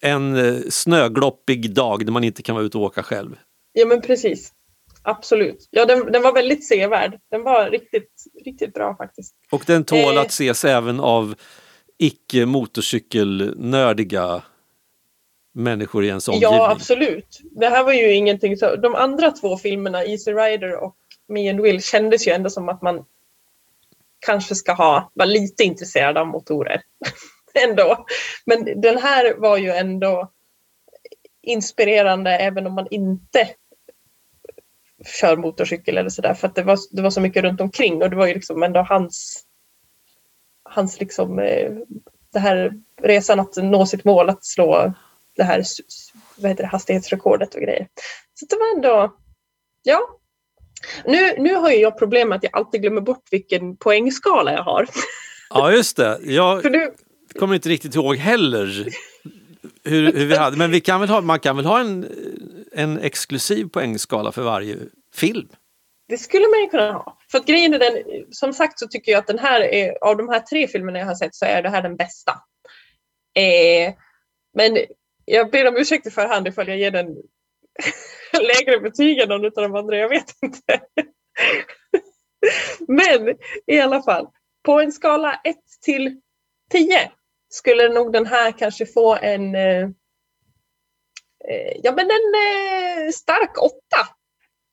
en 0.01 0.35
eh, 0.35 0.55
snögloppig 0.69 1.73
dag 1.73 2.05
när 2.05 2.11
man 2.11 2.23
inte 2.23 2.41
kan 2.43 2.55
vara 2.55 2.65
ute 2.65 2.77
och 2.77 2.83
åka 2.83 3.03
själv. 3.03 3.35
ja, 3.73 3.85
men 3.85 4.01
precis. 4.01 4.51
Absolut. 5.05 5.67
Ja, 5.71 5.85
den, 5.85 6.11
den 6.11 6.21
var 6.21 6.33
väldigt 6.33 6.67
sevärd. 6.67 7.19
Den 7.31 7.43
var 7.43 7.69
riktigt, 7.69 8.23
riktigt 8.45 8.73
bra 8.73 8.95
faktiskt. 8.95 9.35
Och 9.51 9.63
den 9.67 9.83
tål 9.83 10.15
Eh. 10.15 10.21
att 10.21 10.27
ses 10.29 10.65
även 10.65 10.99
av 10.99 11.35
icke 11.97 12.45
motorcykelnördiga 12.45 14.41
människor 15.53 16.03
i 16.03 16.07
ens 16.07 16.27
omgivning. 16.27 16.57
Ja, 16.57 16.71
absolut. 16.71 17.41
Det 17.51 17.69
här 17.69 17.83
var 17.83 17.93
ju 17.93 18.13
ingenting 18.13 18.57
så. 18.57 18.75
De 18.75 18.95
andra 18.95 19.31
två 19.31 19.57
filmerna, 19.57 20.03
Easy 20.03 20.31
Rider 20.31 20.83
och 20.83 20.95
Me 21.27 21.49
and 21.49 21.61
Will, 21.61 21.83
kändes 21.83 22.27
ju 22.27 22.31
ändå 22.31 22.49
som 22.49 22.69
att 22.69 22.81
man 22.81 23.05
kanske 24.19 24.55
ska 24.55 24.73
ha, 24.73 25.11
vara 25.13 25.25
lite 25.25 25.63
intresserad 25.63 26.17
av 26.17 26.27
motorer. 26.27 26.81
ändå. 27.53 28.05
Men 28.45 28.81
den 28.81 28.97
här 28.97 29.35
var 29.37 29.57
ju 29.57 29.71
ändå 29.71 30.31
inspirerande 31.41 32.31
även 32.31 32.67
om 32.67 32.73
man 32.73 32.87
inte 32.91 33.49
kör 35.05 35.37
motorcykel 35.37 35.97
eller 35.97 36.09
sådär. 36.09 36.33
För 36.33 36.47
att 36.47 36.55
det 36.55 36.63
var, 36.63 36.77
det 36.91 37.01
var 37.01 37.09
så 37.09 37.21
mycket 37.21 37.43
runt 37.43 37.61
omkring 37.61 38.03
och 38.03 38.09
det 38.09 38.15
var 38.15 38.27
ju 38.27 38.33
liksom 38.33 38.63
ändå 38.63 38.81
hans, 38.81 39.45
hans 40.63 40.99
liksom, 40.99 41.39
eh, 41.39 41.71
det 42.33 42.39
här 42.39 42.73
resan 43.01 43.39
att 43.39 43.55
nå 43.55 43.85
sitt 43.85 44.03
mål, 44.03 44.29
att 44.29 44.45
slå 44.45 44.93
det 45.35 45.43
här 45.43 45.63
vad 46.35 46.51
heter 46.51 46.63
det, 46.63 46.69
hastighetsrekordet 46.69 47.55
och 47.55 47.61
grejer. 47.61 47.87
Så 48.33 48.45
det 48.45 48.55
var 48.55 48.75
ändå, 48.75 49.15
ja. 49.83 50.19
Nu, 51.05 51.35
nu 51.37 51.55
har 51.55 51.71
ju 51.71 51.77
jag 51.77 51.99
problem 51.99 52.29
med 52.29 52.35
att 52.35 52.43
jag 52.43 52.55
alltid 52.55 52.81
glömmer 52.81 53.01
bort 53.01 53.23
vilken 53.31 53.77
poängskala 53.77 54.53
jag 54.53 54.63
har. 54.63 54.87
Ja, 55.49 55.71
just 55.71 55.97
det. 55.97 56.19
Jag 56.23 56.61
För 56.61 56.69
nu, 56.69 56.91
kommer 57.39 57.55
inte 57.55 57.69
riktigt 57.69 57.95
ihåg 57.95 58.15
heller 58.15 58.87
hur, 59.83 60.13
hur 60.13 60.25
vi 60.25 60.35
hade. 60.35 60.57
Men 60.57 60.71
vi 60.71 60.81
kan 60.81 60.99
väl 60.99 61.09
ha, 61.09 61.21
man 61.21 61.39
kan 61.39 61.57
väl 61.57 61.65
ha 61.65 61.79
en, 61.79 62.07
en 62.71 62.99
exklusiv 62.99 63.65
poängskala 63.65 64.31
för 64.31 64.41
varje 64.41 64.77
film? 65.15 65.47
det 66.13 66.17
skulle 66.17 66.47
man 66.47 66.59
ju 66.59 66.69
kunna 66.69 66.91
ha. 66.91 67.17
För 67.31 67.37
att 67.37 67.45
grejen 67.45 67.73
är 67.73 67.79
den, 67.79 68.03
som 68.31 68.53
sagt 68.53 68.79
så 68.79 68.87
tycker 68.87 69.11
jag 69.11 69.19
att 69.19 69.27
den 69.27 69.39
här 69.39 69.61
är, 69.61 70.03
av 70.03 70.17
de 70.17 70.29
här 70.29 70.39
tre 70.39 70.67
filmerna 70.67 70.99
jag 70.99 71.05
har 71.05 71.15
sett 71.15 71.35
så 71.35 71.45
är 71.45 71.61
det 71.61 71.69
här 71.69 71.81
den 71.81 71.95
bästa. 71.95 72.31
Eh, 73.35 73.93
men 74.53 74.77
jag 75.25 75.51
ber 75.51 75.67
om 75.67 75.77
ursäkt 75.77 76.07
i 76.07 76.11
förhand 76.11 76.47
ifall 76.47 76.67
jag 76.67 76.77
ger 76.77 76.91
den 76.91 77.07
lägre 78.41 78.79
betyg 78.79 79.19
än 79.19 79.29
någon 79.29 79.45
av 79.45 79.51
de 79.51 79.75
andra, 79.75 79.97
jag 79.97 80.09
vet 80.09 80.35
inte. 80.41 80.81
Men 82.87 83.35
i 83.67 83.79
alla 83.79 84.01
fall, 84.01 84.27
på 84.65 84.81
en 84.81 84.91
skala 84.91 85.41
1 85.43 85.55
till 85.81 86.21
10 86.71 87.11
skulle 87.49 87.89
nog 87.89 88.13
den 88.13 88.25
här 88.25 88.51
kanske 88.51 88.85
få 88.85 89.15
en 89.15 89.55
eh, 89.55 89.83
eh, 91.49 91.73
ja 91.83 91.91
men 91.91 92.05
en 92.05 92.33
eh, 93.05 93.11
stark 93.11 93.57
8 93.57 93.73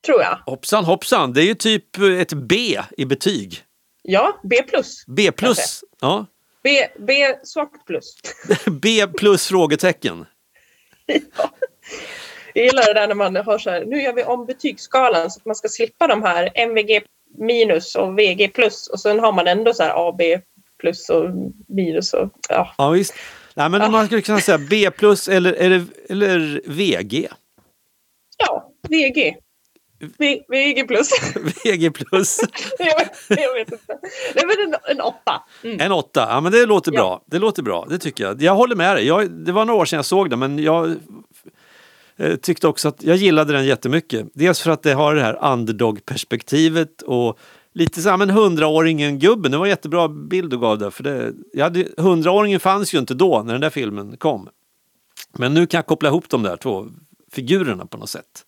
tror 0.06 0.20
jag. 0.20 0.38
Hoppsan 0.46 0.84
hoppsan, 0.84 1.32
det 1.32 1.42
är 1.42 1.46
ju 1.46 1.54
typ 1.54 1.98
ett 1.98 2.32
B 2.32 2.80
i 2.96 3.04
betyg. 3.04 3.64
Ja, 4.02 4.40
B 4.42 4.62
plus. 4.62 5.04
B 5.06 5.32
plus. 5.32 5.84
Ja. 6.00 6.26
B, 6.62 6.88
B 6.98 7.34
svagt 7.44 7.86
plus. 7.86 8.14
B 8.82 9.06
plus 9.06 9.46
frågetecken. 9.46 10.26
Jag 12.54 12.64
gillar 12.64 12.86
det 12.86 13.00
där 13.00 13.08
när 13.08 13.14
man 13.14 13.36
har 13.36 13.58
så 13.58 13.70
här, 13.70 13.84
nu 13.84 14.02
gör 14.02 14.12
vi 14.12 14.24
om 14.24 14.46
betygsskalan 14.46 15.30
så 15.30 15.38
att 15.40 15.44
man 15.46 15.54
ska 15.54 15.68
slippa 15.68 16.06
de 16.06 16.22
här 16.22 16.50
MVG 16.54 17.02
minus 17.38 17.94
och 17.94 18.18
VG 18.18 18.48
plus 18.48 18.86
och 18.86 19.00
sen 19.00 19.20
har 19.20 19.32
man 19.32 19.46
ändå 19.46 19.74
så 19.74 19.82
här 19.82 20.08
AB 20.08 20.20
plus 20.80 21.08
och 21.08 21.30
minus 21.68 22.14
och 22.14 22.30
ja. 22.48 22.74
Ja, 22.78 22.90
visst. 22.90 23.14
Nej, 23.54 23.68
men 23.68 23.82
Ah. 23.82 23.88
man 23.88 24.06
skulle 24.06 24.22
kunna 24.22 24.40
säga 24.40 24.58
B 24.70 24.90
plus 24.90 25.28
eller, 25.28 25.52
eller, 25.52 25.84
eller 26.08 26.60
VG. 26.66 27.28
Ja, 28.38 28.72
VG. 28.88 29.36
V, 30.18 30.42
VG 30.48 30.86
plus. 30.88 31.10
VG 31.64 31.90
plus. 31.90 32.40
jag, 32.78 32.98
vet, 32.98 33.12
jag 33.28 33.54
vet 33.54 33.72
inte. 33.72 33.98
Det 34.34 34.40
är 34.40 34.46
väl 34.46 34.74
en, 34.74 34.96
en 34.96 35.00
åtta. 35.00 35.42
Mm. 35.64 35.80
En 35.80 35.92
åtta, 35.92 36.26
ja 36.30 36.40
men 36.40 36.52
det 36.52 36.66
låter 36.66 36.92
Ja. 36.92 37.00
bra. 37.00 37.22
Det 37.26 37.38
låter 37.38 37.62
bra, 37.62 37.86
det 37.90 37.98
tycker 37.98 38.24
jag. 38.24 38.42
Jag 38.42 38.54
håller 38.54 38.76
med 38.76 38.96
dig. 38.96 39.06
Jag, 39.06 39.30
det 39.30 39.52
var 39.52 39.64
några 39.64 39.80
år 39.80 39.84
sedan 39.84 39.96
jag 39.96 40.04
såg 40.04 40.30
den 40.30 40.38
men 40.38 40.58
jag 40.58 40.96
eh, 42.16 42.36
tyckte 42.36 42.68
också 42.68 42.88
att 42.88 43.02
jag 43.02 43.16
gillade 43.16 43.52
den 43.52 43.64
jättemycket. 43.66 44.26
Dels 44.34 44.60
för 44.60 44.70
att 44.70 44.82
det 44.82 44.92
har 44.92 45.14
det 45.14 45.22
här 45.22 45.52
underdog-perspektivet 45.52 47.02
och 47.02 47.38
lite 47.74 48.02
så 48.02 48.08
här, 48.10 48.16
men 48.16 48.30
hundraåringen-gubben, 48.30 49.50
det 49.52 49.58
var 49.58 49.64
en 49.66 49.70
jättebra 49.70 50.08
bild 50.08 50.50
du 50.50 50.58
gav 50.58 50.78
där. 50.78 50.90
För 50.90 51.02
det, 51.02 51.32
jag 51.52 51.64
hade, 51.64 51.86
hundraåringen 51.96 52.60
fanns 52.60 52.94
ju 52.94 52.98
inte 52.98 53.14
då 53.14 53.42
när 53.42 53.52
den 53.52 53.60
där 53.60 53.70
filmen 53.70 54.16
kom. 54.16 54.48
Men 55.38 55.54
nu 55.54 55.66
kan 55.66 55.78
jag 55.78 55.86
koppla 55.86 56.08
ihop 56.08 56.28
de 56.28 56.42
där 56.42 56.56
två 56.56 56.86
figurerna 57.32 57.86
på 57.86 57.98
något 57.98 58.10
sätt. 58.10 58.44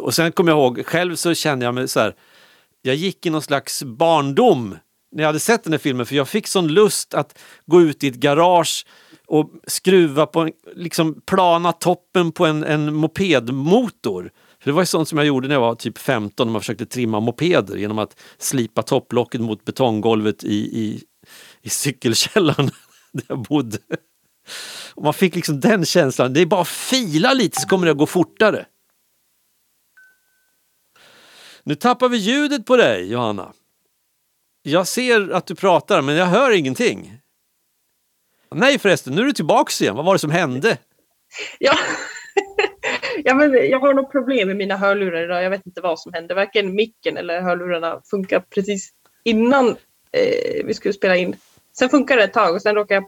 Och 0.00 0.14
sen 0.14 0.32
kommer 0.32 0.52
jag 0.52 0.58
ihåg, 0.58 0.86
själv 0.86 1.16
så 1.16 1.34
kände 1.34 1.64
jag 1.64 1.74
mig 1.74 1.88
så 1.88 2.00
här, 2.00 2.14
jag 2.82 2.94
gick 2.94 3.26
i 3.26 3.30
någon 3.30 3.42
slags 3.42 3.82
barndom 3.82 4.76
när 5.12 5.22
jag 5.22 5.28
hade 5.28 5.40
sett 5.40 5.64
den 5.64 5.72
här 5.72 5.78
filmen 5.78 6.06
för 6.06 6.14
jag 6.14 6.28
fick 6.28 6.46
sån 6.46 6.68
lust 6.68 7.14
att 7.14 7.38
gå 7.66 7.82
ut 7.82 8.04
i 8.04 8.08
ett 8.08 8.14
garage 8.14 8.86
och 9.26 9.50
skruva 9.66 10.26
på, 10.26 10.40
en, 10.40 10.52
liksom 10.74 11.20
plana 11.26 11.72
toppen 11.72 12.32
på 12.32 12.46
en, 12.46 12.64
en 12.64 12.94
mopedmotor. 12.94 14.30
För 14.60 14.70
det 14.70 14.72
var 14.72 14.82
ju 14.82 14.86
sånt 14.86 15.08
som 15.08 15.18
jag 15.18 15.26
gjorde 15.26 15.48
när 15.48 15.54
jag 15.54 15.60
var 15.60 15.74
typ 15.74 15.98
15 15.98 16.46
när 16.46 16.52
man 16.52 16.60
försökte 16.60 16.86
trimma 16.86 17.20
mopeder 17.20 17.76
genom 17.76 17.98
att 17.98 18.20
slipa 18.38 18.82
topplocket 18.82 19.40
mot 19.40 19.64
betonggolvet 19.64 20.44
i, 20.44 20.54
i, 20.54 21.02
i 21.62 21.70
cykelkällaren 21.70 22.70
där 23.12 23.24
jag 23.28 23.42
bodde. 23.42 23.78
Och 24.94 25.02
man 25.02 25.14
fick 25.14 25.34
liksom 25.34 25.60
den 25.60 25.84
känslan, 25.84 26.32
det 26.32 26.40
är 26.40 26.46
bara 26.46 26.60
att 26.60 26.68
fila 26.68 27.32
lite 27.32 27.60
så 27.60 27.68
kommer 27.68 27.86
det 27.86 27.92
att 27.92 27.98
gå 27.98 28.06
fortare. 28.06 28.66
Nu 31.64 31.74
tappar 31.74 32.08
vi 32.08 32.16
ljudet 32.16 32.66
på 32.66 32.76
dig 32.76 33.12
Johanna. 33.12 33.52
Jag 34.62 34.86
ser 34.88 35.30
att 35.30 35.46
du 35.46 35.54
pratar 35.54 36.02
men 36.02 36.14
jag 36.14 36.26
hör 36.26 36.50
ingenting. 36.50 37.12
Nej 38.54 38.78
förresten, 38.78 39.14
nu 39.14 39.20
är 39.20 39.24
du 39.24 39.32
tillbaks 39.32 39.82
igen. 39.82 39.96
Vad 39.96 40.04
var 40.04 40.12
det 40.12 40.18
som 40.18 40.30
hände? 40.30 40.78
Ja. 41.58 41.72
ja, 43.24 43.34
men 43.34 43.52
jag 43.52 43.80
har 43.80 43.94
något 43.94 44.12
problem 44.12 44.48
med 44.48 44.56
mina 44.56 44.76
hörlurar 44.76 45.24
idag. 45.24 45.42
Jag 45.42 45.50
vet 45.50 45.66
inte 45.66 45.80
vad 45.80 46.00
som 46.00 46.12
hände. 46.12 46.34
Varken 46.34 46.74
micken 46.74 47.16
eller 47.16 47.40
hörlurarna 47.40 48.00
funkar 48.10 48.40
precis 48.40 48.90
innan 49.24 49.68
eh, 50.12 50.64
vi 50.64 50.74
skulle 50.74 50.94
spela 50.94 51.16
in. 51.16 51.36
Sen 51.78 51.88
funkar 51.88 52.16
det 52.16 52.24
ett 52.24 52.32
tag 52.32 52.54
och 52.54 52.62
sen 52.62 52.74
råkar 52.74 52.94
jag 52.94 53.04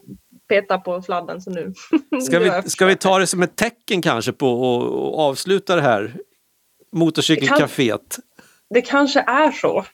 peta 0.48 0.78
på 0.78 1.02
sladden 1.02 1.42
så 1.42 1.50
nu. 1.50 1.74
Ska 2.22 2.38
vi, 2.38 2.70
ska 2.70 2.86
vi 2.86 2.96
ta 2.96 3.18
det 3.18 3.26
som 3.26 3.42
ett 3.42 3.56
tecken 3.56 4.02
kanske 4.02 4.32
på 4.32 4.46
att 4.46 5.18
avsluta 5.18 5.76
det 5.76 5.82
här 5.82 6.14
motorcykelcaféet? 6.92 8.18
Det, 8.74 8.82
kanske 8.82 9.20
är 9.20 9.50
så. 9.50 9.84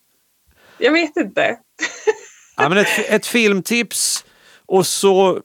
Jag 0.79 0.93
vet 0.93 1.17
inte. 1.17 1.59
ja, 2.57 2.69
men 2.69 2.79
ett, 2.79 3.09
ett 3.09 3.27
filmtips 3.27 4.25
och 4.67 4.87
så 4.87 5.41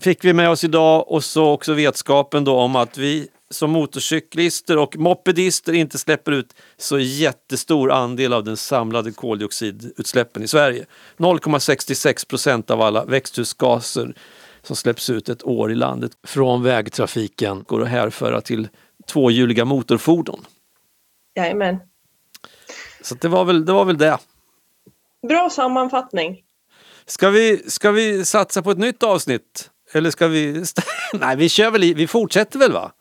fick 0.00 0.24
vi 0.24 0.32
med 0.32 0.50
oss 0.50 0.64
idag 0.64 1.08
och 1.08 1.24
så 1.24 1.50
också 1.50 1.74
vetskapen 1.74 2.44
då 2.44 2.56
om 2.56 2.76
att 2.76 2.98
vi 2.98 3.28
som 3.50 3.70
motorcyklister 3.70 4.78
och 4.78 4.96
mopedister 4.96 5.72
inte 5.72 5.98
släpper 5.98 6.32
ut 6.32 6.54
så 6.76 6.98
jättestor 6.98 7.92
andel 7.92 8.32
av 8.32 8.44
den 8.44 8.56
samlade 8.56 9.12
koldioxidutsläppen 9.12 10.42
i 10.42 10.48
Sverige. 10.48 10.86
0,66 11.16 12.28
procent 12.28 12.70
av 12.70 12.82
alla 12.82 13.04
växthusgaser 13.04 14.14
som 14.62 14.76
släpps 14.76 15.10
ut 15.10 15.28
ett 15.28 15.44
år 15.44 15.72
i 15.72 15.74
landet 15.74 16.12
från 16.26 16.62
vägtrafiken 16.62 17.64
går 17.68 17.82
att 17.82 17.88
härföra 17.88 18.40
till 18.40 18.68
tvåhjuliga 19.06 19.64
motorfordon. 19.64 20.44
Jajamän. 21.36 21.78
Så 23.02 23.14
det 23.14 23.28
var 23.28 23.44
väl 23.44 23.64
det. 23.64 23.72
Var 23.72 23.84
väl 23.84 23.98
det. 23.98 24.18
Bra 25.28 25.50
sammanfattning. 25.50 26.42
Ska 27.06 27.30
vi, 27.30 27.70
ska 27.70 27.90
vi 27.90 28.24
satsa 28.24 28.62
på 28.62 28.70
ett 28.70 28.78
nytt 28.78 29.02
avsnitt? 29.02 29.70
Eller 29.92 30.10
ska 30.10 30.28
vi... 30.28 30.64
Nej, 31.12 31.36
vi 31.36 31.48
kör 31.48 31.70
väl 31.70 31.84
i, 31.84 31.94
vi 31.94 32.06
fortsätter 32.06 32.58
väl 32.58 32.72
va? 32.72 32.92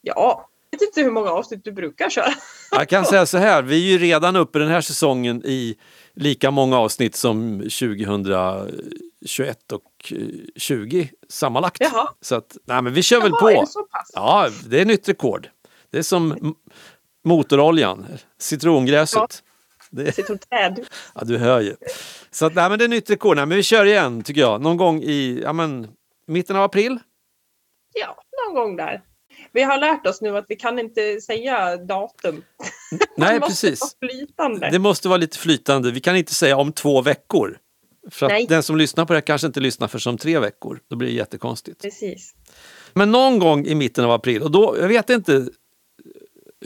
Ja, 0.00 0.48
jag 0.70 0.78
vet 0.78 0.88
inte 0.88 1.00
hur 1.00 1.10
många 1.10 1.30
avsnitt 1.30 1.64
du 1.64 1.72
brukar 1.72 2.10
köra. 2.10 2.32
Jag 2.70 2.88
kan 2.88 3.04
säga 3.04 3.26
så 3.26 3.38
här, 3.38 3.62
vi 3.62 3.76
är 3.76 3.92
ju 3.92 3.98
redan 3.98 4.36
uppe 4.36 4.58
den 4.58 4.68
här 4.68 4.80
säsongen 4.80 5.42
i 5.44 5.76
lika 6.14 6.50
många 6.50 6.78
avsnitt 6.78 7.16
som 7.16 7.58
2021 7.58 9.72
och 9.72 10.12
20 10.56 11.10
sammanlagt. 11.28 11.76
Jaha. 11.80 12.08
Så 12.20 12.34
att, 12.34 12.56
nej 12.64 12.82
men 12.82 12.92
vi 12.92 13.02
kör 13.02 13.16
Jaha, 13.16 13.24
väl 13.24 13.32
på. 13.32 13.48
Är 13.48 13.60
det 13.60 13.66
så 13.66 13.82
pass? 13.82 14.10
Ja, 14.14 14.48
det 14.66 14.80
är 14.80 14.84
nytt 14.84 15.08
rekord. 15.08 15.48
Det 15.90 15.98
är 15.98 16.02
som 16.02 16.54
motoroljan, 17.24 18.06
citrongräset. 18.38 19.42
Det, 19.90 20.12
Citronträd. 20.12 20.86
ja, 21.14 21.24
du 21.24 21.38
hör 21.38 21.60
ju. 21.60 21.76
Så 22.30 22.46
att, 22.46 22.54
nej, 22.54 22.68
men 22.68 22.78
det 22.78 22.84
är 22.84 22.88
nytt 22.88 23.10
rekord. 23.10 23.36
Nej, 23.36 23.46
men 23.46 23.56
vi 23.56 23.62
kör 23.62 23.84
igen 23.84 24.22
tycker 24.22 24.40
jag. 24.40 24.60
Någon 24.60 24.76
gång 24.76 25.02
i 25.02 25.40
ja, 25.42 25.52
men, 25.52 25.88
mitten 26.26 26.56
av 26.56 26.62
april. 26.62 26.98
Ja, 27.94 28.16
någon 28.46 28.54
gång 28.54 28.76
där. 28.76 29.02
Vi 29.52 29.62
har 29.62 29.78
lärt 29.78 30.06
oss 30.06 30.20
nu 30.20 30.36
att 30.36 30.44
vi 30.48 30.56
kan 30.56 30.78
inte 30.78 31.20
säga 31.20 31.76
datum. 31.76 32.42
Nej, 33.16 33.34
det 33.34 33.40
måste 33.40 33.66
precis. 33.66 33.96
Det 34.70 34.78
måste 34.78 35.08
vara 35.08 35.16
lite 35.16 35.38
flytande. 35.38 35.90
Vi 35.90 36.00
kan 36.00 36.16
inte 36.16 36.34
säga 36.34 36.56
om 36.56 36.72
två 36.72 37.02
veckor. 37.02 37.58
För 38.10 38.26
att 38.26 38.32
Nej. 38.32 38.46
den 38.48 38.62
som 38.62 38.76
lyssnar 38.76 39.04
på 39.04 39.12
det 39.12 39.20
kanske 39.20 39.46
inte 39.46 39.60
lyssnar 39.60 39.88
för 39.88 39.98
som 39.98 40.18
tre 40.18 40.38
veckor. 40.38 40.80
Då 40.88 40.96
blir 40.96 41.08
det 41.08 41.14
jättekonstigt. 41.14 41.82
Precis. 41.82 42.34
Men 42.92 43.12
någon 43.12 43.38
gång 43.38 43.66
i 43.66 43.74
mitten 43.74 44.04
av 44.04 44.10
april 44.10 44.42
och 44.42 44.50
då, 44.50 44.76
jag 44.80 44.88
vet 44.88 45.10
inte 45.10 45.48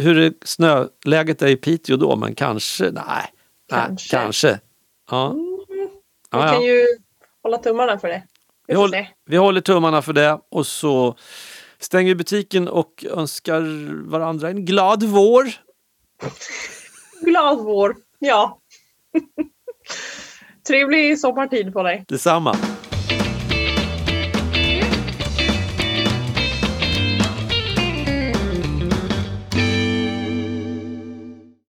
hur 0.02 0.34
snöläget 0.44 1.42
är 1.42 1.46
i 1.48 1.56
Piteå 1.56 1.96
då, 1.96 2.16
men 2.16 2.34
kanske, 2.34 2.90
nej. 2.90 3.02
Kanske. 3.70 4.16
Nej, 4.16 4.22
kanske. 4.22 4.60
Ja. 5.10 5.28
Vi 5.32 5.88
Ja, 6.30 6.42
kan 6.42 6.54
ja. 6.54 6.62
ju 6.66 6.86
hålla 7.42 7.58
tummarna 7.58 7.98
för 7.98 8.08
det. 8.08 8.22
Vi 8.66 8.74
Vi, 8.74 8.80
håller, 8.80 9.08
vi 9.26 9.36
håller 9.36 9.60
tummarna 9.60 10.02
för 10.02 10.12
det 10.12 10.40
och 10.50 10.66
så 10.66 11.16
stänger 11.78 12.08
vi 12.08 12.14
butiken 12.14 12.68
och 12.68 13.04
önskar 13.10 13.60
varandra 14.10 14.48
en 14.48 14.64
glad 14.64 15.02
vår. 15.02 15.44
Glad 17.24 17.58
vår. 17.64 17.96
Ja. 18.18 18.58
Trevlig 20.68 21.20
sommartid 21.20 21.72
på 21.72 21.82
dig. 21.82 22.04
Detsamma. 22.08 22.56